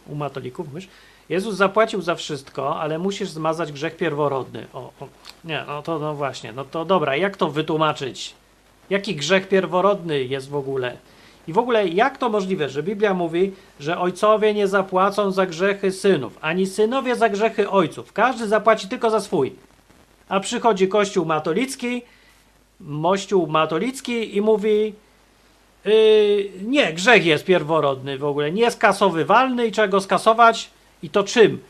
U 0.07 0.15
Matolików 0.15 0.69
mówisz, 0.69 0.89
Jezus 1.29 1.57
zapłacił 1.57 2.03
za 2.03 2.15
wszystko, 2.15 2.81
ale 2.81 2.99
musisz 2.99 3.29
zmazać 3.29 3.73
grzech 3.73 3.97
pierworodny. 3.97 4.67
O, 4.73 4.79
o, 4.79 5.09
nie, 5.45 5.65
no 5.67 5.83
to 5.83 5.99
no 5.99 6.15
właśnie, 6.15 6.53
no 6.53 6.65
to 6.65 6.85
dobra, 6.85 7.17
jak 7.17 7.37
to 7.37 7.51
wytłumaczyć? 7.51 8.35
Jaki 8.91 9.17
grzech 9.17 9.49
pierworodny 9.49 10.25
jest 10.25 10.49
w 10.49 10.57
ogóle? 10.57 10.97
I 11.49 11.53
w 11.53 11.59
ogóle 11.59 11.89
jak 11.89 12.19
to 12.19 12.29
możliwe, 12.29 12.69
że 12.69 12.83
Biblia 12.83 13.15
mówi, 13.15 13.53
że 13.81 13.99
ojcowie 13.99 14.55
nie 14.55 14.69
zapłacą 14.69 15.31
za 15.31 15.47
grzechy 15.47 15.93
synów, 15.93 16.39
ani 16.41 16.67
synowie 16.67 17.17
za 17.17 17.29
grzechy 17.29 17.71
ojców. 17.71 18.13
Każdy 18.13 18.47
zapłaci 18.49 18.89
tylko 18.89 19.11
za 19.11 19.21
swój. 19.21 19.53
A 20.29 20.41
przychodzi 20.41 20.89
Kościół 20.89 21.25
matolicki, 21.25 22.03
Mościół 22.81 23.47
matolicki 23.47 24.37
i 24.37 24.41
mówi 24.41 24.95
yy, 25.85 26.51
nie, 26.63 26.93
grzech 26.93 27.27
jest 27.27 27.45
pierworodny 27.45 28.19
w 28.19 28.25
ogóle, 28.25 28.53
nie 28.53 28.71
skasowywalny 28.71 29.67
i 29.67 29.73
trzeba 29.73 29.89
go 29.89 30.01
skasować 30.01 30.71
i 31.03 31.11
to 31.11 31.25
czym? 31.25 31.63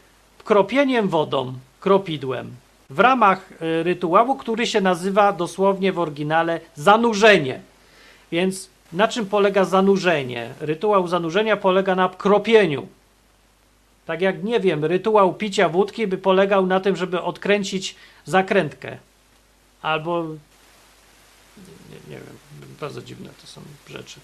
Kropieniem 0.45 1.09
wodą, 1.09 1.55
kropidłem. 1.81 2.57
W 2.91 3.01
ramach 3.01 3.53
y, 3.53 3.83
rytuału, 3.83 4.37
który 4.37 4.67
się 4.67 4.81
nazywa 4.81 5.33
dosłownie 5.33 5.93
w 5.93 5.99
oryginale 5.99 6.61
zanurzenie. 6.75 7.61
Więc 8.33 8.69
na 8.93 9.09
czym 9.09 9.27
polega 9.27 9.65
zanurzenie? 9.65 10.55
Rytuał 10.61 11.09
zanurzenia 11.09 11.57
polega 11.57 11.95
na 11.95 12.09
kropieniu. 12.09 12.89
Tak 14.07 14.21
jak, 14.21 14.45
nie 14.45 14.61
wiem, 14.61 14.85
rytuał 14.85 15.35
picia 15.35 15.69
wódki 15.69 16.07
by 16.07 16.19
polegał 16.19 16.67
na 16.67 16.81
tym, 16.81 16.97
żeby 16.97 17.23
odkręcić 17.23 17.97
zakrętkę. 18.25 18.99
Albo. 19.83 20.23
Nie, 21.91 22.15
nie 22.15 22.17
wiem, 22.17 22.39
bardzo 22.81 23.03
dziwne 23.03 23.31
to 23.41 23.47
są 23.47 23.61
rzeczy. 23.89 24.21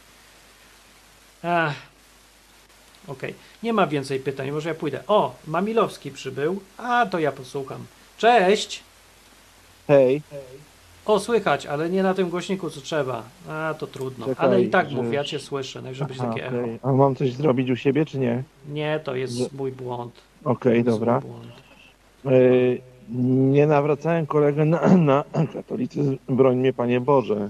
Ach. 1.42 1.91
Okej, 3.08 3.30
okay. 3.30 3.34
nie 3.62 3.72
ma 3.72 3.86
więcej 3.86 4.20
pytań, 4.20 4.50
może 4.50 4.68
ja 4.68 4.74
pójdę. 4.74 5.00
O, 5.06 5.34
Mamilowski 5.46 6.10
przybył. 6.10 6.60
A, 6.78 7.06
to 7.06 7.18
ja 7.18 7.32
posłucham. 7.32 7.86
Cześć! 8.18 8.82
Hej. 9.88 10.22
O, 11.06 11.20
słychać, 11.20 11.66
ale 11.66 11.90
nie 11.90 12.02
na 12.02 12.14
tym 12.14 12.30
głośniku, 12.30 12.70
co 12.70 12.80
trzeba. 12.80 13.22
A, 13.48 13.74
to 13.78 13.86
trudno. 13.86 14.26
Czekaj, 14.26 14.46
ale 14.46 14.62
i 14.62 14.70
tak 14.70 14.90
że- 14.90 14.96
mów, 14.96 15.12
ja 15.12 15.24
cię 15.24 15.38
słyszę, 15.38 15.82
najwyżej 15.82 16.06
będzie 16.06 16.22
Aha, 16.22 16.32
takie 16.32 16.46
echo. 16.46 16.58
okej. 16.58 16.78
A 16.82 16.92
mam 16.92 17.16
coś 17.16 17.32
zrobić 17.32 17.70
u 17.70 17.76
siebie, 17.76 18.04
czy 18.04 18.18
nie? 18.18 18.42
Nie, 18.68 19.00
to 19.04 19.14
jest 19.14 19.34
Że- 19.34 19.44
mój 19.52 19.72
błąd. 19.72 20.14
Okej, 20.44 20.74
jest 20.76 20.88
dobra. 20.88 21.20
błąd. 21.20 21.52
Yy, 22.24 22.80
nie 23.52 23.66
nawracałem 23.66 24.26
kolegę 24.26 24.64
na, 24.64 24.96
na 24.96 25.24
katolicyzm, 25.52 26.18
broń 26.28 26.56
mnie 26.56 26.72
Panie 26.72 27.00
Boże, 27.00 27.48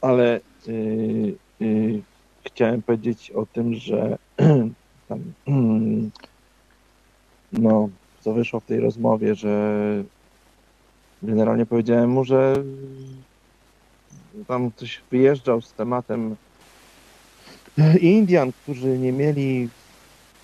ale 0.00 0.40
yy, 0.66 1.34
yy, 1.60 2.02
chciałem 2.46 2.82
powiedzieć 2.82 3.30
o 3.30 3.46
tym, 3.46 3.74
że 3.74 4.18
tam, 5.08 5.20
no, 7.52 7.88
co 8.20 8.32
wyszło 8.32 8.60
w 8.60 8.64
tej 8.64 8.80
rozmowie, 8.80 9.34
że 9.34 10.04
generalnie 11.22 11.66
powiedziałem 11.66 12.10
mu, 12.10 12.24
że 12.24 12.54
tam 14.46 14.70
ktoś 14.70 15.00
wyjeżdżał 15.10 15.62
z 15.62 15.72
tematem 15.72 16.36
Indian, 18.00 18.52
którzy 18.62 18.98
nie 18.98 19.12
mieli, 19.12 19.68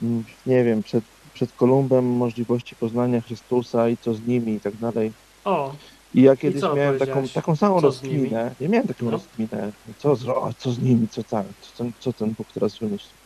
mm, 0.03 0.25
nie 0.47 0.65
wiem, 0.65 0.83
przed, 0.83 1.05
przed 1.35 1.53
Kolumbem 1.53 2.05
możliwości 2.05 2.77
poznania 2.77 3.21
Chrystusa 3.21 3.89
i 3.89 3.97
co 3.97 4.15
z 4.15 4.27
nimi 4.27 4.55
i 4.55 4.61
tak 4.61 4.77
dalej. 4.77 5.13
O, 5.45 5.75
I 6.15 6.23
ja 6.23 6.37
kiedyś 6.37 6.61
co 6.61 6.77
miałem 6.77 6.99
taką, 6.99 7.29
taką 7.29 7.57
samą 7.57 7.77
Co 7.77 7.81
rozkminę. 7.81 8.57
Ja 8.61 8.69
miałem 8.69 8.87
taką 8.89 9.05
No. 9.07 9.11
rozkminę. 9.11 9.73
Co, 9.99 10.17
z, 10.17 10.29
o, 10.29 10.51
co 10.59 10.73
z 10.73 10.79
nimi, 10.79 11.09
co, 11.09 11.25
tam, 11.25 11.53
co, 11.61 11.85
ten- 11.85 11.93
co 11.99 12.13
ten 12.13 12.35
Bóg 12.35 12.53
teraz 12.53 12.79
wymyśli. 12.79 13.19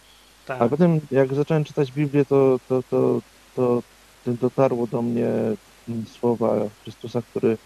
tak. 0.45 0.63
A 0.63 0.69
potem 0.69 1.01
jak 1.11 1.35
zacząłem 1.35 1.65
czytać 1.65 1.93
Biblię, 1.93 2.25
to, 2.25 2.59
to, 2.67 2.83
to, 2.83 3.21
to, 3.53 3.83
to 4.23 4.35
dotarło 4.35 4.87
do 4.87 5.03
mnie 5.03 5.29
słowa 6.07 6.71
Chrystusa, 6.83 7.23
który 7.23 7.59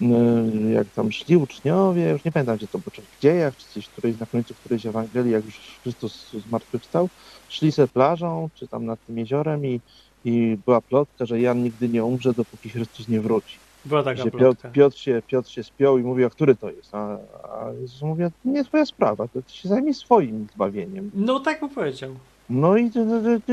mm, 0.00 0.72
jak 0.72 0.92
tam 0.92 1.12
szli 1.12 1.36
uczniowie, 1.36 2.10
już 2.10 2.24
nie 2.24 2.32
pamiętam 2.32 2.56
gdzie 2.56 2.68
to 2.68 2.78
było, 2.78 2.90
czy 2.92 3.02
w 3.02 3.18
dziejach, 3.22 3.56
czy 3.56 3.66
gdzieś 3.70 3.90
którejś 3.90 4.18
na 4.18 4.26
końcu 4.26 4.54
którejś 4.54 4.86
Ewangelii, 4.86 5.32
jak 5.32 5.44
już 5.44 5.80
Chrystus 5.82 6.32
zmartwychwstał, 6.32 7.10
szli 7.48 7.72
se 7.72 7.88
plażą, 7.88 8.48
czy 8.54 8.68
tam 8.68 8.84
nad 8.86 9.00
tym 9.06 9.18
jeziorem 9.18 9.66
i, 9.66 9.82
i 10.24 10.56
była 10.66 10.80
plotka, 10.82 11.26
że 11.26 11.40
Jan 11.40 11.62
nigdy 11.62 11.88
nie 11.88 12.04
umrze, 12.04 12.34
dopóki 12.34 12.70
Chrystus 12.70 13.08
nie 13.08 13.20
wróci. 13.20 13.60
Była 13.86 14.02
taka 14.02 14.22
Że. 14.22 14.30
Piotr, 14.30 14.70
Piotr, 14.72 14.96
się, 14.98 15.22
Piotr 15.26 15.50
się 15.50 15.62
spiął 15.62 15.98
i 15.98 16.02
mówi, 16.02 16.24
a 16.24 16.30
który 16.30 16.56
to 16.56 16.70
jest? 16.70 16.94
A, 16.94 17.18
a 17.42 17.72
Jezus 17.80 18.02
mówi, 18.02 18.24
nie 18.44 18.64
twoja 18.64 18.86
sprawa, 18.86 19.28
to 19.28 19.42
ty 19.42 19.52
się 19.52 19.68
zajmij 19.68 19.94
swoim 19.94 20.46
zbawieniem. 20.54 21.10
No 21.14 21.40
tak 21.40 21.62
mu 21.62 21.68
powiedział. 21.68 22.10
No 22.50 22.76
i 22.76 22.90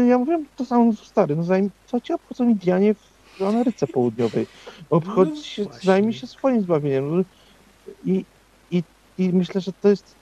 ja 0.08 0.18
mówię, 0.18 0.44
to 0.56 0.66
samo 0.66 0.94
stary, 0.94 1.36
no 1.36 1.44
zajm, 1.44 1.70
co 1.86 2.02
ci 2.02 2.14
obchodzą 2.14 2.50
Indianie 2.50 2.94
w 2.94 3.42
Ameryce 3.42 3.88
Południowej? 3.88 4.48
Obchodź 4.90 5.30
No 5.30 5.36
się, 5.36 5.66
zajmij 5.84 6.14
się 6.14 6.28
swoim 6.28 6.62
zbawieniem. 6.62 7.26
I, 8.06 8.26
i, 8.72 8.84
I 9.18 9.30
myślę, 9.34 9.62
że 9.62 9.72
to 9.74 9.90
jest, 9.90 10.16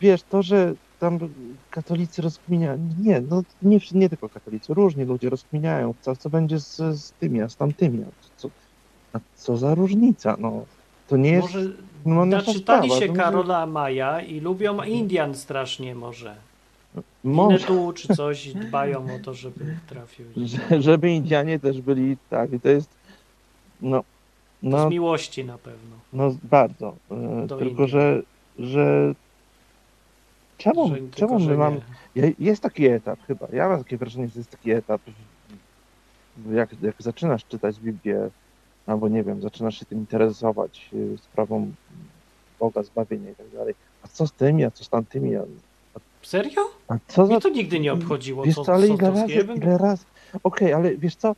wiesz, 0.00 0.22
to, 0.22 0.42
że 0.42 0.74
tam 0.98 1.18
katolicy 1.70 2.22
rozkminiają, 2.22 2.88
nie, 3.00 3.20
no 3.20 3.42
nie, 3.62 3.78
nie 3.92 4.08
tylko 4.08 4.28
katolicy, 4.28 4.74
różni 4.74 5.04
ludzie 5.04 5.30
rozkminiają, 5.30 5.94
co, 6.00 6.16
co 6.16 6.30
będzie 6.30 6.60
z, 6.60 6.76
z 6.76 7.12
tymi, 7.12 7.42
a 7.42 7.48
z 7.48 7.56
tamtymi, 7.56 8.04
co, 8.36 8.50
a 9.12 9.18
co 9.36 9.56
za 9.56 9.74
różnica, 9.74 10.36
no. 10.38 10.64
To 11.08 11.16
nie 11.16 11.30
jest, 11.30 11.54
Może 11.54 11.70
no, 12.06 12.24
naczytali 12.24 12.58
sprawa, 12.58 12.88
się 13.00 13.06
to 13.06 13.12
może- 13.12 13.22
Karola 13.22 13.66
Maja 13.66 14.20
i 14.20 14.40
lubią 14.40 14.82
Indian 14.82 15.34
strasznie 15.34 15.94
może. 15.94 16.36
może, 17.24 17.56
Winetu 17.58 17.92
czy 17.92 18.16
coś 18.16 18.46
i 18.46 18.54
dbają 18.54 19.14
o 19.14 19.18
to, 19.24 19.34
żeby 19.34 19.76
trafił. 19.88 20.26
że, 20.70 20.82
żeby 20.82 21.10
Indianie 21.10 21.58
też 21.58 21.80
byli, 21.80 22.16
tak, 22.30 22.52
i 22.52 22.60
to 22.60 22.68
jest, 22.68 22.88
no, 23.82 24.04
no, 24.62 24.88
Z 24.88 24.90
miłości 24.90 25.44
na 25.44 25.58
pewno. 25.58 25.96
No 26.12 26.34
bardzo. 26.42 26.96
e, 27.10 27.46
Do 27.46 27.56
tylko, 27.56 27.70
Indii. 27.82 27.88
że, 27.88 28.22
że 28.58 29.14
czemu, 30.58 30.88
Że- 30.88 30.96
czemu 31.14 31.38
my 31.38 31.56
mamy. 31.56 31.80
Jest 32.38 32.62
taki 32.62 32.86
etap 32.86 33.18
chyba. 33.26 33.46
Ja 33.52 33.68
mam 33.68 33.78
takie 33.78 33.96
wrażenie, 33.96 34.28
że 34.28 34.40
jest 34.40 34.50
taki 34.50 34.70
etap. 34.70 35.00
Jak, 36.52 36.82
jak 36.82 36.94
zaczynasz 36.98 37.44
czytać 37.44 37.80
Biblię, 37.80 38.30
albo 38.86 39.08
nie 39.08 39.22
wiem, 39.22 39.42
zaczynasz 39.42 39.78
się 39.78 39.86
tym 39.86 39.98
interesować 39.98 40.90
e, 41.14 41.18
sprawą 41.18 41.72
Boga, 42.60 42.82
zbawienia 42.82 43.30
i 43.30 43.34
tak 43.34 43.50
dalej. 43.50 43.74
A 44.02 44.08
co 44.08 44.26
z 44.26 44.32
tymi, 44.32 44.64
a 44.64 44.70
co 44.70 44.84
z 44.84 44.88
tamtymi? 44.88 45.36
A, 45.36 45.42
Serio? 46.22 46.62
a 46.88 46.96
co 47.08 47.26
za 47.26 47.32
Mnie 47.32 47.40
to 47.40 47.48
nigdy 47.48 47.80
nie 47.80 47.92
obchodziło. 47.92 48.44
Wiesz 48.44 48.54
co, 48.54 48.64
co, 48.64 48.74
ale 48.74 48.88
ile 48.88 49.10
razy, 49.10 49.46
ile 49.56 49.78
razy. 49.78 50.04
Okej, 50.42 50.72
ale 50.72 50.96
wiesz 50.96 51.16
co, 51.16 51.34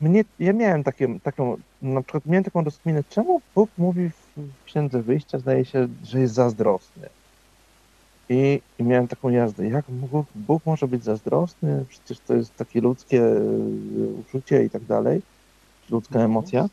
mnie, 0.00 0.24
ja 0.38 0.52
miałem 0.52 0.84
takie, 0.84 1.20
taką, 1.20 1.56
na 1.82 2.02
przykład 2.02 2.26
miałem 2.26 2.44
taką 2.44 2.64
rozkminę, 2.64 3.04
czemu 3.10 3.40
Bóg 3.54 3.70
mówi 3.78 4.10
w 4.36 4.64
Księdze 4.64 5.02
Wyjścia, 5.02 5.38
zdaje 5.38 5.64
się, 5.64 5.88
że 6.04 6.20
jest 6.20 6.34
zazdrosny. 6.34 7.08
I, 8.28 8.60
I 8.78 8.82
miałem 8.82 9.08
taką 9.08 9.28
jazdę, 9.28 9.68
jak 9.68 9.84
Bóg, 9.88 10.26
Bóg 10.34 10.66
może 10.66 10.88
być 10.88 11.04
zazdrosny? 11.04 11.84
Przecież 11.88 12.18
to 12.26 12.34
jest 12.34 12.56
takie 12.56 12.80
ludzkie 12.80 13.22
e, 13.22 13.40
uczucie 14.20 14.64
i 14.64 14.70
tak 14.70 14.84
dalej, 14.84 15.22
ludzka 15.90 16.14
Mhm. 16.14 16.30
emocja. 16.30 16.68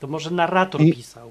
To 0.00 0.06
może 0.06 0.30
narrator 0.30 0.80
I- 0.82 0.92
pisał. 0.92 1.30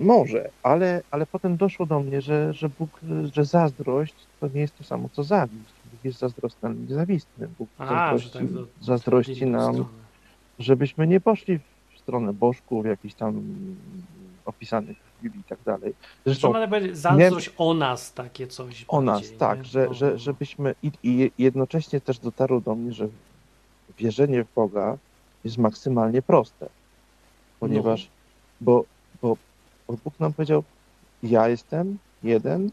Może, 0.00 0.50
ale, 0.62 1.02
ale 1.10 1.26
potem 1.26 1.56
doszło 1.56 1.86
do 1.86 2.00
mnie, 2.00 2.20
że, 2.20 2.52
że 2.52 2.68
Bóg, 2.68 3.00
że 3.34 3.44
zazdrość 3.44 4.14
to 4.40 4.48
nie 4.54 4.60
jest 4.60 4.78
to 4.78 4.84
samo 4.84 5.08
co 5.12 5.24
zawiść. 5.24 5.64
Bóg 5.92 6.04
jest 6.04 6.18
zazdrosny, 6.18 6.58
ale 6.68 6.74
nie 6.74 6.94
zawistny. 6.94 7.48
Bóg 7.58 7.68
A, 7.78 7.86
zazdrości, 7.86 8.30
tak 8.38 8.52
do- 8.52 8.66
zazdrości 8.80 9.46
nam, 9.46 9.72
stronę. 9.74 9.90
żebyśmy 10.58 11.06
nie 11.06 11.20
poszli 11.20 11.58
w 11.94 11.98
stronę 11.98 12.32
bożków, 12.32 12.86
jakichś 12.86 13.14
tam 13.14 13.42
opisanych 14.44 14.96
w 15.18 15.22
Biblii 15.22 15.40
i 15.40 15.44
tak 15.44 15.58
dalej. 15.66 15.90
Że 15.90 16.32
Zresztą 16.32 16.52
ma 16.52 16.66
będzie 16.66 16.96
zazdrość 16.96 17.50
o 17.58 17.74
nas, 17.74 18.12
takie 18.12 18.46
coś. 18.46 18.84
o 18.88 19.00
nas, 19.00 19.22
tak, 19.38 19.58
nie? 19.58 19.64
że, 19.64 19.94
że, 19.94 20.10
no. 20.12 20.18
żebyśmy 20.18 20.74
i, 20.82 20.90
i 21.02 21.30
jednocześnie 21.38 22.00
też 22.00 22.18
dotarło 22.18 22.60
do 22.60 22.74
mnie, 22.74 22.92
że 22.92 23.08
wierzenie 23.98 24.44
w 24.44 24.54
Boga 24.54 24.98
jest 25.44 25.58
maksymalnie 25.58 26.22
proste, 26.22 26.68
ponieważ 27.60 28.04
No. 28.04 28.10
bo, 28.60 28.84
bo, 29.22 29.36
bo 29.88 29.94
Bóg 30.04 30.20
nam 30.20 30.32
powiedział, 30.32 30.62
ja 31.22 31.48
jestem 31.48 31.98
jeden 32.22 32.70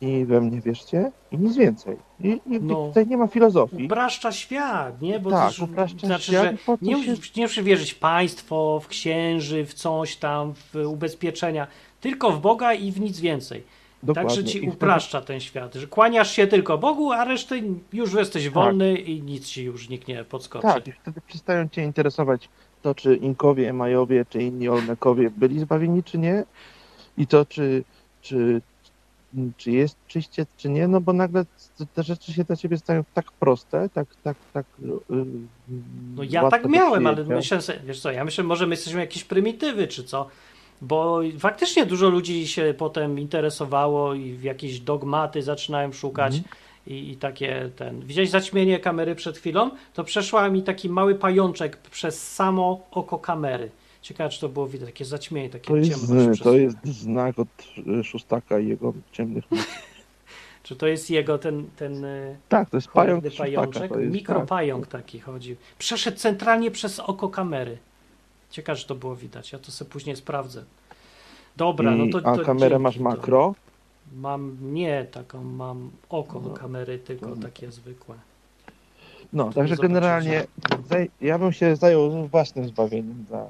i 0.00 0.24
we 0.24 0.40
mnie 0.40 0.60
wierzcie 0.60 1.12
i 1.32 1.38
nic 1.38 1.56
więcej. 1.56 1.96
I, 2.20 2.28
i 2.46 2.60
No. 2.60 2.74
tutaj 2.88 3.06
nie 3.06 3.16
ma 3.16 3.26
filozofii. 3.26 3.84
Upraszcza 3.86 4.32
świat, 4.32 5.02
nie? 5.02 5.20
Bo 5.20 5.30
tak, 5.30 5.52
upraszcza 5.62 6.06
znaczy, 6.06 6.24
świat, 6.32 6.44
że 6.44 6.76
nie, 6.82 6.96
musisz- 6.96 7.36
nie 7.36 7.42
musisz 7.42 7.64
wierzyć 7.64 7.92
w 7.92 7.98
państwo, 7.98 8.80
w 8.84 8.88
księży, 8.88 9.64
w 9.66 9.74
coś 9.74 10.16
tam, 10.16 10.54
w 10.54 10.74
ubezpieczenia, 10.86 11.66
tylko 12.00 12.30
w 12.30 12.40
Boga 12.40 12.74
i 12.74 12.92
w 12.92 13.00
nic 13.00 13.20
więcej. 13.20 13.62
Dokładnie. 14.02 14.28
Także 14.36 14.44
ci 14.44 14.60
upraszcza 14.60 15.20
ten 15.20 15.40
świat, 15.40 15.74
że 15.74 15.86
kłaniasz 15.86 16.32
się 16.32 16.46
tylko 16.46 16.78
Bogu, 16.78 17.12
a 17.12 17.24
reszty 17.24 17.62
już 17.92 18.14
jesteś 18.14 18.44
Tak. 18.44 18.52
wolny 18.52 18.94
i 18.96 19.22
nic 19.22 19.46
ci 19.46 19.64
już 19.64 19.88
nikt 19.88 20.08
nie 20.08 20.24
podskoczy. 20.24 20.66
Tak, 20.66 20.88
i 20.88 20.92
wtedy 20.92 21.20
przestają 21.26 21.68
cię 21.68 21.84
interesować 21.84 22.48
to, 22.82 22.94
czy 22.94 23.16
Inkowie, 23.16 23.72
Majowie, 23.72 24.24
czy 24.30 24.42
inni 24.42 24.68
Olmekowie 24.68 25.30
byli 25.30 25.60
zbawieni, 25.60 26.02
czy 26.02 26.18
nie. 26.18 26.44
I 27.18 27.26
to, 27.26 27.46
czy, 27.46 27.84
czy, 28.22 28.60
czy 29.56 29.70
jest 29.70 29.96
czyście, 30.08 30.46
czy 30.56 30.68
nie, 30.68 30.88
no 30.88 31.00
bo 31.00 31.12
nagle 31.12 31.44
te 31.94 32.02
rzeczy 32.02 32.32
się 32.32 32.44
dla 32.44 32.56
ciebie 32.56 32.78
stają 32.78 33.04
tak 33.14 33.32
proste, 33.32 33.88
tak, 33.88 34.08
tak, 34.22 34.36
tak. 34.52 34.66
Yy, 34.82 35.24
No 36.16 36.22
ja 36.22 36.48
tak 36.50 36.68
miałem, 36.68 37.06
ale 37.06 37.24
myślę 37.24 37.58
wiesz 37.86 38.00
co, 38.00 38.10
ja 38.10 38.24
myślę, 38.24 38.44
może 38.44 38.66
my 38.66 38.72
jesteśmy 38.72 39.00
jakieś 39.00 39.24
prymitywy, 39.24 39.88
czy 39.88 40.04
co, 40.04 40.28
bo 40.82 41.20
faktycznie 41.38 41.86
dużo 41.86 42.08
ludzi 42.08 42.48
się 42.48 42.74
potem 42.78 43.18
interesowało 43.18 44.14
i 44.14 44.32
w 44.32 44.42
jakieś 44.42 44.80
dogmaty 44.80 45.42
zaczynają 45.42 45.92
szukać 45.92 46.34
Mhm. 46.36 46.54
i, 46.86 47.10
i 47.10 47.16
takie 47.16 47.70
ten... 47.76 48.00
Widziałeś 48.00 48.30
zaćmienie 48.30 48.78
kamery 48.78 49.14
przed 49.14 49.38
chwilą? 49.38 49.70
To 49.94 50.04
przeszła 50.04 50.48
mi 50.48 50.62
taki 50.62 50.88
mały 50.88 51.14
pajączek 51.14 51.76
przez 51.76 52.32
samo 52.32 52.86
oko 52.90 53.18
kamery. 53.18 53.70
Ciekawe, 54.02 54.30
czy 54.30 54.40
to 54.40 54.48
było 54.48 54.66
widać, 54.68 54.88
takie 54.88 55.04
zaćmienie, 55.04 55.50
takie 55.50 55.68
To 55.68 55.76
jest, 55.76 56.06
ciemność. 56.08 56.42
to 56.42 56.50
przez- 56.50 56.62
jest 56.62 56.76
znak 56.84 57.38
od 57.38 57.48
y, 58.00 58.04
szóstaka 58.04 58.58
i 58.58 58.68
jego 58.68 58.92
ciemnych. 59.12 59.44
Czy 60.62 60.76
to 60.76 60.86
jest 60.86 61.10
jego 61.10 61.38
ten, 61.38 61.66
ten 61.76 62.04
y, 62.04 62.36
Tak, 62.48 62.70
to 62.70 62.76
jest 62.76 62.88
pająk 62.88 63.24
pajączek? 63.38 63.92
To 63.92 64.00
jest, 64.00 64.12
Mikropająk 64.14 64.86
taki 64.86 65.20
chodził. 65.20 65.56
Przeszedł 65.78 66.16
centralnie 66.18 66.70
przez 66.70 67.00
oko 67.00 67.28
kamery. 67.28 67.78
Ciekawe, 68.50 68.76
że 68.76 68.86
to 68.86 68.94
było 68.94 69.16
widać. 69.16 69.52
Ja 69.52 69.58
to 69.58 69.72
sobie 69.72 69.90
później 69.90 70.16
sprawdzę. 70.16 70.64
Dobra, 71.56 71.94
I, 71.94 71.98
no 72.08 72.20
to. 72.20 72.28
a 72.28 72.36
to 72.36 72.44
kamerę 72.44 72.78
masz 72.78 72.98
makro? 72.98 73.54
Mam 74.16 74.56
nie 74.74 75.04
taką, 75.04 75.44
mam 75.44 75.90
oko 76.08 76.40
No. 76.40 76.50
kamery, 76.50 76.98
tylko 76.98 77.26
No. 77.28 77.36
takie 77.36 77.72
zwykłe. 77.72 78.14
No, 79.32 79.44
To 79.44 79.52
także 79.52 79.76
generalnie 79.76 80.46
zaj- 80.88 81.08
ja 81.20 81.38
bym 81.38 81.52
się 81.52 81.76
zajął 81.76 82.28
własnym 82.28 82.68
zbawieniem 82.68 83.24
dla, 83.28 83.46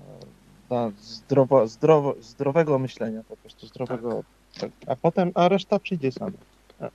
dla 0.68 0.90
zdrowo, 1.01 1.68
zdrowo, 1.68 2.14
zdrowego 2.20 2.78
myślenia, 2.78 3.22
po 3.28 3.36
prostu 3.36 3.66
zdrowego. 3.66 4.22
Tak. 4.61 4.70
A 4.86 4.96
potem, 4.96 5.30
a 5.34 5.48
reszta 5.48 5.78
przyjdzie 5.78 6.12
sama. 6.12 6.30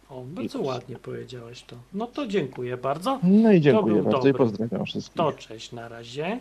O, 0.10 0.22
bardzo 0.22 0.62
ładnie 0.62 0.96
powiedziałeś 0.96 1.64
to. 1.64 1.76
No 1.94 2.08
to 2.08 2.28
dziękuję 2.28 2.78
bardzo. 2.78 3.20
No 3.24 3.52
i 3.52 3.62
dziękuję 3.62 3.96
bardzo 4.04 4.10
i 4.10 4.14
dobry. 4.14 4.34
pozdrawiam 4.34 4.86
wszystkich. 4.86 5.16
To 5.18 5.32
cześć 5.32 5.72
na 5.72 5.88
razie. 5.90 6.40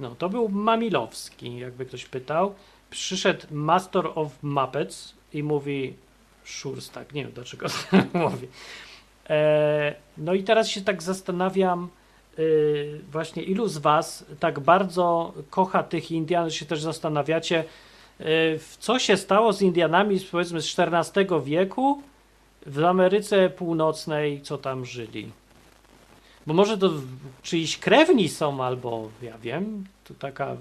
No, 0.00 0.14
to 0.14 0.28
był 0.28 0.48
Mamilowski, 0.48 1.58
jakby 1.58 1.86
ktoś 1.86 2.04
pytał. 2.04 2.54
Przyszedł 2.90 3.46
Master 3.50 4.06
of 4.14 4.42
Muppets 4.42 5.14
i 5.32 5.42
mówi 5.42 5.94
Szurstak, 6.44 7.14
nie 7.14 7.22
wiem 7.24 7.32
dlaczego 7.32 7.66
mówi. 8.14 8.48
E, 9.30 9.94
no 10.18 10.34
i 10.34 10.42
teraz 10.42 10.68
się 10.68 10.80
tak 10.80 11.02
zastanawiam, 11.02 11.88
y, 12.38 13.00
właśnie 13.12 13.42
ilu 13.42 13.68
z 13.68 13.78
was 13.78 14.24
tak 14.40 14.60
bardzo 14.60 15.32
kocha 15.50 15.82
tych 15.82 16.10
Indian, 16.10 16.50
że 16.50 16.56
się 16.56 16.66
też 16.66 16.82
zastanawiacie, 16.82 17.64
y, 18.20 18.24
co 18.78 18.98
się 18.98 19.16
stało 19.16 19.52
z 19.52 19.62
Indianami 19.62 20.20
powiedzmy 20.30 20.62
z 20.62 20.78
XIV 20.78 21.44
wieku 21.44 22.02
w 22.66 22.84
Ameryce 22.84 23.50
Północnej, 23.50 24.42
co 24.42 24.58
tam 24.58 24.84
żyli. 24.84 25.30
Bo 26.50 26.54
może 26.54 26.78
to 26.78 26.90
czyjś 27.42 27.78
krewni 27.78 28.28
są, 28.28 28.64
albo 28.64 29.08
ja 29.22 29.38
wiem, 29.38 29.84
to 30.04 30.14
taka 30.14 30.56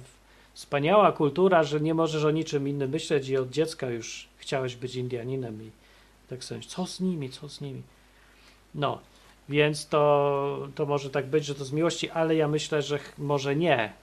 wspaniała 0.53 1.11
kultura, 1.11 1.63
że 1.63 1.79
nie 1.79 1.93
możesz 1.93 2.23
o 2.23 2.31
niczym 2.31 2.67
innym 2.67 2.89
myśleć 2.89 3.29
i 3.29 3.37
od 3.37 3.49
dziecka 3.49 3.89
już 3.89 4.27
chciałeś 4.37 4.75
być 4.75 4.95
Indianinem 4.95 5.63
i 5.63 5.71
tak 6.29 6.43
sobie, 6.43 6.61
co 6.61 6.85
z 6.85 6.99
nimi, 6.99 7.29
co 7.29 7.49
z 7.49 7.61
nimi. 7.61 7.81
No, 8.75 8.99
więc 9.49 9.87
to, 9.87 10.67
to 10.75 10.85
może 10.85 11.09
tak 11.09 11.25
być, 11.25 11.45
że 11.45 11.55
to 11.55 11.65
z 11.65 11.71
miłości, 11.71 12.09
ale 12.09 12.35
ja 12.35 12.47
myślę, 12.47 12.81
że 12.81 12.99
może 13.17 13.55
nie. 13.55 13.93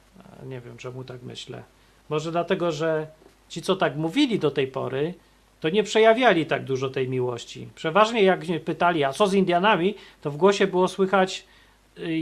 Nie 0.47 0.61
wiem, 0.61 0.76
czemu 0.76 1.05
tak 1.05 1.22
myślę. 1.22 1.62
Może 2.09 2.32
dlatego, 2.32 2.72
że 2.72 3.07
ci, 3.49 3.62
co 3.62 3.76
tak 3.76 3.97
mówili 3.97 4.39
do 4.39 4.51
tej 4.51 4.66
pory, 4.66 5.14
to 5.61 5.68
nie 5.68 5.82
przejawiali 5.82 6.47
tak 6.47 6.64
dużo 6.64 6.91
tej 6.91 7.09
miłości. 7.09 7.68
Przeważnie 7.74 8.22
jak 8.22 8.49
mnie 8.49 8.61
pytali, 8.61 9.05
a 9.05 9.12
co 9.12 9.26
z 9.26 9.34
Indianami, 9.34 9.95
to 10.22 10.30
w 10.30 10.37
głosie 10.37 10.66
było 10.66 10.89
słychać 10.89 11.45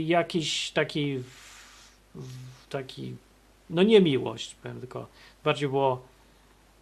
jakiś 0.05 0.71
taki, 0.71 1.19
taki, 2.69 3.15
no 3.69 3.83
nie 3.83 4.01
miłość, 4.01 4.55
powiem, 4.55 4.79
tylko 4.79 5.07
bardziej 5.43 5.69
było, 5.69 6.01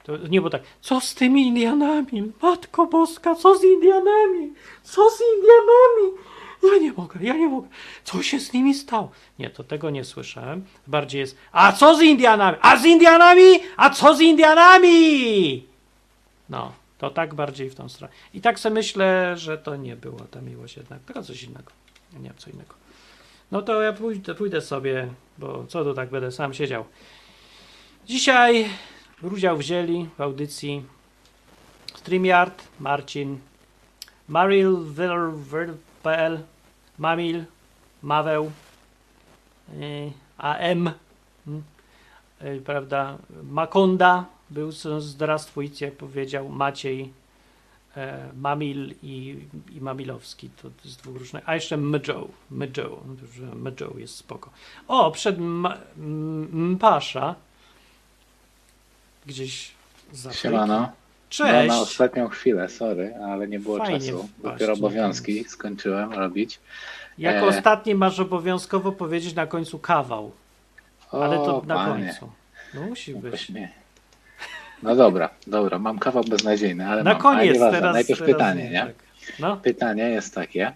to 0.04 0.18
nie 0.18 0.42
było 0.42 0.50
tak, 0.50 0.62
co 0.82 1.02
z 1.02 1.16
tymi 1.16 1.48
Indianami? 1.48 2.32
Matko 2.42 2.86
Boska, 2.86 3.36
co 3.36 3.58
z 3.58 3.64
Indianami? 3.64 4.54
Co 4.84 5.10
z 5.10 5.22
Indianami? 5.36 6.24
Ja 6.64 6.78
nie 6.78 6.94
mogę, 6.94 7.20
ja 7.22 7.34
nie 7.34 7.48
mogę. 7.48 7.68
Co 8.04 8.24
się 8.24 8.40
z 8.40 8.54
nimi 8.54 8.74
stało? 8.74 9.12
Nie, 9.40 9.50
to 9.50 9.64
tego 9.64 9.90
nie 9.90 10.04
słyszałem. 10.04 10.66
Bardziej 10.88 11.20
jest, 11.20 11.38
a 11.52 11.72
co 11.72 11.96
z 11.96 12.02
Indianami? 12.02 12.58
A 12.62 12.78
z 12.78 12.86
Indianami? 12.86 13.60
A 13.78 13.90
co 13.90 14.16
z 14.16 14.22
Indianami? 14.22 15.68
No, 16.50 16.72
to 16.98 17.10
tak 17.10 17.34
bardziej 17.34 17.70
w 17.70 17.76
tą 17.76 17.90
stronę. 17.90 18.14
I 18.34 18.42
tak 18.42 18.60
sobie 18.60 18.74
myślę, 18.74 19.38
że 19.38 19.58
to 19.58 19.76
nie 19.76 19.96
była 19.96 20.26
ta 20.32 20.42
miłość 20.42 20.78
jednak, 20.78 21.02
tylko 21.02 21.24
coś 21.24 21.44
innego. 21.44 21.72
Nie, 22.20 22.32
co 22.38 22.50
innego. 22.50 22.83
No 23.54 23.62
to 23.62 23.82
ja 23.82 23.94
pójdę, 23.94 24.36
pójdę 24.36 24.62
sobie, 24.62 25.08
bo 25.38 25.66
co 25.68 25.84
tu 25.84 25.94
tak 25.94 26.10
będę 26.10 26.32
sam 26.32 26.54
siedział. 26.54 26.86
Dzisiaj 28.06 28.70
udział 29.22 29.58
wzięli 29.58 30.10
w 30.18 30.22
audycji 30.22 30.84
StreamYard, 31.96 32.64
Marcin, 32.80 33.40
Marilver.pl, 35.14 36.40
Mamil, 36.98 37.44
Maweł, 38.04 38.52
y, 39.74 40.12
AM, 40.38 40.90
mm, 41.48 41.64
y, 42.42 42.62
prawda, 42.66 43.18
Makonda, 43.44 44.26
był 44.50 44.72
z- 44.72 45.04
zdrastwujcie, 45.04 45.92
powiedział 45.92 46.50
Maciej, 46.50 47.14
Mamil 48.36 48.94
i, 49.04 49.38
i 49.72 49.82
Mamilowski, 49.82 50.50
to 50.62 50.70
z 50.90 50.98
dwóch 50.98 51.16
różnych, 51.18 51.44
a 51.50 51.56
jeszcze 51.56 51.78
Mjoe, 51.78 52.28
że 53.36 53.46
Mjoe 53.56 54.00
jest 54.00 54.16
spoko. 54.16 54.50
O, 54.88 55.12
przed 55.12 55.40
Ma- 55.40 55.78
Mpasza, 56.52 57.36
gdzieś 59.26 59.72
za 60.14 60.34
Siemano. 60.34 60.80
No, 60.80 60.92
Cześć! 61.30 61.70
na 61.70 61.80
ostatnią 61.80 62.28
chwilę, 62.30 62.70
sorry, 62.70 63.16
ale 63.16 63.48
nie 63.48 63.60
było 63.60 63.78
Fajnie 63.78 64.00
czasu. 64.00 64.30
Dopiero 64.44 64.74
nie 64.74 64.80
obowiązki 64.80 65.44
skończyłem 65.44 66.14
robić. 66.14 66.60
Jako 67.18 67.46
E. 67.46 67.48
ostatni 67.48 67.96
masz 67.96 68.20
obowiązkowo 68.20 68.92
powiedzieć 68.92 69.34
na 69.34 69.48
końcu 69.48 69.80
kawał, 69.80 70.32
O, 71.12 71.24
ale 71.26 71.36
to 71.38 71.64
na 71.68 71.76
panie, 71.76 72.06
końcu. 72.06 72.30
No 72.74 72.82
musi 72.82 73.14
być. 73.16 73.24
jakoś 73.24 73.50
mnie. 73.50 73.72
No 74.84 74.96
dobra, 74.96 75.30
dobra, 75.48 75.80
mam 75.80 76.00
kawał 76.00 76.24
beznadziejny, 76.24 76.88
ale 76.88 77.04
Na 77.04 77.14
mam. 77.14 77.26
ale 77.28 77.36
koniec, 77.38 77.54
nieważne. 77.54 77.78
teraz. 77.80 77.94
Najpierw 77.94 78.20
teraz 78.20 78.34
pytanie, 78.34 78.70
nie? 78.70 78.80
Tak. 78.80 78.94
No, 79.40 79.58
Pytanie 79.58 80.04
jest 80.10 80.36
takie. 80.36 80.72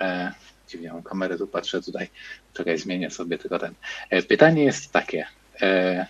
E, 0.00 0.32
dziwnie 0.68 0.92
mam 0.92 1.02
kamerę, 1.02 1.38
tu 1.38 1.46
patrzę 1.46 1.82
tutaj. 1.82 2.08
Czekaj, 2.54 2.78
zmienię 2.78 3.10
sobie 3.10 3.38
tylko 3.38 3.58
ten. 3.58 3.74
E, 4.10 4.22
pytanie 4.22 4.64
jest 4.64 4.92
takie. 4.92 5.26
E, 5.62 6.06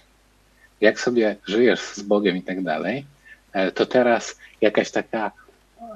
jak 0.80 1.00
sobie 1.00 1.36
żyjesz 1.46 1.80
z 1.80 2.02
Bogiem 2.02 2.36
i 2.36 2.42
tak 2.42 2.62
dalej, 2.62 3.06
e, 3.52 3.72
to 3.72 3.86
teraz 3.86 4.36
jakaś 4.60 4.90
taka 4.90 5.32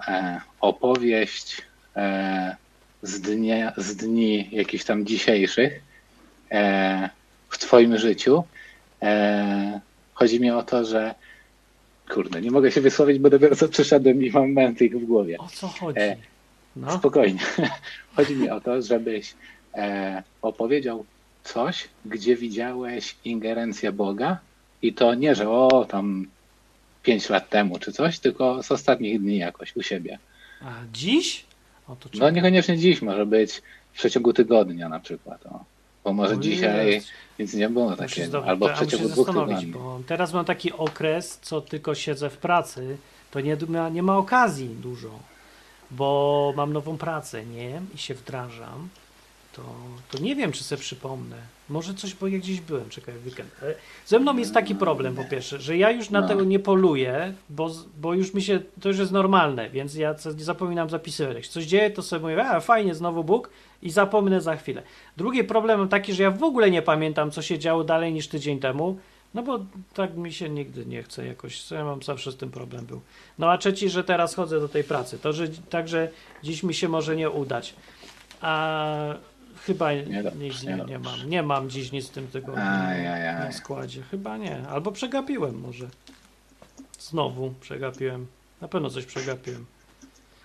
e, 0.08 0.40
opowieść 0.60 1.62
e, 1.96 2.56
z, 3.02 3.20
dnia, 3.20 3.72
z 3.76 3.96
dni 3.96 4.48
jakichś 4.52 4.84
tam 4.84 5.06
dzisiejszych 5.06 5.82
e, 6.50 7.10
w 7.48 7.58
Twoim 7.58 7.98
życiu. 7.98 8.44
Chodzi 10.14 10.40
mi 10.40 10.50
o 10.50 10.62
to, 10.62 10.84
że 10.84 11.14
kurde, 12.14 12.40
nie 12.40 12.50
mogę 12.50 12.72
się 12.72 12.80
wysłowić, 12.80 13.18
bo 13.18 13.30
dopiero 13.30 13.56
co 13.56 13.68
przyszedłem 13.68 14.22
i 14.22 14.30
mam 14.30 14.74
w 14.74 15.04
głowie. 15.04 15.38
o 15.38 15.48
co 15.48 15.68
chodzi? 15.68 16.00
E, 16.00 16.16
No, 16.76 16.98
Spokojnie. 16.98 17.40
Chodzi 18.16 18.36
mi 18.36 18.50
o 18.50 18.60
to, 18.60 18.82
żebyś 18.82 19.34
e, 19.74 20.22
opowiedział 20.42 21.04
coś, 21.44 21.88
gdzie 22.04 22.36
widziałeś 22.36 23.16
ingerencję 23.24 23.92
Boga 23.92 24.38
i 24.82 24.92
to 24.92 25.14
nie, 25.14 25.34
że 25.34 25.50
o 25.50 25.84
tam 25.84 26.26
pięć 27.02 27.28
lat 27.28 27.48
temu 27.48 27.78
czy 27.78 27.92
coś, 27.92 28.18
tylko 28.18 28.62
z 28.62 28.72
ostatnich 28.72 29.20
dni 29.20 29.38
jakoś 29.38 29.76
u 29.76 29.82
siebie. 29.82 30.18
a 30.62 30.72
dziś? 30.92 31.44
O 31.88 31.96
No 32.18 32.30
niekoniecznie 32.30 32.78
dziś, 32.78 33.02
może 33.02 33.26
być 33.26 33.62
w 33.92 33.98
przeciągu 33.98 34.32
tygodnia 34.32 34.88
na 34.88 35.00
przykład. 35.00 35.46
O. 35.46 35.64
Bo 36.04 36.12
może 36.12 36.34
O 36.34 36.36
dzisiaj 36.36 36.86
jest. 36.92 37.08
nic 37.38 37.54
nie 37.54 37.68
było 37.68 37.96
takiego, 37.96 38.44
albo 38.46 38.68
w 38.68 38.72
przeciągu 38.72 39.08
dwóch 39.08 39.26
zastanowić, 39.26 39.66
bo 39.66 40.00
teraz 40.06 40.32
mam 40.32 40.44
taki 40.44 40.72
okres, 40.72 41.38
co 41.42 41.60
tylko 41.60 41.94
siedzę 41.94 42.30
w 42.30 42.36
pracy, 42.36 42.96
to 43.30 43.40
nie, 43.40 43.56
ma- 43.68 43.88
nie 43.88 44.02
ma 44.02 44.16
okazji 44.18 44.68
dużo, 44.68 45.10
bo 45.90 46.52
mam 46.56 46.72
nową 46.72 46.98
pracę, 46.98 47.46
nie? 47.46 47.82
I 47.94 47.98
się 47.98 48.14
wdrażam. 48.14 48.88
To, 49.56 49.62
to 50.10 50.18
nie 50.18 50.36
wiem, 50.36 50.52
czy 50.52 50.64
sobie 50.64 50.80
przypomnę. 50.80 51.36
Może 51.68 51.94
coś, 51.94 52.14
bo 52.14 52.26
ja 52.28 52.38
gdzieś 52.38 52.60
byłem, 52.60 52.88
czekaj, 52.88 53.14
weekend. 53.26 53.50
Ale 53.62 53.74
Ze 54.06 54.18
mną 54.18 54.36
jest 54.36 54.54
taki 54.54 54.74
problem, 54.74 55.14
po 55.14 55.24
pierwsze, 55.24 55.60
że 55.60 55.76
ja 55.76 55.90
już 55.90 56.10
na 56.10 56.20
No. 56.20 56.28
tego 56.28 56.44
nie 56.44 56.58
poluję, 56.58 57.34
bo, 57.50 57.70
bo 58.00 58.14
już 58.14 58.34
mi 58.34 58.42
się, 58.42 58.60
to 58.80 58.88
już 58.88 58.98
jest 58.98 59.12
normalne, 59.12 59.70
więc 59.70 59.94
ja 59.94 60.14
nie 60.38 60.44
zapominam 60.44 60.90
zapisywać. 60.90 61.36
Jak 61.36 61.46
coś 61.46 61.64
dzieje, 61.64 61.90
to 61.90 62.02
sobie 62.02 62.22
mówię, 62.22 62.46
a 62.48 62.60
fajnie, 62.60 62.94
znowu 62.94 63.24
Bóg 63.24 63.50
i 63.82 63.90
zapomnę 63.90 64.40
za 64.40 64.56
chwilę. 64.56 64.82
Drugi 65.16 65.44
problem 65.44 65.88
taki, 65.88 66.14
że 66.14 66.22
ja 66.22 66.30
w 66.30 66.42
ogóle 66.42 66.70
nie 66.70 66.82
pamiętam, 66.82 67.30
co 67.30 67.42
się 67.42 67.58
działo 67.58 67.84
dalej 67.84 68.12
niż 68.12 68.28
tydzień 68.28 68.58
temu, 68.60 68.98
no 69.34 69.42
bo 69.42 69.58
tak 69.94 70.16
mi 70.16 70.32
się 70.32 70.48
nigdy 70.48 70.86
nie 70.86 71.02
chce 71.02 71.26
jakoś, 71.26 71.70
ja 71.70 71.84
mam 71.84 72.02
zawsze 72.02 72.32
z 72.32 72.36
tym 72.36 72.50
problem 72.50 72.86
był. 72.86 73.00
No 73.38 73.50
a 73.50 73.58
trzeci, 73.58 73.90
że 73.90 74.04
teraz 74.04 74.34
chodzę 74.34 74.60
do 74.60 74.68
tej 74.68 74.84
pracy, 74.84 75.18
to 75.18 75.32
że 75.32 75.48
także 75.48 76.10
dziś 76.42 76.62
mi 76.62 76.74
się 76.74 76.88
może 76.88 77.16
nie 77.16 77.30
udać. 77.30 77.74
A 78.40 79.14
chyba 79.66 79.92
Nie 79.92 80.22
nic 80.38 80.62
nie 80.62 80.76
nie, 80.88 80.98
mam, 80.98 81.30
nie 81.30 81.42
mam 81.42 81.70
dziś 81.70 81.92
nic 81.92 82.06
w 82.08 82.10
tym 82.10 82.28
tygodniu 82.28 82.62
Ajajaj. 82.62 83.34
na 83.46 83.52
składzie, 83.52 84.02
chyba 84.10 84.36
nie, 84.36 84.68
albo 84.68 84.92
przegapiłem 84.92 85.60
może. 85.60 85.88
Znowu 86.98 87.54
przegapiłem, 87.60 88.26
na 88.60 88.68
pewno 88.68 88.90
coś 88.90 89.04
przegapiłem. 89.04 89.66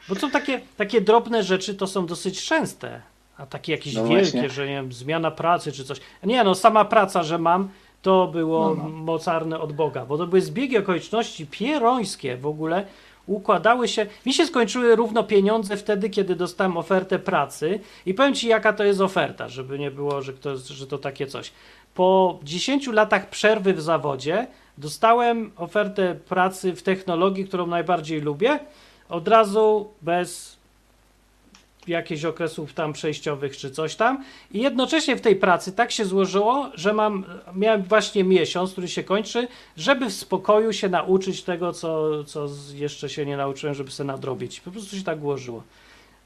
Bo 0.10 0.16
są 0.16 0.32
takie, 0.32 0.62
takie 0.78 1.02
drobne 1.02 1.44
rzeczy, 1.44 1.76
to 1.76 1.88
są 1.88 2.06
dosyć 2.06 2.46
częste, 2.46 3.02
a 3.38 3.46
takie 3.46 3.72
jakieś 3.72 3.94
No 3.94 4.04
wielkie, 4.08 4.32
właśnie. 4.32 4.50
że 4.50 4.68
nie 4.68 4.74
wiem, 4.74 4.94
zmiana 4.94 5.32
pracy 5.32 5.72
czy 5.72 5.86
coś. 5.86 6.00
Nie, 6.24 6.44
no 6.44 6.56
sama 6.56 6.86
praca, 6.86 7.24
że 7.24 7.38
mam, 7.38 7.70
to 8.02 8.28
było 8.28 8.76
No, 8.76 8.84
no. 8.84 8.90
mocarne 8.90 9.60
od 9.60 9.74
Boga, 9.74 10.06
bo 10.06 10.18
to 10.18 10.28
były 10.28 10.42
zbiegi 10.42 10.78
okoliczności 10.78 11.48
pierońskie 11.48 12.38
w 12.38 12.46
ogóle, 12.48 12.86
układały 13.28 13.88
się, 13.88 14.06
mi 14.26 14.34
się 14.34 14.46
skończyły 14.46 14.96
równo 14.96 15.24
pieniądze 15.24 15.78
wtedy, 15.78 16.10
kiedy 16.10 16.36
dostałem 16.36 16.78
ofertę 16.78 17.20
pracy. 17.20 17.80
I 18.06 18.14
powiem 18.14 18.34
Ci, 18.34 18.48
jaka 18.48 18.74
to 18.74 18.84
jest 18.84 19.02
oferta, 19.02 19.50
żeby 19.50 19.80
nie 19.80 19.92
było, 19.92 20.22
że, 20.22 20.34
kto, 20.34 20.58
że 20.58 20.88
to 20.88 20.98
takie 20.98 21.28
coś. 21.28 21.52
Po 21.94 22.40
10 22.44 22.88
latach 22.88 23.30
przerwy 23.30 23.74
w 23.74 23.82
zawodzie 23.82 24.48
dostałem 24.78 25.52
ofertę 25.58 26.16
pracy 26.16 26.76
w 26.76 26.84
technologii, 26.84 27.46
którą 27.46 27.68
najbardziej 27.68 28.22
lubię, 28.22 28.60
od 29.10 29.28
razu 29.28 29.90
bez 30.02 30.55
jakichś 31.88 32.26
okresów 32.26 32.74
tam 32.74 32.94
przejściowych 32.94 33.58
czy 33.58 33.72
coś 33.72 33.96
tam 33.96 34.24
i 34.52 34.62
jednocześnie 34.62 35.16
w 35.16 35.22
tej 35.22 35.36
pracy 35.36 35.72
tak 35.72 35.92
się 35.92 36.06
złożyło, 36.06 36.72
że 36.74 36.94
mam, 36.94 37.26
miałem 37.56 37.84
właśnie 37.84 38.24
miesiąc, 38.24 38.72
który 38.72 38.88
się 38.88 39.04
kończy, 39.04 39.48
żeby 39.78 40.10
w 40.10 40.14
spokoju 40.14 40.74
się 40.74 40.90
nauczyć 40.90 41.44
tego, 41.44 41.74
co, 41.74 42.24
co 42.24 42.48
jeszcze 42.74 43.10
się 43.10 43.26
nie 43.26 43.38
nauczyłem, 43.38 43.76
żeby 43.76 43.92
sobie 43.92 44.08
nadrobić. 44.08 44.60
Po 44.60 44.72
prostu 44.72 44.98
się 44.98 45.04
tak 45.04 45.24
ułożyło, 45.24 45.64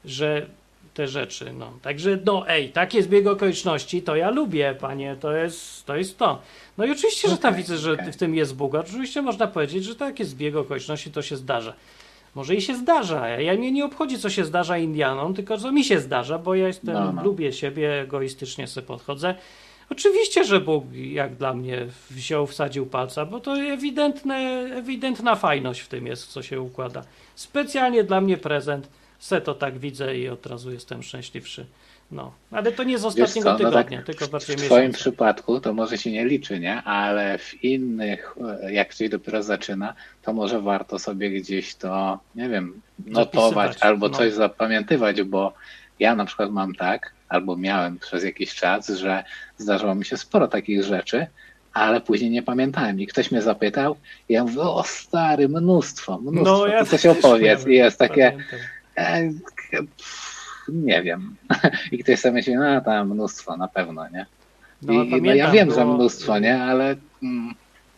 że 0.04 0.46
te 0.94 1.08
rzeczy, 1.08 1.52
no. 1.52 1.72
Także, 1.82 2.18
no 2.24 2.48
ej, 2.48 2.68
takie 2.68 3.02
zbieg 3.02 3.26
okoliczności, 3.26 4.02
to 4.02 4.16
ja 4.16 4.30
lubię, 4.30 4.74
panie, 4.80 5.16
to 5.20 5.32
jest 5.32 5.86
to. 5.86 5.96
Jest 5.96 6.18
to. 6.18 6.42
No 6.78 6.84
i 6.84 6.90
oczywiście, 6.90 7.28
że 7.28 7.36
tam 7.36 7.54
widzę, 7.54 7.78
że 7.78 7.96
w 7.96 8.16
tym 8.16 8.34
jest 8.34 8.56
Bóg. 8.56 8.74
Oczywiście 8.74 9.22
można 9.22 9.46
powiedzieć, 9.46 9.84
że 9.84 9.94
takie 9.94 10.24
zbieg 10.24 10.56
okoliczności 10.56 11.10
to 11.10 11.22
się 11.22 11.36
zdarza. 11.36 11.74
Może 12.34 12.54
i 12.54 12.62
się 12.62 12.74
zdarza. 12.76 13.28
Ja 13.28 13.54
mnie 13.54 13.72
nie 13.72 13.84
obchodzi, 13.84 14.18
co 14.18 14.30
się 14.30 14.44
zdarza 14.44 14.78
Indianom, 14.78 15.34
tylko 15.34 15.58
co 15.58 15.72
mi 15.72 15.84
się 15.84 16.00
zdarza, 16.00 16.38
bo 16.38 16.54
ja 16.54 16.66
jestem, 16.66 16.94
No, 16.94 17.12
no. 17.12 17.22
lubię 17.22 17.52
siebie, 17.52 18.00
egoistycznie 18.00 18.66
sobie 18.66 18.86
podchodzę. 18.86 19.34
Oczywiście, 19.90 20.44
że 20.44 20.60
Bóg, 20.60 20.84
jak 20.92 21.34
dla 21.36 21.54
mnie, 21.54 21.86
wziął, 22.10 22.46
wsadził 22.46 22.86
palca, 22.86 23.26
bo 23.26 23.40
to 23.40 23.56
ewidentne, 23.56 24.36
ewidentna 24.76 25.36
fajność 25.36 25.80
w 25.80 25.88
tym 25.88 26.06
jest, 26.06 26.26
co 26.26 26.42
się 26.42 26.60
układa. 26.60 27.04
Specjalnie 27.34 28.04
dla 28.04 28.20
mnie 28.20 28.36
prezent. 28.36 28.88
Se 29.18 29.40
to 29.40 29.54
tak 29.54 29.78
widzę 29.78 30.18
i 30.18 30.28
od 30.28 30.46
razu 30.46 30.72
jestem 30.72 31.02
szczęśliwszy. 31.02 31.66
No, 32.12 32.32
ale 32.50 32.72
to 32.72 32.84
nie 32.84 32.98
z 32.98 33.04
ostatniego 33.04 33.42
co, 33.42 33.64
no 33.64 33.70
tak 33.70 33.86
tygodnia, 33.86 34.02
tylko 34.02 34.26
w, 34.26 34.30
bardziej 34.30 34.56
w 34.56 34.60
twoim 34.60 34.80
miesiąca. 34.80 34.98
przypadku 34.98 35.60
to 35.60 35.74
może 35.74 35.98
się 35.98 36.12
nie 36.12 36.24
liczy, 36.24 36.60
nie? 36.60 36.82
Ale 36.82 37.38
w 37.38 37.64
innych, 37.64 38.36
e, 38.62 38.72
jak 38.72 38.88
ktoś 38.88 39.08
dopiero 39.08 39.42
zaczyna, 39.42 39.94
to 40.22 40.32
może 40.32 40.60
warto 40.60 40.98
sobie 40.98 41.30
gdzieś 41.30 41.74
to, 41.74 42.18
nie 42.34 42.48
wiem, 42.48 42.80
notować 43.06 43.54
Zapisywać, 43.54 43.76
albo 43.80 44.08
no. 44.08 44.18
coś 44.18 44.32
zapamiętywać, 44.32 45.22
bo 45.22 45.52
ja 45.98 46.16
na 46.16 46.24
przykład 46.24 46.50
mam 46.50 46.74
tak, 46.74 47.12
albo 47.28 47.56
miałem 47.56 47.98
przez 47.98 48.24
jakiś 48.24 48.54
czas, 48.54 48.88
że 48.88 49.24
zdarzało 49.58 49.94
mi 49.94 50.04
się 50.04 50.16
sporo 50.16 50.48
takich 50.48 50.82
rzeczy, 50.82 51.26
ale 51.72 52.00
później 52.00 52.30
nie 52.30 52.42
pamiętałem 52.42 53.00
i 53.00 53.06
ktoś 53.06 53.30
mnie 53.30 53.42
zapytał 53.42 53.96
i 54.28 54.32
ja 54.32 54.44
mówię, 54.44 54.60
o 54.60 54.82
stary, 54.86 55.48
mnóstwo, 55.48 56.18
mnóstwo, 56.18 56.58
No, 56.58 56.66
ja 56.66 56.84
to 56.84 56.90
coś 56.90 57.06
opowiedz 57.06 57.66
i 57.66 57.74
jest 57.74 57.98
takie, 57.98 58.38
pamiętam. 58.94 59.86
Nie 60.72 61.02
wiem. 61.02 61.36
I 61.92 61.98
ktoś 61.98 62.20
sobie 62.20 62.32
myśli, 62.32 62.54
no 62.54 62.80
tam 62.80 63.10
mnóstwo, 63.14 63.56
na 63.56 63.68
pewno, 63.68 64.08
nie? 64.08 64.26
No, 64.82 64.92
I, 64.92 64.96
no 64.96 65.04
ja 65.04 65.10
pamiętam, 65.10 65.52
wiem, 65.52 65.70
że 65.70 65.76
było- 65.76 65.94
mnóstwo, 65.94 66.38
nie? 66.38 66.62
Ale 66.62 66.96
mm, 67.22 67.54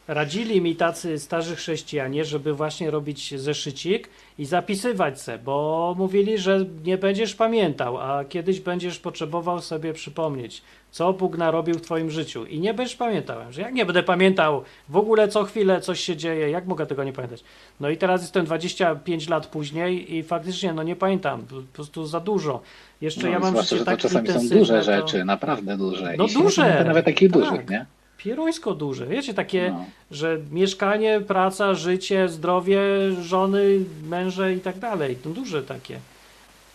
Radzili 0.09 0.61
mi 0.61 0.76
tacy 0.76 1.18
starzy 1.18 1.57
chrześcijanie, 1.57 2.24
żeby 2.24 2.55
właśnie 2.55 2.90
robić 2.90 3.40
zeszycik 3.40 4.09
i 4.38 4.44
zapisywać 4.44 5.20
se, 5.20 5.38
bo 5.38 5.94
mówili, 5.98 6.38
że 6.38 6.64
nie 6.84 6.98
będziesz 6.98 7.34
pamiętał, 7.34 7.98
a 7.98 8.24
kiedyś 8.24 8.61
będziesz 8.61 8.98
potrzebował 8.98 9.61
sobie 9.61 9.92
przypomnieć, 9.92 10.62
co 10.90 11.12
Bóg 11.12 11.36
narobił 11.36 11.74
w 11.74 11.80
twoim 11.80 12.11
życiu. 12.11 12.46
I 12.46 12.61
nie 12.61 12.74
będziesz 12.74 12.96
pamiętał, 12.96 13.38
że 13.50 13.61
jak 13.61 13.74
nie 13.74 13.86
będę 13.86 14.03
pamiętał 14.03 14.62
w 14.88 14.96
ogóle 14.96 15.28
co 15.28 15.44
chwilę 15.44 15.80
coś 15.80 16.00
się 16.00 16.16
dzieje, 16.16 16.50
jak 16.50 16.66
mogę 16.66 16.86
tego 16.86 17.05
nie 17.05 17.12
pamiętać? 17.12 17.44
No 17.80 17.90
i 17.90 17.96
teraz 17.96 18.22
jestem 18.22 18.46
25 18.46 19.28
lat 19.28 19.46
później 19.46 20.14
i 20.14 20.22
faktycznie 20.22 20.72
no 20.72 20.82
nie 20.82 20.96
pamiętam, 20.96 21.42
po 21.42 21.57
prostu 21.72 22.07
za 22.07 22.20
dużo. 22.20 22.61
Jeszcze 23.00 23.22
no, 23.22 23.28
ja 23.28 23.38
mam 23.38 23.50
zwłaszcza, 23.50 23.76
że 23.76 23.84
to 23.84 23.90
tak 23.90 24.00
czasami 24.00 24.28
są 24.28 24.48
duże 24.48 24.78
to- 24.78 24.82
rzeczy, 24.82 25.24
naprawdę 25.24 25.76
duże. 25.76 26.14
No 26.18 26.26
I 26.26 26.32
duże, 26.32 26.84
nawet 26.84 27.05
takich 27.05 27.32
tak. 27.32 27.42
dużych, 27.42 27.68
nie? 27.70 27.86
Pieruńsko 28.22 28.74
duże. 28.74 29.06
Wiecie, 29.06 29.34
takie 29.34 29.70
No. 29.70 29.84
że 30.10 30.38
mieszkanie, 30.50 31.20
praca, 31.20 31.74
życie, 31.74 32.28
zdrowie, 32.28 32.80
żony, 33.22 33.84
męże 34.04 34.54
i 34.54 34.60
tak 34.60 34.78
dalej. 34.78 35.16
To 35.16 35.30
duże 35.30 35.62
takie. 35.62 35.98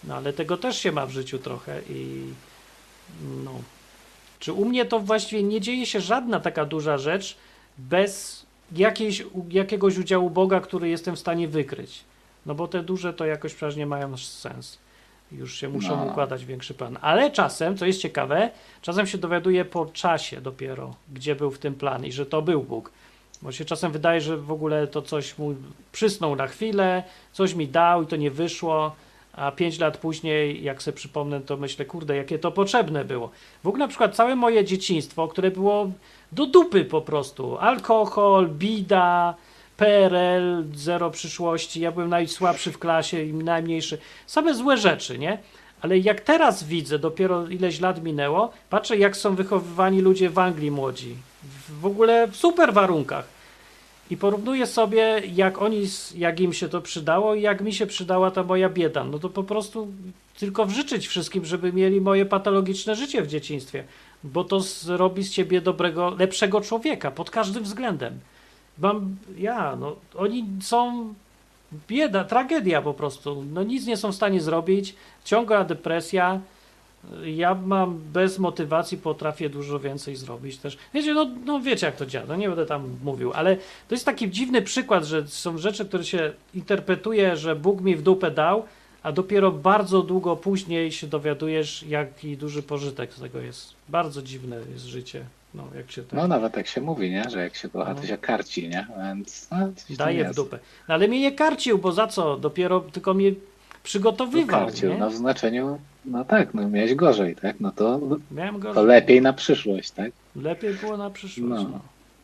No 0.04 0.16
ale 0.16 0.34
tego 0.34 0.58
też 0.58 0.78
się 0.80 0.92
ma 0.92 1.06
w 1.06 1.12
życiu 1.12 1.40
trochę 1.40 1.82
i 1.90 2.24
no. 3.44 3.52
Czy 4.40 4.54
u 4.54 4.66
mnie 4.66 4.86
to 4.86 5.00
właściwie 5.00 5.44
nie 5.44 5.62
dzieje 5.62 5.86
się 5.86 6.02
żadna 6.02 6.40
taka 6.40 6.66
duża 6.66 6.98
rzecz 6.98 7.38
bez 7.78 8.46
jakiejś, 8.72 9.24
jakiegoś 9.50 9.98
udziału 9.98 10.30
Boga, 10.30 10.60
który 10.60 10.90
jestem 10.90 11.16
w 11.16 11.20
stanie 11.20 11.48
wykryć. 11.48 12.04
No 12.46 12.56
bo 12.56 12.68
te 12.68 12.84
duże 12.84 13.14
to 13.14 13.26
jakoś 13.26 13.54
przecież 13.54 13.76
nie 13.76 13.86
mają 13.86 14.18
sens. 14.18 14.78
Już 15.32 15.56
się 15.56 15.70
muszą 15.70 16.06
No. 16.06 16.12
układać 16.12 16.46
większy 16.46 16.74
plan. 16.74 16.98
Ale 17.02 17.32
czasem, 17.32 17.78
co 17.78 17.86
jest 17.86 18.02
ciekawe, 18.02 18.50
czasem 18.82 19.08
się 19.08 19.18
dowiaduję 19.18 19.66
po 19.66 19.86
czasie 19.86 20.42
dopiero, 20.42 20.96
gdzie 21.14 21.36
był 21.36 21.52
w 21.52 21.60
tym 21.60 21.76
plan 21.76 22.06
i 22.06 22.12
że 22.12 22.26
to 22.26 22.42
był 22.42 22.64
Bóg. 22.64 22.92
Bo 23.42 23.52
się 23.52 23.66
czasem 23.66 23.92
wydaje, 23.92 24.22
że 24.22 24.38
w 24.38 24.52
ogóle 24.52 24.88
to 24.88 25.02
coś 25.02 25.38
mu 25.38 25.56
przysnął 25.92 26.36
na 26.36 26.48
chwilę, 26.48 27.04
coś 27.32 27.54
mi 27.54 27.68
dał 27.68 28.04
i 28.04 28.08
to 28.08 28.16
nie 28.16 28.32
wyszło, 28.32 28.96
a 29.34 29.52
pięć 29.52 29.80
lat 29.80 29.98
później, 29.98 30.64
jak 30.64 30.84
sobie 30.84 30.98
przypomnę, 30.98 31.42
to 31.42 31.58
myślę, 31.58 31.86
kurde, 31.86 32.16
jakie 32.16 32.40
to 32.40 32.52
potrzebne 32.52 33.06
było. 33.06 33.32
W 33.64 33.68
ogóle 33.68 33.84
na 33.86 33.88
przykład 33.88 34.16
całe 34.16 34.36
moje 34.36 34.66
dzieciństwo, 34.66 35.28
które 35.28 35.52
było 35.52 35.92
do 36.32 36.46
dupy 36.46 36.86
po 36.86 37.02
prostu. 37.02 37.58
Alkohol, 37.58 38.50
bida, 38.50 39.36
PRL, 39.78 40.64
zero 40.76 41.12
przyszłości, 41.12 41.82
ja 41.82 41.92
byłem 41.92 42.10
najsłabszy 42.10 42.72
w 42.72 42.80
klasie 42.80 43.24
i 43.24 43.34
najmniejszy. 43.34 43.98
Same 44.26 44.54
złe 44.54 44.78
rzeczy, 44.78 45.20
nie? 45.20 45.38
Ale 45.82 45.98
jak 45.98 46.22
teraz 46.22 46.64
widzę, 46.64 47.00
dopiero 47.00 47.48
ileś 47.48 47.80
lat 47.80 48.04
minęło, 48.04 48.52
patrzę 48.70 48.98
jak 48.98 49.18
są 49.18 49.36
wychowywani 49.36 50.02
ludzie 50.02 50.30
w 50.30 50.40
Anglii 50.40 50.72
młodzi. 50.72 51.16
W 51.82 51.86
ogóle 51.86 52.28
w 52.28 52.36
super 52.36 52.74
warunkach. 52.74 53.26
I 54.10 54.18
porównuję 54.18 54.68
sobie, 54.68 55.22
jak 55.34 55.62
oni, 55.62 55.84
jak 56.16 56.40
im 56.40 56.54
się 56.54 56.70
to 56.70 56.82
przydało 56.82 57.36
i 57.36 57.42
jak 57.42 57.62
mi 57.62 57.74
się 57.74 57.86
przydała 57.86 58.32
ta 58.32 58.44
moja 58.44 58.70
bieda. 58.70 59.04
No 59.04 59.20
to 59.20 59.30
po 59.30 59.44
prostu 59.44 59.88
tylko 60.40 60.70
życzyć 60.70 61.08
wszystkim, 61.08 61.46
żeby 61.46 61.74
mieli 61.74 62.02
moje 62.02 62.26
patologiczne 62.26 62.96
życie 62.96 63.22
w 63.22 63.28
dzieciństwie. 63.28 63.84
Bo 64.24 64.44
to 64.44 64.60
zrobi 64.60 65.24
z 65.24 65.32
ciebie 65.32 65.62
dobrego, 65.62 66.10
lepszego 66.10 66.62
człowieka 66.62 67.12
pod 67.12 67.30
każdym 67.30 67.64
względem. 67.64 68.20
Mam, 68.80 69.16
ja, 69.38 69.76
no, 69.76 69.96
oni 70.16 70.46
są 70.62 71.14
bieda, 71.88 72.24
tragedia 72.24 72.82
po 72.82 72.94
prostu. 72.94 73.46
No 73.54 73.64
nic 73.64 73.86
nie 73.86 73.98
są 73.98 74.12
w 74.12 74.16
stanie 74.16 74.42
zrobić, 74.42 74.96
ciągła 75.24 75.64
depresja. 75.64 76.40
Ja 77.26 77.56
mam 77.56 78.00
bez 78.14 78.40
motywacji 78.40 78.98
potrafię 78.98 79.50
dużo 79.50 79.80
więcej 79.80 80.16
zrobić 80.16 80.58
też. 80.58 80.78
Wiecie, 80.94 81.14
no, 81.14 81.30
no 81.46 81.60
wiecie 81.60 81.86
jak 81.86 81.96
to 81.96 82.06
działa, 82.06 82.26
no 82.28 82.36
nie 82.36 82.48
będę 82.48 82.66
tam 82.66 82.90
mówił, 83.04 83.34
ale 83.34 83.56
to 83.88 83.96
jest 83.96 84.06
taki 84.06 84.32
dziwny 84.32 84.62
przykład, 84.62 85.06
że 85.06 85.28
są 85.28 85.58
rzeczy, 85.58 85.86
które 85.86 86.04
się 86.04 86.34
interpretuje, 86.56 87.38
że 87.38 87.56
Bóg 87.56 87.82
mi 87.82 87.96
w 87.96 88.02
dupę 88.02 88.32
dał, 88.32 88.66
a 89.04 89.12
dopiero 89.12 89.52
bardzo 89.52 90.02
długo 90.02 90.36
później 90.36 90.92
się 90.92 91.08
dowiadujesz, 91.08 91.84
jaki 91.84 92.38
duży 92.38 92.64
pożytek 92.64 93.14
z 93.14 93.20
tego 93.20 93.40
jest. 93.40 93.74
Bardzo 93.90 94.22
dziwne 94.22 94.60
jest 94.74 94.86
życie, 94.86 95.26
no 95.54 95.64
jak 95.78 95.92
się 95.92 96.04
tak 96.04 96.14
No 96.14 96.28
nawet 96.28 96.54
tak 96.54 96.68
się 96.68 96.82
mówi, 96.82 97.12
nie? 97.12 97.30
Że 97.30 97.40
jak 97.44 97.56
się 97.56 97.70
kocha, 97.70 97.96
to 97.96 98.02
No. 98.02 98.08
się 98.08 98.18
karci, 98.18 98.70
nie? 98.70 98.88
Więc 99.06 99.48
no, 99.52 99.58
daje 99.98 100.26
w 100.30 100.36
dupę. 100.36 100.60
No 100.88 100.94
ale 100.94 101.08
mnie 101.08 101.20
nie 101.22 101.32
karcił, 101.32 101.78
bo 101.78 101.92
za 101.92 102.08
co? 102.08 102.38
Dopiero 102.38 102.80
tylko 102.80 103.14
mnie 103.14 103.32
No, 103.32 103.36
przygotowywał, 103.84 104.66
karcił, 104.66 104.90
nie? 104.90 104.98
no 104.98 105.10
w 105.10 105.16
znaczeniu, 105.16 105.80
no 106.06 106.26
tak, 106.26 106.54
no 106.54 106.70
miałeś 106.70 106.96
gorzej, 106.96 107.36
tak? 107.36 107.60
No 107.60 107.72
to, 107.72 108.00
to 108.74 108.84
lepiej 108.84 109.22
na 109.22 109.34
przyszłość, 109.34 109.92
tak? 109.92 110.12
Lepiej 110.36 110.74
było 110.74 110.98
na 110.98 111.10
przyszłość. 111.10 111.64
No. 111.64 111.70
No. 111.70 111.80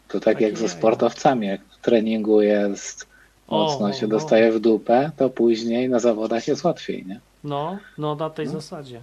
To 0.07 0.19
tak 0.19 0.41
jak 0.41 0.57
ze 0.57 0.69
sportowcami, 0.69 1.47
jak 1.47 1.61
w 1.61 1.78
treningu 1.82 2.41
jest 2.41 3.07
mocno 3.49 3.86
O, 3.88 3.93
się 3.93 4.07
no. 4.07 4.17
dostaje 4.17 4.51
w 4.51 4.59
dupę, 4.59 5.11
to 5.17 5.30
później 5.30 5.89
na 5.89 5.99
zawodach 5.99 6.47
jest 6.47 6.63
łatwiej, 6.63 7.05
nie? 7.05 7.19
No, 7.43 7.78
no 7.97 8.15
na 8.15 8.30
tej 8.30 8.45
No. 8.45 8.51
zasadzie. 8.51 9.01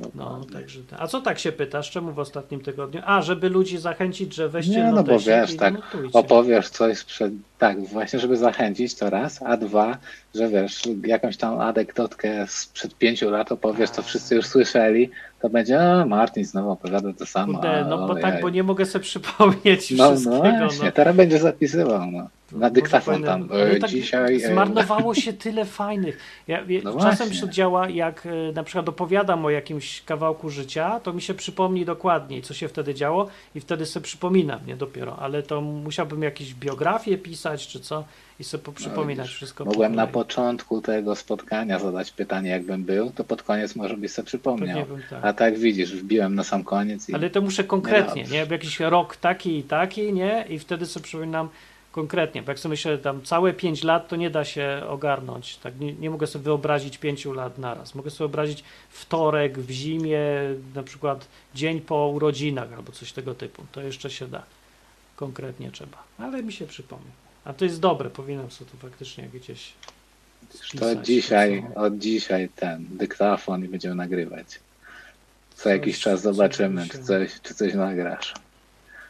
No, 0.00 0.06
Dokładnie. 0.14 0.52
także. 0.52 0.80
A 0.98 1.06
co 1.06 1.20
tak 1.20 1.38
się 1.38 1.52
pytasz? 1.52 1.90
Czemu 1.90 2.12
w 2.12 2.18
ostatnim 2.18 2.60
tygodniu? 2.60 3.00
A, 3.04 3.22
żeby 3.22 3.48
ludzi 3.50 3.78
zachęcić, 3.78 4.34
że 4.34 4.48
weźcie 4.48 4.72
Nie, 4.72 4.92
no 4.92 5.02
bo 5.02 5.18
wiesz, 5.18 5.56
tak, 5.56 5.74
notujcie. 5.74 6.18
Opowiesz 6.18 6.68
coś 6.68 6.98
sprzed, 6.98 7.32
tak, 7.58 7.84
właśnie, 7.84 8.18
żeby 8.18 8.36
zachęcić 8.36 8.94
to 8.94 9.10
raz, 9.10 9.42
a 9.42 9.56
dwa, 9.56 9.98
że 10.34 10.48
wiesz, 10.48 10.82
jakąś 11.06 11.36
tam 11.36 11.60
anegdotkę 11.60 12.46
sprzed 12.48 12.94
pięciu 12.94 13.30
lat 13.30 13.52
opowiesz, 13.52 13.90
to 13.90 14.02
wszyscy 14.02 14.34
już 14.34 14.46
słyszeli, 14.46 15.10
to 15.40 15.48
będzie, 15.48 15.80
a 15.92 16.06
Martin 16.06 16.44
znowu 16.44 16.70
opowiada 16.70 17.12
to 17.12 17.26
samo. 17.26 17.52
Kurde, 17.52 17.86
no 17.88 18.06
bo 18.08 18.14
tak, 18.14 18.40
bo 18.42 18.50
nie 18.50 18.62
mogę 18.62 18.86
sobie 18.86 19.02
przypomnieć 19.02 19.90
No, 19.90 20.10
wszystkiego. 20.10 20.42
no 20.42 20.58
właśnie, 20.58 20.92
teraz 20.92 21.16
będzie 21.16 21.38
zapisywał, 21.38 22.10
no. 22.10 22.28
Na 22.52 22.70
dyktafon 22.70 23.22
tam, 23.22 23.48
ale 23.52 23.70
e, 23.70 23.76
tak 23.78 23.90
dzisiaj... 23.90 24.36
e, 24.36 24.40
Zmarnowało 24.52 25.14
się 25.24 25.32
tyle 25.32 25.64
fajnych. 25.64 26.18
Ja, 26.48 26.64
No 26.84 26.92
czasem 27.00 27.26
właśnie. 27.28 27.46
to 27.46 27.52
działa, 27.52 27.88
jak 27.88 28.26
e, 28.26 28.52
na 28.52 28.62
przykład 28.64 28.88
opowiadam 28.88 29.44
o 29.44 29.50
jakimś 29.50 30.02
kawałku 30.02 30.50
życia, 30.50 31.00
to 31.00 31.12
mi 31.12 31.22
się 31.22 31.34
przypomni 31.34 31.84
dokładniej, 31.84 32.42
co 32.42 32.54
się 32.54 32.68
wtedy 32.68 32.94
działo 32.94 33.28
i 33.54 33.60
wtedy 33.60 33.86
sobie 33.86 34.04
przypominam, 34.04 34.60
nie 34.66 34.76
dopiero, 34.76 35.16
ale 35.18 35.42
to 35.42 35.60
musiałbym 35.60 36.22
jakieś 36.22 36.54
biografie 36.54 37.18
pisać 37.18 37.66
czy 37.66 37.80
co 37.80 38.04
i 38.40 38.44
sobie 38.44 38.64
poprzypominać 38.64 39.26
No 39.28 39.32
wszystko. 39.34 39.64
po 39.64 39.70
Mogłem 39.70 39.94
na 39.94 40.02
kolei. 40.02 40.12
początku 40.14 40.80
tego 40.80 41.16
spotkania 41.16 41.78
zadać 41.78 42.10
pytanie, 42.10 42.50
jakbym 42.50 42.84
był, 42.84 43.10
to 43.10 43.24
pod 43.24 43.42
koniec 43.42 43.76
może 43.76 43.96
byś 43.96 44.10
sobie 44.10 44.26
przypomniał. 44.26 44.86
Bym 44.86 45.02
tak. 45.10 45.24
A 45.24 45.32
tak 45.32 45.58
widzisz, 45.58 45.92
wbiłem 45.96 46.34
na 46.34 46.44
sam 46.44 46.64
koniec 46.64 47.08
i 47.08 47.14
Ale 47.14 47.30
to 47.30 47.40
muszę 47.40 47.64
konkretnie, 47.64 48.22
Nie 48.22 48.30
nie? 48.30 48.46
Jakiś 48.50 48.80
rok 48.80 49.16
taki 49.16 49.58
i 49.58 49.62
taki, 49.62 50.12
nie? 50.12 50.44
I 50.48 50.58
wtedy 50.58 50.86
sobie 50.86 51.04
przypominam 51.04 51.48
konkretnie, 51.96 52.42
bo 52.42 52.50
jak 52.50 52.58
sobie 52.58 52.70
myślę, 52.70 52.98
tam 52.98 53.22
całe 53.22 53.52
5 53.52 53.82
lat 53.84 54.08
to 54.08 54.16
nie 54.16 54.30
da 54.30 54.44
się 54.44 54.82
ogarnąć. 54.88 55.56
Tak 55.56 55.80
nie, 55.80 55.92
nie 55.92 56.10
mogę 56.10 56.26
sobie 56.26 56.42
wyobrazić 56.44 56.98
5 56.98 57.24
lat 57.24 57.58
naraz. 57.58 57.94
Mogę 57.94 58.10
sobie 58.10 58.18
wyobrazić 58.28 58.64
wtorek 58.90 59.58
w 59.58 59.70
zimie, 59.70 60.20
na 60.74 60.82
przykład 60.82 61.26
dzień 61.54 61.80
po 61.80 62.08
urodzinach 62.08 62.72
albo 62.72 62.92
coś 62.92 63.12
tego 63.12 63.34
typu. 63.34 63.66
To 63.72 63.80
jeszcze 63.80 64.10
się 64.10 64.26
da. 64.28 64.42
Konkretnie 65.16 65.70
trzeba. 65.70 66.02
Ale 66.18 66.42
mi 66.42 66.52
się 66.52 66.66
przypomni. 66.66 67.10
A 67.44 67.52
to 67.52 67.64
jest 67.64 67.80
dobre, 67.80 68.10
powinienem 68.10 68.50
sobie 68.50 68.70
to 68.70 68.76
faktycznie 68.76 69.28
gdzieś 69.34 69.72
to 70.52 70.58
spisać, 70.58 71.06
dzisiaj, 71.06 71.64
co- 71.74 71.80
od 71.80 71.98
dzisiaj 71.98 72.48
ten 72.56 72.86
dyktafon 72.90 73.64
i 73.64 73.68
będziemy 73.68 73.94
nagrywać. 73.94 74.46
Co 75.54 75.68
jakiś 75.68 76.00
czas 76.00 76.22
zobaczymy, 76.22 76.88
czy 76.88 77.02
coś, 77.02 77.40
czy 77.42 77.54
coś 77.54 77.74
nagrasz. 77.74 78.34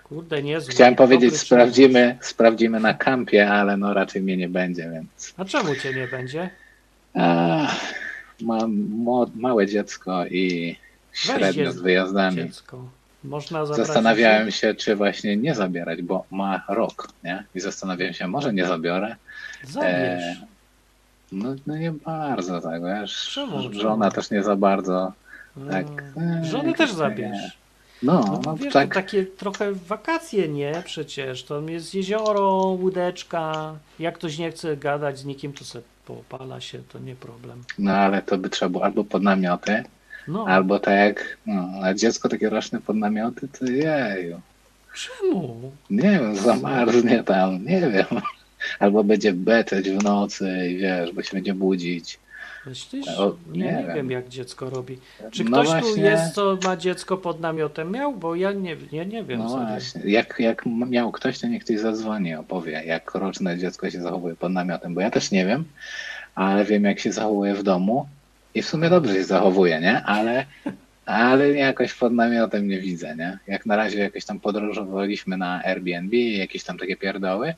Kurde, 0.09 0.43
niezły. 0.43 0.73
Chciałem 0.73 0.95
powiedzieć, 0.95 1.37
sprawdzimy, 1.37 2.19
sprawdzimy 2.21 2.81
na 2.81 2.95
kampie, 2.95 3.51
ale 3.51 3.77
no 3.77 3.95
raczej 3.95 4.23
mnie 4.23 4.37
nie 4.37 4.49
będzie, 4.49 4.91
więc. 4.91 5.35
A 5.37 5.45
czemu 5.45 5.77
cię 5.77 5.95
nie 5.95 6.09
będzie? 6.09 6.51
A, 7.15 7.67
mam 8.41 8.89
małe 9.35 9.67
dziecko 9.67 10.27
i 10.27 10.77
średnio 11.13 11.73
z 11.73 11.81
wyjazdami. 11.81 12.37
Dziecko. 12.37 12.89
Można 13.25 13.67
Zastanawiałem 13.67 14.51
się, 14.51 14.75
czy 14.75 14.97
właśnie 14.97 15.37
nie 15.37 15.55
zabierać, 15.55 16.03
bo 16.03 16.25
ma 16.31 16.65
rok, 16.69 17.09
nie? 17.25 17.45
I 17.55 17.61
zastanawiałem 17.61 18.15
się, 18.15 18.29
może 18.29 18.53
nie 18.53 18.67
zabiorę. 18.67 19.17
Zabierz. 19.65 20.23
E, 20.23 20.37
No, 21.33 21.55
no 21.67 21.77
nie 21.77 21.93
bardzo, 21.93 22.61
tak, 22.61 22.83
wiesz. 22.85 23.31
Czemu? 23.35 23.73
Żona 23.73 24.11
też 24.11 24.31
nie 24.31 24.43
za 24.43 24.57
bardzo. 24.57 25.13
tak, 25.71 25.87
A, 26.17 26.21
e, 26.21 26.59
jakoś 26.65 26.79
też 26.79 26.93
zabierz. 26.93 27.57
No, 28.07 28.21
No, 28.21 28.41
no 28.47 28.57
wiesz, 28.57 28.73
tak. 28.73 28.95
takie 28.95 29.25
trochę 29.27 29.73
wakacje, 29.73 30.49
nie? 30.49 30.83
Przecież 30.85 31.45
to 31.45 31.61
jest 31.61 31.95
jezioro, 31.95 32.51
łódeczka. 32.81 33.75
Jak 33.99 34.15
ktoś 34.15 34.39
nie 34.39 34.51
chce 34.51 34.77
gadać 34.77 35.19
z 35.19 35.25
nikim, 35.25 35.53
to 35.53 35.65
se 35.65 35.81
popala 36.07 36.61
się, 36.61 36.79
to 36.93 36.99
nie 36.99 37.15
problem. 37.15 37.65
No 37.79 37.93
ale 37.93 38.23
to 38.23 38.39
by 38.39 38.49
trzeba 38.51 38.69
było 38.69 38.85
albo 38.85 39.05
pod 39.05 39.23
namioty, 39.23 39.85
No, 40.29 40.45
albo 40.49 40.79
tak 40.79 40.95
jak 40.95 41.37
no, 41.47 41.69
a 41.83 41.95
dziecko 41.95 42.29
takie 42.29 42.51
roczne 42.51 42.81
pod 42.81 42.97
namioty, 42.97 43.49
to 43.59 43.65
jeju. 43.67 44.41
czemu? 44.95 45.73
Nie 45.91 46.03
wiem, 46.11 46.37
zamarznie 46.37 47.25
tam, 47.25 47.65
nie 47.65 47.81
wiem. 47.81 48.07
Albo 48.79 49.05
będzie 49.05 49.33
beczeć 49.33 49.91
w 49.91 50.03
nocy 50.05 50.69
i 50.71 50.77
wiesz, 50.77 51.13
bo 51.13 51.23
się 51.23 51.31
będzie 51.33 51.55
budzić. 51.55 52.19
Myślisz? 52.67 53.09
O, 53.09 53.37
nie, 53.53 53.59
nie 53.59 53.73
nie 53.89 53.95
wiem. 53.95 54.11
jak 54.11 54.29
dziecko 54.29 54.71
robi. 54.71 54.99
Czy 55.31 55.45
No 55.45 55.51
ktoś 55.63 55.67
tu 55.81 55.87
właśnie. 55.87 56.03
jest, 56.03 56.35
co 56.35 56.59
ma 56.65 56.77
dziecko 56.77 57.17
pod 57.17 57.41
namiotem? 57.41 57.91
Miał? 57.93 58.13
Bo 58.17 58.35
ja 58.35 58.53
nie, 58.53 58.77
ja 58.93 59.05
nie 59.05 59.25
wiem. 59.25 59.39
No 59.39 59.49
właśnie. 59.49 60.01
Jak, 60.05 60.35
jak 60.39 60.67
miał 60.67 61.13
ktoś, 61.13 61.39
to 61.39 61.47
niech 61.47 61.65
ktoś 61.65 61.79
zadzwoni, 61.79 62.35
opowie, 62.35 62.83
jak 62.87 63.15
roczne 63.15 63.59
dziecko 63.59 63.91
się 63.91 64.01
zachowuje 64.03 64.35
pod 64.37 64.53
namiotem, 64.53 64.95
bo 64.95 65.01
ja 65.01 65.11
też 65.11 65.31
nie 65.31 65.47
wiem, 65.47 65.65
ale 66.35 66.65
wiem, 66.65 66.85
jak 66.85 67.01
się 67.01 67.13
zachowuje 67.13 67.55
w 67.55 67.63
domu 67.63 68.07
i 68.55 68.63
w 68.63 68.67
sumie 68.69 68.91
dobrze 68.91 69.15
się 69.15 69.25
zachowuje, 69.25 69.81
nie? 69.81 70.03
Ale, 70.03 70.45
ale 71.07 71.51
jakoś 71.53 71.95
pod 71.95 72.13
namiotem 72.13 72.69
nie 72.69 72.81
widzę, 72.81 73.17
nie? 73.17 73.39
Jak 73.47 73.67
na 73.67 73.77
razie 73.77 73.99
jakoś 73.99 74.25
tam 74.25 74.41
podróżowaliśmy 74.41 75.37
na 75.37 75.63
Airbnb 75.65 76.17
i 76.17 76.39
jakieś 76.39 76.65
tam 76.65 76.79
takie 76.79 76.97
pierdoły, 76.97 77.55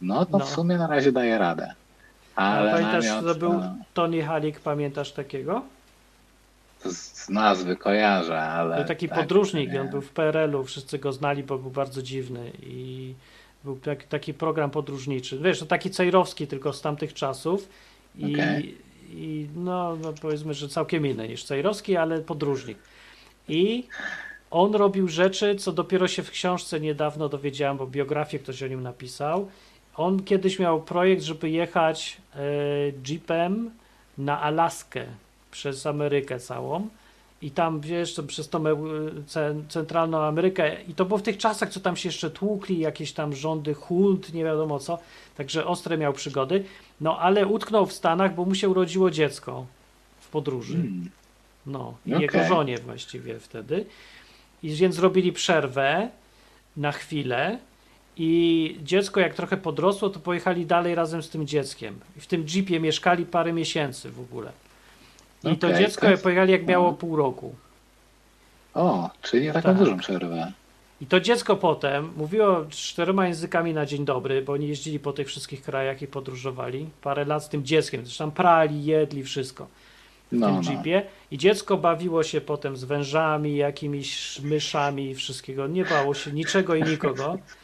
no 0.00 0.26
to 0.26 0.38
No. 0.38 0.44
w 0.44 0.48
sumie 0.48 0.76
na 0.76 0.86
razie 0.86 1.12
daje 1.12 1.38
radę. 1.38 1.74
Ale 2.36 2.72
pamiętasz, 2.72 3.04
namiot, 3.04 3.26
to 3.26 3.34
był 3.34 3.52
no, 3.52 3.76
Tony 3.94 4.22
Halik, 4.22 4.60
pamiętasz 4.60 5.12
takiego? 5.12 5.62
z, 6.92 7.28
nazwy 7.28 7.76
kojarzę, 7.76 8.40
ale... 8.40 8.76
Był 8.76 8.84
taki 8.84 9.08
tak, 9.08 9.18
podróżnik, 9.18 9.72
nie. 9.72 9.80
on 9.80 9.88
był 9.88 10.00
w 10.00 10.10
PRL-u, 10.10 10.64
wszyscy 10.64 10.98
go 10.98 11.12
znali, 11.12 11.42
bo 11.42 11.58
był 11.58 11.70
bardzo 11.70 12.02
dziwny 12.02 12.52
i 12.62 13.14
był 13.64 13.76
tak, 13.76 14.04
taki 14.04 14.34
program 14.34 14.70
podróżniczy. 14.70 15.38
Wiesz, 15.38 15.58
to 15.58 15.66
taki 15.66 15.90
cejrowski 15.90 16.46
tylko 16.46 16.72
z 16.72 16.80
tamtych 16.80 17.14
czasów 17.14 17.68
i, 18.18 18.34
Okej. 18.34 18.78
i 19.10 19.48
no, 19.56 19.96
no 19.96 20.12
powiedzmy, 20.22 20.54
że 20.54 20.68
całkiem 20.68 21.06
inny 21.06 21.28
niż 21.28 21.44
cejrowski, 21.44 21.96
ale 21.96 22.20
podróżnik. 22.20 22.78
I 23.48 23.84
on 24.50 24.74
robił 24.74 25.08
rzeczy, 25.08 25.54
co 25.54 25.72
dopiero 25.72 26.08
się 26.08 26.22
w 26.22 26.30
książce 26.30 26.80
niedawno 26.80 27.28
dowiedziałem, 27.28 27.76
bo 27.76 27.86
biografię 27.86 28.38
ktoś 28.38 28.62
o 28.62 28.66
nim 28.66 28.82
napisał. 28.82 29.48
On 29.96 30.22
kiedyś 30.22 30.58
miał 30.58 30.82
projekt, 30.82 31.22
żeby 31.22 31.50
jechać 31.50 32.16
e, 32.34 32.40
jeepem 33.08 33.70
na 34.18 34.40
Alaskę 34.40 35.04
przez 35.50 35.86
Amerykę 35.86 36.40
całą. 36.40 36.88
I 37.42 37.50
tam, 37.50 37.80
wiesz, 37.80 38.20
przez 38.26 38.48
tą 38.48 38.66
e, 38.66 38.72
ce- 39.26 39.62
centralną 39.68 40.22
Amerykę. 40.22 40.82
I 40.82 40.94
to 40.94 41.04
było 41.04 41.18
w 41.18 41.22
tych 41.22 41.38
czasach, 41.38 41.70
co 41.70 41.80
tam 41.80 41.96
się 41.96 42.08
jeszcze 42.08 42.30
tłukli, 42.30 42.78
jakieś 42.78 43.12
tam 43.12 43.34
rządy 43.34 43.74
hult, 43.74 44.34
nie 44.34 44.44
wiadomo 44.44 44.78
co. 44.78 44.98
Także 45.36 45.66
ostre 45.66 45.98
miał 45.98 46.12
przygody. 46.12 46.64
No, 47.00 47.18
ale 47.18 47.46
utknął 47.46 47.86
w 47.86 47.92
Stanach, 47.92 48.34
bo 48.34 48.44
mu 48.44 48.54
się 48.54 48.68
urodziło 48.68 49.10
dziecko 49.10 49.66
w 50.20 50.28
podróży. 50.28 50.74
Hmm. 50.74 51.10
No, 51.66 51.94
i 52.06 52.10
Okej. 52.14 52.22
jego 52.22 52.44
żonie 52.44 52.78
właściwie 52.78 53.38
wtedy. 53.38 53.86
I 54.62 54.70
więc 54.70 54.94
zrobili 54.94 55.32
przerwę 55.32 56.08
na 56.76 56.92
chwilę 56.92 57.58
i 58.16 58.76
dziecko 58.82 59.20
jak 59.20 59.34
trochę 59.34 59.56
podrosło, 59.56 60.10
to 60.10 60.20
pojechali 60.20 60.66
dalej 60.66 60.94
razem 60.94 61.22
z 61.22 61.28
tym 61.30 61.46
dzieckiem. 61.46 62.00
I 62.16 62.20
w 62.20 62.26
tym 62.26 62.46
jeepie 62.54 62.80
mieszkali 62.80 63.26
parę 63.26 63.52
miesięcy 63.52 64.10
w 64.10 64.20
ogóle. 64.20 64.52
I 65.44 65.56
to 65.56 65.66
Okej, 65.66 65.78
dziecko 65.84 66.06
tak. 66.06 66.22
pojechali 66.22 66.52
jak 66.52 66.66
miało 66.66 66.90
No. 66.90 66.96
pół 66.96 67.16
roku. 67.16 67.54
O, 68.74 69.10
czyli 69.22 69.42
nie 69.42 69.52
taką 69.52 69.68
Tak. 69.68 69.78
dużą 69.78 69.98
przerwę. 69.98 70.52
I 71.00 71.06
to 71.06 71.20
dziecko 71.20 71.56
potem 71.56 72.10
mówiło 72.16 72.64
czterema 72.70 73.26
językami 73.26 73.74
na 73.74 73.86
dzień 73.86 74.04
dobry, 74.04 74.42
bo 74.42 74.52
oni 74.52 74.68
jeździli 74.68 74.98
po 74.98 75.12
tych 75.12 75.26
wszystkich 75.28 75.62
krajach 75.62 76.02
i 76.02 76.06
podróżowali. 76.06 76.86
Parę 77.02 77.24
lat 77.24 77.44
z 77.44 77.48
tym 77.48 77.64
dzieckiem, 77.64 78.04
zresztą 78.06 78.30
prali, 78.30 78.84
jedli, 78.84 79.24
wszystko. 79.24 79.66
w 80.32 80.36
No, 80.36 80.46
tym 80.46 80.60
no. 80.64 80.70
jeepie 80.72 81.02
i 81.30 81.38
dziecko 81.38 81.76
bawiło 81.76 82.22
się 82.22 82.40
potem 82.40 82.76
z 82.76 82.84
wężami, 82.84 83.56
jakimiś 83.56 84.40
myszami 84.40 85.10
i 85.10 85.14
wszystkiego. 85.14 85.66
Nie 85.66 85.84
bało 85.84 86.14
się 86.14 86.32
niczego 86.32 86.74
i 86.74 86.82
nikogo. 86.82 87.38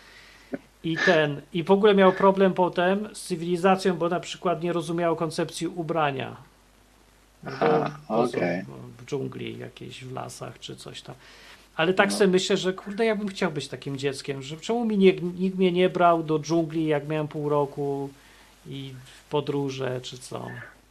I 0.85 0.97
ten, 1.07 1.41
i 1.53 1.63
w 1.65 1.71
ogóle 1.71 1.95
miał 1.95 2.13
problem 2.13 2.55
potem 2.55 3.09
z 3.13 3.23
cywilizacją, 3.23 3.95
bo 3.97 4.09
na 4.09 4.21
przykład 4.21 4.63
nie 4.63 4.73
rozumiał 4.73 5.17
koncepcji 5.17 5.67
ubrania. 5.69 6.37
No 7.45 7.51
Aha, 7.61 7.91
są 8.09 8.15
okej. 8.15 8.63
W 8.99 9.05
dżungli 9.07 9.59
jakiejś, 9.59 10.05
w 10.05 10.13
lasach 10.13 10.59
czy 10.59 10.77
coś 10.77 11.03
tam. 11.03 11.15
Ale 11.77 11.95
tak 11.95 12.11
No. 12.11 12.17
sobie 12.17 12.31
myślę, 12.31 12.57
że 12.57 12.73
kurde, 12.73 13.05
ja 13.05 13.17
bym 13.17 13.29
chciał 13.29 13.51
być 13.53 13.69
takim 13.69 13.97
dzieckiem, 13.99 14.43
że 14.43 14.57
czemu 14.57 14.85
mi 14.85 14.99
nie, 14.99 15.13
nikt 15.13 15.59
mnie 15.59 15.73
nie 15.73 15.89
brał 15.89 16.23
do 16.23 16.39
dżungli, 16.39 16.87
jak 16.87 17.09
miałem 17.09 17.29
pół 17.29 17.49
roku 17.49 18.11
i 18.67 18.95
w 19.05 19.31
podróże, 19.31 20.01
czy 20.01 20.19
co. 20.19 20.47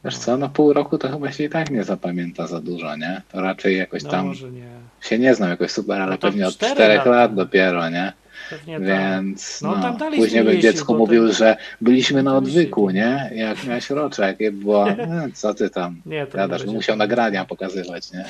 Wiesz 0.06 0.18
co, 0.18 0.38
no 0.38 0.50
pół 0.50 0.74
roku 0.74 0.98
to 0.98 1.10
chyba 1.10 1.32
się 1.32 1.44
i 1.44 1.50
tak 1.50 1.70
nie 1.72 1.84
zapamięta 1.84 2.48
za 2.48 2.62
dużo, 2.62 2.96
nie? 2.96 3.22
To 3.32 3.42
raczej 3.42 3.78
jakoś 3.78 4.04
No 4.04 4.10
tam 4.10 4.28
może 4.28 4.52
nie. 4.52 4.70
się 5.02 5.20
nie 5.20 5.36
znam 5.36 5.50
jakoś 5.50 5.72
super, 5.72 6.02
ale 6.02 6.12
No 6.12 6.18
pewnie 6.18 6.48
od 6.48 6.54
czterech 6.54 6.98
lata. 6.98 7.10
lat 7.10 7.36
dopiero, 7.36 7.90
nie? 7.90 8.14
Pewnie 8.50 8.74
tak. 8.80 8.88
Więc 8.88 9.62
No, 9.62 9.76
no, 9.76 9.82
tam 9.82 9.98
dalej 9.98 10.20
później 10.20 10.60
dziecko 10.60 10.94
bo 10.94 11.00
mówił, 11.00 11.26
ten- 11.28 11.36
że 11.36 11.58
byliśmy 11.82 12.24
na 12.24 12.38
odwyku, 12.38 12.90
nie? 12.90 13.32
Jak 13.36 13.64
miałeś 13.68 13.90
roczek, 13.90 14.42
i 14.42 14.52
było, 14.52 14.90
e, 14.90 15.30
co 15.34 15.54
ty 15.54 15.70
tam 15.70 16.02
Nie, 16.06 16.28
to 16.28 16.38
nie 16.38 16.42
gadasz, 16.44 16.62
będzie 16.62 16.76
musiał 16.76 16.94
tak. 16.94 17.00
nagrania 17.00 17.46
pokazywać, 17.46 18.12
nie? 18.12 18.26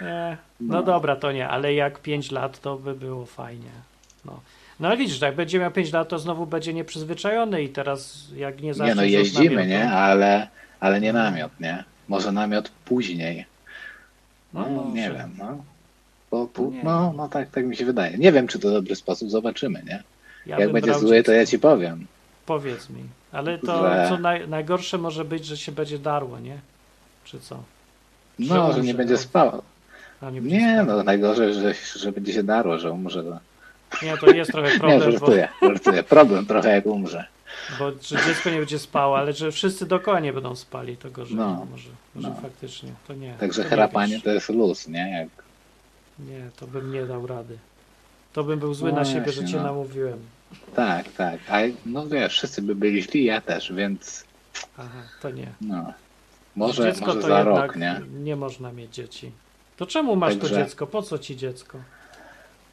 E, 0.00 0.36
no. 0.60 0.74
No. 0.74 0.82
dobra, 0.82 1.16
to 1.16 1.32
nie, 1.32 1.48
ale 1.48 1.74
jak 1.74 1.98
5 1.98 2.30
lat, 2.30 2.60
to 2.60 2.76
by 2.76 2.94
było 2.94 3.26
fajnie. 3.26 3.70
No. 4.24 4.40
No 4.80 4.88
ale 4.88 4.96
widzisz, 4.96 5.20
jak 5.20 5.34
będzie 5.34 5.58
miał 5.58 5.70
5 5.70 5.92
lat, 5.92 6.08
to 6.08 6.18
znowu 6.18 6.46
będzie 6.46 6.74
nieprzyzwyczajony 6.74 7.62
i 7.62 7.68
teraz 7.68 8.26
jak 8.36 8.62
nie 8.62 8.74
zacznie 8.74 8.88
Nie 8.90 8.94
no, 8.94 9.02
jeździmy, 9.02 9.66
nie? 9.66 9.90
Ale, 9.90 10.48
ale 10.80 11.00
nie 11.00 11.12
namiot, 11.12 11.52
nie? 11.60 11.84
Może 12.08 12.32
namiot 12.32 12.70
później. 12.84 13.46
No, 14.54 14.66
No, 14.70 14.90
nie 14.94 15.10
wiem, 15.10 15.30
no. 15.38 15.64
Bo, 16.30 16.46
pół- 16.46 16.72
Nie. 16.72 16.84
no, 16.84 17.12
no 17.16 17.28
tak, 17.28 17.50
tak 17.50 17.64
mi 17.66 17.76
się 17.76 17.84
wydaje. 17.84 18.18
Nie 18.18 18.32
wiem, 18.32 18.46
czy 18.48 18.58
to 18.58 18.70
dobry 18.70 18.96
sposób, 18.96 19.30
zobaczymy, 19.30 19.82
nie? 19.86 20.02
Ja 20.46 20.58
Jak 20.60 20.72
będzie 20.72 20.94
zły, 20.94 21.22
to 21.22 21.32
ja 21.32 21.46
ci 21.46 21.58
powiem. 21.58 22.06
Powiedz 22.46 22.90
mi. 22.90 23.02
Ale 23.32 23.58
to, 23.58 23.90
Że- 23.90 24.06
co 24.08 24.18
naj, 24.18 24.48
najgorsze 24.48 24.98
może 24.98 25.24
być, 25.24 25.46
że 25.46 25.56
się 25.56 25.72
będzie 25.72 25.98
darło, 25.98 26.38
nie? 26.38 26.58
Czy 27.24 27.40
co? 27.40 27.62
Że 28.38 28.54
No, 28.54 28.66
że 28.66 28.78
umrze, 28.78 28.80
nie 28.82 28.94
będzie 28.94 29.14
no. 29.14 29.18
spał. 29.20 29.62
A 30.20 30.30
nie, 30.30 30.40
będzie 30.42 30.56
Nie, 30.56 30.74
spał. 30.82 30.96
no 30.96 31.02
najgorzej, 31.02 31.54
że, 31.54 31.74
że 31.96 32.12
będzie 32.12 32.32
się 32.32 32.42
darło, 32.42 32.78
że 32.78 32.92
umrze. 32.92 33.22
No. 33.22 33.38
nie, 34.02 34.16
to 34.18 34.26
jest 34.30 34.52
trochę 34.52 34.72
Nie, 34.74 34.78
problem, 34.80 35.00
bo, 35.00 35.10
żartuję, 35.10 35.48
żartuję. 35.62 36.02
Problem 36.02 36.46
trochę 36.46 36.68
jak 36.74 36.86
umrze. 36.86 37.24
bo 37.78 37.90
że 37.90 38.16
dziecko 38.26 38.50
nie 38.50 38.58
będzie 38.58 38.78
spało, 38.78 39.18
ale 39.18 39.32
że 39.32 39.52
wszyscy 39.52 39.86
dookoła 39.86 40.20
nie 40.20 40.32
będą 40.32 40.54
spali, 40.56 40.96
to 40.96 41.10
gorzej. 41.10 41.36
No. 41.36 41.66
Może, 41.70 41.90
może 42.14 42.28
No. 42.28 42.34
faktycznie, 42.42 42.90
to 43.08 43.14
nie. 43.14 43.34
Także 43.34 43.62
to 43.62 43.68
nie 43.68 43.74
chrapanie 43.76 44.14
wiesz. 44.14 44.22
to 44.22 44.30
jest 44.30 44.48
luz, 44.48 44.88
nie? 44.88 45.10
Jak, 45.10 45.28
Nie, 46.28 46.50
to 46.56 46.66
bym 46.66 46.92
nie 46.92 47.06
dał 47.06 47.26
rady. 47.26 47.58
To 48.32 48.44
bym 48.44 48.58
był 48.58 48.74
zły 48.74 48.90
No 48.92 48.96
na 48.98 49.04
siebie, 49.04 49.20
właśnie, 49.20 49.42
że 49.42 49.48
cię 49.48 49.56
no. 49.56 49.62
namówiłem. 49.62 50.18
tak, 50.74 51.12
tak. 51.12 51.40
A 51.48 51.58
no 51.86 52.06
wiesz, 52.06 52.32
wszyscy 52.32 52.62
by 52.62 52.74
byli 52.74 53.02
źli, 53.02 53.24
ja 53.24 53.40
też, 53.40 53.72
więc 53.72 54.24
Aha, 54.78 55.02
to 55.22 55.30
nie. 55.30 55.46
no. 55.60 55.92
Może, 56.56 56.82
dziecko 56.82 57.06
może 57.06 57.20
to 57.20 57.28
za 57.28 57.42
rok, 57.42 57.76
nie? 57.76 58.00
nie 58.22 58.36
można 58.36 58.72
mieć 58.72 58.94
dzieci. 58.94 59.32
To 59.76 59.86
czemu 59.86 60.16
masz 60.16 60.34
to 60.34 60.40
Także- 60.40 60.56
dziecko? 60.56 60.86
Po 60.86 61.02
co 61.02 61.18
ci 61.18 61.36
dziecko? 61.36 61.78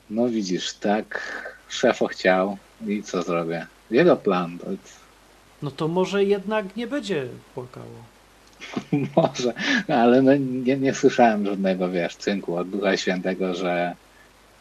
No 0.09 0.27
widzisz, 0.29 0.73
tak 0.73 1.21
szefo 1.69 2.07
chciał 2.07 2.57
i 2.87 3.03
co 3.03 3.23
zrobię? 3.23 3.67
Jego 3.91 4.15
plan 4.15 4.59
to 4.59 4.65
No 5.61 5.71
to 5.71 5.87
może 5.87 6.23
jednak 6.23 6.75
nie 6.75 6.87
będzie 6.87 7.27
płakało. 7.55 7.85
może, 9.15 9.53
ale 9.87 10.21
no 10.21 10.35
nie, 10.35 10.77
nie 10.77 10.93
słyszałem 10.93 11.45
żadnego, 11.45 11.89
wiesz, 11.89 12.15
cynku 12.15 12.55
od 12.55 12.69
Ducha 12.69 12.97
Świętego, 12.97 13.53
że 13.53 13.95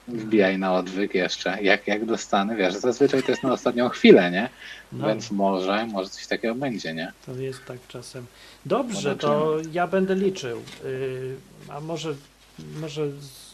wbijaj 0.09 0.59
na 0.59 0.74
odwyk 0.74 1.14
jeszcze, 1.14 1.62
jak, 1.62 1.86
jak 1.86 2.05
dostanę, 2.05 2.57
wiesz, 2.57 2.74
zazwyczaj 2.74 3.22
to 3.22 3.30
jest 3.30 3.42
na 3.42 3.53
ostatnią 3.53 3.88
chwilę, 3.88 4.30
nie? 4.30 4.49
No, 4.92 5.07
Więc 5.09 5.30
może, 5.30 5.86
może 5.86 6.11
coś 6.11 6.26
takiego 6.26 6.55
będzie, 6.55 6.94
nie? 6.94 7.12
to 7.26 7.32
jest 7.34 7.64
tak 7.64 7.78
czasem. 7.88 8.26
Dobrze, 8.66 9.16
to 9.16 9.57
ja 9.72 9.86
będę 9.86 10.14
liczył. 10.14 10.62
Yy, 10.84 11.36
a 11.68 11.80
może 11.80 12.14
może, 12.80 13.07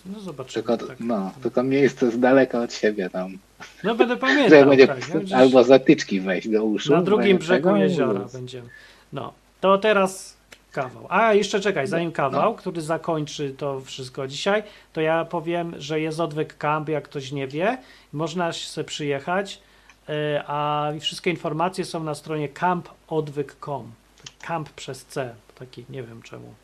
no 0.07 0.21
zobaczymy. 0.21 0.65
Tylko, 0.65 0.87
tak. 0.87 1.01
no, 1.01 1.33
tylko 1.43 1.63
miejsce 1.63 2.11
z 2.11 2.21
daleka 2.21 2.63
od 2.63 2.75
siebie 2.75 3.11
tam. 3.11 3.39
No 3.85 3.95
będę 3.95 4.17
pamiętał, 4.27 4.69
będzie 4.69 4.87
tak. 4.87 4.99
Albo 5.35 5.65
zatyczki 5.65 6.21
wejść 6.21 6.49
do 6.49 6.65
uszu. 6.65 6.93
na 6.93 7.03
drugim 7.03 7.39
brzegu 7.39 7.69
tego, 7.69 7.77
jeziora 7.77 8.27
będziemy. 8.33 8.69
No, 9.13 9.33
to 9.61 9.79
teraz 9.79 10.32
kawał. 10.73 11.07
A, 11.09 11.35
jeszcze 11.35 11.61
czekaj, 11.61 11.87
zanim 11.87 12.13
kawał, 12.13 12.55
który 12.55 12.81
zakończy 12.81 13.55
to 13.59 13.81
wszystko 13.81 14.27
dzisiaj, 14.27 14.63
to 14.93 15.01
ja 15.01 15.25
powiem, 15.25 15.75
że 15.79 16.01
jest 16.01 16.21
odwyk 16.21 16.57
camp, 16.57 16.89
jak 16.89 17.05
ktoś 17.05 17.33
nie 17.33 17.49
wie. 17.49 17.79
Można 18.13 18.53
sobie 18.53 18.85
przyjechać, 18.85 19.61
y, 20.09 20.13
a 20.47 20.89
wszystkie 21.01 21.31
informacje 21.31 21.85
są 21.85 22.05
na 22.05 22.15
stronie 22.15 22.49
campodwyk.com. 22.49 23.93
Camp 24.41 24.71
przez 24.71 25.05
C, 25.05 25.35
taki 25.59 25.85
nie 25.91 26.03
wiem 26.03 26.23
czemu. 26.23 26.55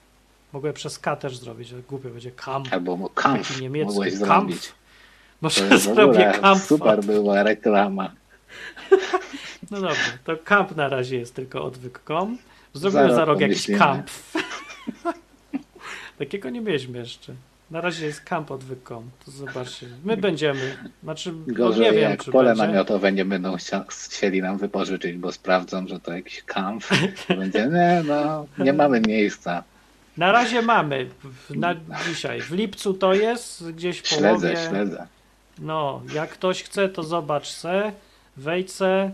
Mogę 0.53 0.73
przez 0.73 0.99
K 0.99 1.17
też 1.17 1.37
zrobić, 1.37 1.73
ale 1.73 1.83
głupio 1.83 2.09
będzie 2.09 2.31
camp. 2.31 2.69
Albo 2.73 3.11
Taki 3.15 3.63
niemiecki. 3.63 3.89
mogłeś 3.89 4.15
zrobić. 4.15 4.73
Może 5.41 5.79
zrobię 5.79 6.33
camp. 6.41 6.63
super 6.63 7.05
była 7.05 7.43
reklama. 7.43 8.11
No 9.71 9.81
dobrze, 9.81 10.19
to 10.25 10.37
camp 10.45 10.77
na 10.77 10.89
razie 10.89 11.17
jest 11.17 11.35
tylko 11.35 11.65
odwyk.com. 11.65 12.39
Zrobimy 12.75 13.15
za 13.15 13.25
rok 13.25 13.41
jakiś 13.41 13.67
camp. 13.79 14.11
Takiego 16.19 16.51
nie 16.51 16.61
mieliśmy 16.61 16.99
jeszcze. 16.99 17.35
Na 17.71 17.81
razie 17.81 18.07
jest 18.07 18.21
camp 18.21 18.51
odwyk.com. 18.51 19.11
To 19.25 19.31
zobaczcie. 19.31 19.87
My 20.05 20.17
będziemy. 20.17 20.77
Znaczy, 21.03 21.33
no 21.47 21.55
Gorzej 21.55 21.83
nie 21.85 21.93
wiem, 21.93 22.11
jak 22.11 22.25
czy 22.25 22.31
pole 22.31 22.49
będzie. 22.51 22.63
namiotowe 22.67 23.13
nie 23.13 23.25
będą 23.25 23.57
chcieli 23.89 24.43
nam 24.43 24.59
wypożyczyć, 24.59 25.17
bo 25.17 25.33
sprawdzą, 25.33 25.87
że 25.87 26.01
to 26.01 26.13
jakiś 26.13 26.43
kamp. 26.43 26.85
Będzie, 27.29 27.67
nie, 27.75 28.03
no, 28.07 28.47
nie 28.59 28.73
mamy 28.73 29.01
miejsca. 29.01 29.65
Na 30.17 30.33
razie 30.33 30.63
mamy. 30.63 31.11
Na 31.51 31.75
dzisiaj. 32.09 32.41
W 32.41 32.51
lipcu 32.51 32.95
to 32.95 33.15
jest, 33.15 33.71
gdzieś 33.73 34.01
w 34.01 34.09
Śledzę, 34.09 34.55
śledzę. 34.69 35.07
No, 35.59 36.03
jak 36.15 36.31
ktoś 36.31 36.63
chce, 36.63 36.89
to 36.89 37.03
zobacz 37.03 37.49
se, 37.49 37.93
wejdź 38.37 38.73
se, 38.73 39.11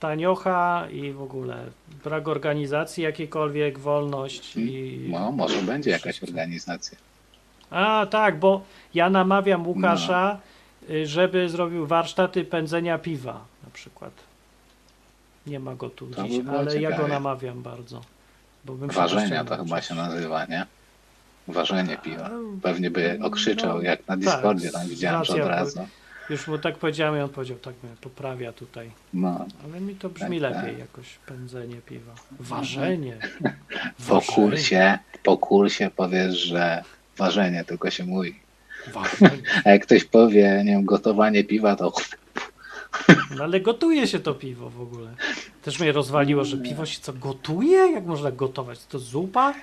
taniocha 0.00 0.86
i 0.90 1.12
w 1.12 1.22
ogóle 1.22 1.64
brak 2.04 2.28
organizacji 2.28 3.04
jakiejkolwiek, 3.04 3.78
wolność 3.78 4.56
i... 4.56 5.00
No, 5.12 5.32
może 5.32 5.62
będzie 5.62 5.90
jakaś 5.90 6.22
organizacja. 6.22 6.98
A, 7.70 8.06
tak, 8.10 8.38
bo 8.38 8.62
ja 8.94 9.10
namawiam 9.10 9.62
No. 9.62 9.68
Łukasza, 9.68 10.38
y, 10.90 11.06
żeby 11.06 11.48
zrobił 11.48 11.86
warsztaty 11.86 12.44
pędzenia 12.44 12.98
piwa 12.98 13.32
na 13.64 13.70
przykład. 13.72 14.12
Nie 15.46 15.60
ma 15.60 15.74
go 15.74 15.90
tu 15.90 16.06
To 16.06 16.22
by 16.22 16.28
dziś, 16.28 16.38
było 16.40 16.58
ale 16.58 16.80
ja 16.80 16.88
go 16.90 16.94
ciekawie. 16.96 17.12
namawiam 17.14 17.62
bardzo. 17.62 18.00
Bo 18.64 18.74
bym 18.74 18.88
Ważenia 18.90 19.44
to 19.44 19.56
chyba 19.56 19.82
się 19.82 19.94
nazywa, 19.94 20.44
nie? 20.44 20.66
Ważenie 21.48 21.96
piwa. 21.96 22.30
Pewnie 22.62 22.90
by 22.90 23.18
okrzyczał, 23.22 23.76
no, 23.76 23.82
jak 23.82 24.00
na 24.00 24.06
tak, 24.06 24.18
Discordzie 24.18 24.70
tam 24.70 24.88
widziałem, 24.88 25.24
że 25.24 25.32
od 25.34 25.38
bo- 25.40 25.48
razu. 25.48 25.86
Już 26.30 26.46
mu 26.48 26.58
tak 26.58 26.78
powiedziałem 26.78 27.20
i 27.20 27.22
on 27.22 27.28
powiedział, 27.28 27.58
tak 27.58 27.74
mnie 27.82 27.92
poprawia 28.00 28.52
tutaj. 28.52 28.90
No, 29.14 29.46
Ale 29.64 29.80
mi 29.80 29.94
to 29.94 30.08
brzmi 30.08 30.40
Tak, 30.40 30.54
lepiej 30.54 30.70
tak. 30.70 30.78
jakoś, 30.78 31.18
pędzenie 31.26 31.76
piwa. 31.76 32.14
Ważenie. 32.40 33.16
po 34.08 34.20
kursie, 34.20 34.98
po 35.22 35.36
kursie 35.38 35.90
powiesz, 35.96 36.36
że 36.36 36.82
ważenie 37.16 37.64
tylko 37.64 37.90
się 37.90 38.04
mówi. 38.04 38.34
Ważenie. 38.92 39.42
A 39.64 39.70
jak 39.70 39.82
ktoś 39.82 40.04
powie, 40.04 40.62
nie 40.64 40.72
wiem, 40.72 40.84
gotowanie 40.84 41.44
piwa, 41.44 41.76
to 41.76 41.92
No 43.36 43.44
ale 43.44 43.60
gotuje 43.60 44.06
się 44.06 44.18
to 44.20 44.34
piwo 44.34 44.70
w 44.70 44.80
ogóle. 44.80 45.10
Też 45.62 45.80
mnie 45.80 45.92
rozwaliło, 45.92 46.44
że 46.44 46.56
piwo 46.58 46.86
się 46.86 47.00
co 47.00 47.12
gotuje? 47.12 47.78
Jak 47.92 48.04
można 48.04 48.30
gotować? 48.32 48.84
To 48.86 48.98
zupa? 48.98 49.54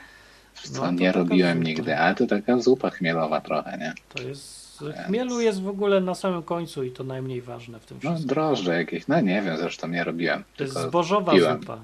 co 0.63 0.73
No, 0.73 0.79
to 0.79 0.91
nie 0.91 1.11
robiłem 1.11 1.57
zupa. 1.57 1.69
nigdy, 1.69 1.97
ale 1.97 2.15
to 2.15 2.27
taka 2.27 2.57
zupa 2.59 2.89
chmielowa 2.89 3.41
trochę, 3.41 3.77
nie? 3.77 3.93
To 4.09 4.23
jest. 4.23 4.64
Chmielu 5.05 5.41
jest 5.41 5.61
w 5.61 5.67
ogóle 5.67 6.01
na 6.01 6.15
samym 6.15 6.43
końcu 6.43 6.83
i 6.83 6.91
to 6.91 7.03
najmniej 7.03 7.41
ważne 7.41 7.79
w 7.79 7.85
tym 7.85 7.99
No 8.03 8.09
wszystkim. 8.09 8.27
drożdże 8.29 8.77
jakieś, 8.77 9.07
no 9.07 9.21
nie 9.21 9.41
wiem, 9.41 9.57
zresztą 9.57 9.87
nie 9.87 10.03
robiłem. 10.03 10.43
to 10.57 10.63
jest 10.63 10.77
zbożowa 10.77 11.31
piłem. 11.31 11.59
zupa. 11.61 11.77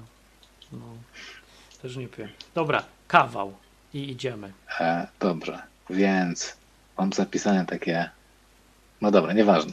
No, 0.72 0.78
też 1.82 1.96
nie 1.96 2.08
piłem. 2.08 2.30
Dobra, 2.54 2.84
kawał 3.08 3.52
i 3.94 4.10
idziemy. 4.10 4.52
E, 4.80 5.06
dobrze, 5.20 5.62
więc 5.90 6.56
mam 6.98 7.12
zapisane 7.12 7.66
takie. 7.66 8.10
No 9.00 9.10
dobra, 9.10 9.32
nieważne. 9.32 9.72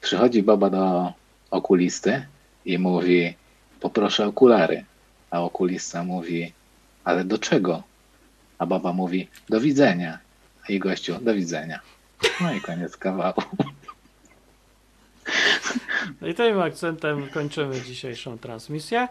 Przychodzi 0.00 0.42
baba 0.42 0.70
do 0.70 1.12
okulisty 1.50 2.26
i 2.64 2.78
mówi: 2.78 3.34
Poproszę 3.80 4.26
okulary. 4.26 4.84
A 5.30 5.40
okulista 5.40 6.04
mówi: 6.04 6.52
Ale 7.04 7.24
do 7.24 7.38
czego? 7.38 7.82
A 8.58 8.66
baba 8.66 8.92
mówi: 8.92 9.28
Do 9.48 9.60
widzenia. 9.60 10.18
I 10.68 10.78
gościu: 10.78 11.14
Do 11.20 11.34
widzenia. 11.34 11.80
No 12.40 12.54
i 12.54 12.60
koniec 12.60 12.96
kawału. 12.96 13.42
No 16.20 16.28
i 16.28 16.34
tym 16.34 16.60
akcentem 16.60 17.28
kończymy 17.28 17.80
dzisiejszą 17.80 18.38
transmisję. 18.38 19.08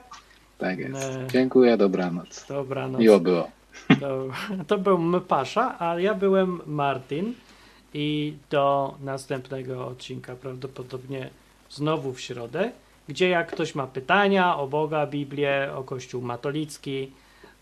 Tak 0.58 0.80
jest. 0.80 0.94
Nie. 0.94 1.28
Dziękuję, 1.28 1.78
dobranoc. 1.78 2.46
Dobranoc. 2.48 3.02
Miło 3.02 3.20
było. 3.20 3.52
To, 4.00 4.28
to 4.68 4.78
był 4.78 4.98
Mpasza, 4.98 5.76
a 5.80 6.00
ja 6.00 6.14
byłem 6.14 6.62
Martin 6.66 7.34
i 7.94 8.34
do 8.50 8.96
następnego 9.02 9.88
odcinka 9.88 10.36
prawdopodobnie 10.36 11.30
znowu 11.70 12.14
w 12.14 12.22
środę, 12.22 12.72
gdzie 13.08 13.30
jak 13.30 13.52
ktoś 13.52 13.76
ma 13.76 13.88
pytania 13.88 14.58
o 14.58 14.68
Boga, 14.68 15.08
Biblię, 15.08 15.70
o 15.76 15.84
Kościół 15.84 16.22
matolicki 16.22 17.12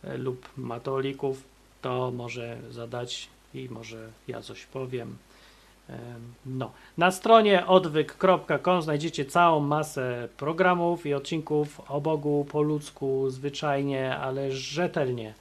e, 0.03 0.17
lub 0.17 0.49
matolików, 0.57 1.43
to 1.81 2.11
może 2.11 2.57
zadać 2.69 3.29
i 3.53 3.69
może 3.71 4.09
ja 4.27 4.41
coś 4.41 4.65
powiem. 4.65 5.17
No. 6.45 6.71
Na 6.97 7.11
stronie 7.11 7.67
odwyk.com 7.67 8.81
znajdziecie 8.81 9.25
całą 9.25 9.59
masę 9.59 10.27
programów 10.37 11.05
i 11.05 11.13
odcinków 11.13 11.81
o 11.87 12.01
Bogu 12.01 12.45
po 12.51 12.61
ludzku, 12.61 13.29
zwyczajnie, 13.29 14.17
ale 14.17 14.51
rzetelnie 14.51 15.33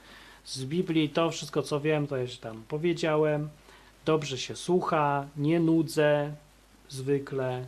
z 0.45 0.65
Biblii. 0.65 1.09
To 1.09 1.31
wszystko, 1.31 1.63
co 1.63 1.81
wiem, 1.81 2.07
to 2.07 2.17
już 2.17 2.39
tam 2.39 2.63
powiedziałem. 2.69 3.49
Dobrze 4.05 4.39
się 4.39 4.57
słucha, 4.57 5.27
nie 5.37 5.61
nudzę, 5.61 6.33
zwykle 6.89 7.65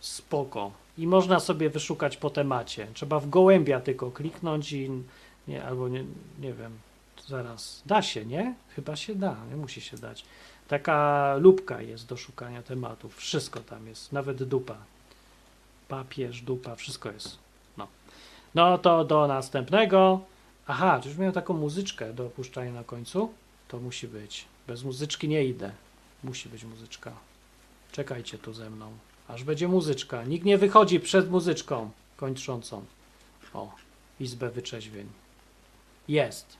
spoko. 0.00 0.70
I 0.98 1.06
można 1.06 1.40
sobie 1.40 1.70
wyszukać 1.70 2.16
po 2.16 2.30
temacie. 2.30 2.86
Trzeba 2.94 3.20
w 3.20 3.28
gołębia 3.28 3.80
tylko 3.80 4.10
kliknąć 4.10 4.72
i 4.72 4.90
nie, 5.48 5.64
albo 5.64 5.88
nie, 5.88 6.04
nie 6.40 6.52
wiem, 6.52 6.72
zaraz. 7.26 7.82
Da 7.86 8.02
się, 8.02 8.26
nie? 8.26 8.54
Chyba 8.76 8.96
się 8.96 9.14
da, 9.14 9.36
nie 9.50 9.56
musi 9.56 9.80
się 9.80 9.96
dać. 9.96 10.24
Taka 10.70 11.36
lubka 11.40 11.82
jest 11.82 12.06
do 12.06 12.16
szukania 12.16 12.62
tematów. 12.62 13.16
Wszystko 13.16 13.60
tam 13.60 13.86
jest, 13.86 14.12
nawet 14.12 14.42
dupa. 14.42 14.76
Papież, 15.88 16.42
dupa, 16.42 16.76
wszystko 16.76 17.10
jest. 17.10 17.38
No. 17.76 17.88
No 18.54 18.78
to 18.78 19.04
do 19.04 19.26
następnego. 19.26 20.20
Aha, 20.66 21.00
to 21.02 21.08
już 21.08 21.18
miałem 21.18 21.34
taką 21.34 21.54
muzyczkę 21.54 22.12
do 22.12 22.26
opuszczania 22.26 22.72
na 22.72 22.84
końcu. 22.84 23.32
To 23.68 23.78
musi 23.78 24.08
być. 24.08 24.44
Bez 24.66 24.84
muzyczki 24.84 25.28
nie 25.28 25.44
idę. 25.44 25.72
Musi 26.24 26.48
być 26.48 26.64
muzyczka. 26.64 27.12
Czekajcie 27.92 28.38
tu 28.38 28.52
ze 28.52 28.70
mną. 28.70 28.92
Aż 29.28 29.44
będzie 29.44 29.68
muzyczka. 29.68 30.24
Nikt 30.24 30.44
nie 30.44 30.58
wychodzi 30.58 31.00
przed 31.00 31.30
muzyczką 31.30 31.90
kończącą. 32.16 32.84
O, 33.54 33.74
Izbę 34.20 34.50
Wyczeźwień. 34.50 35.08
Jest. 36.08 36.59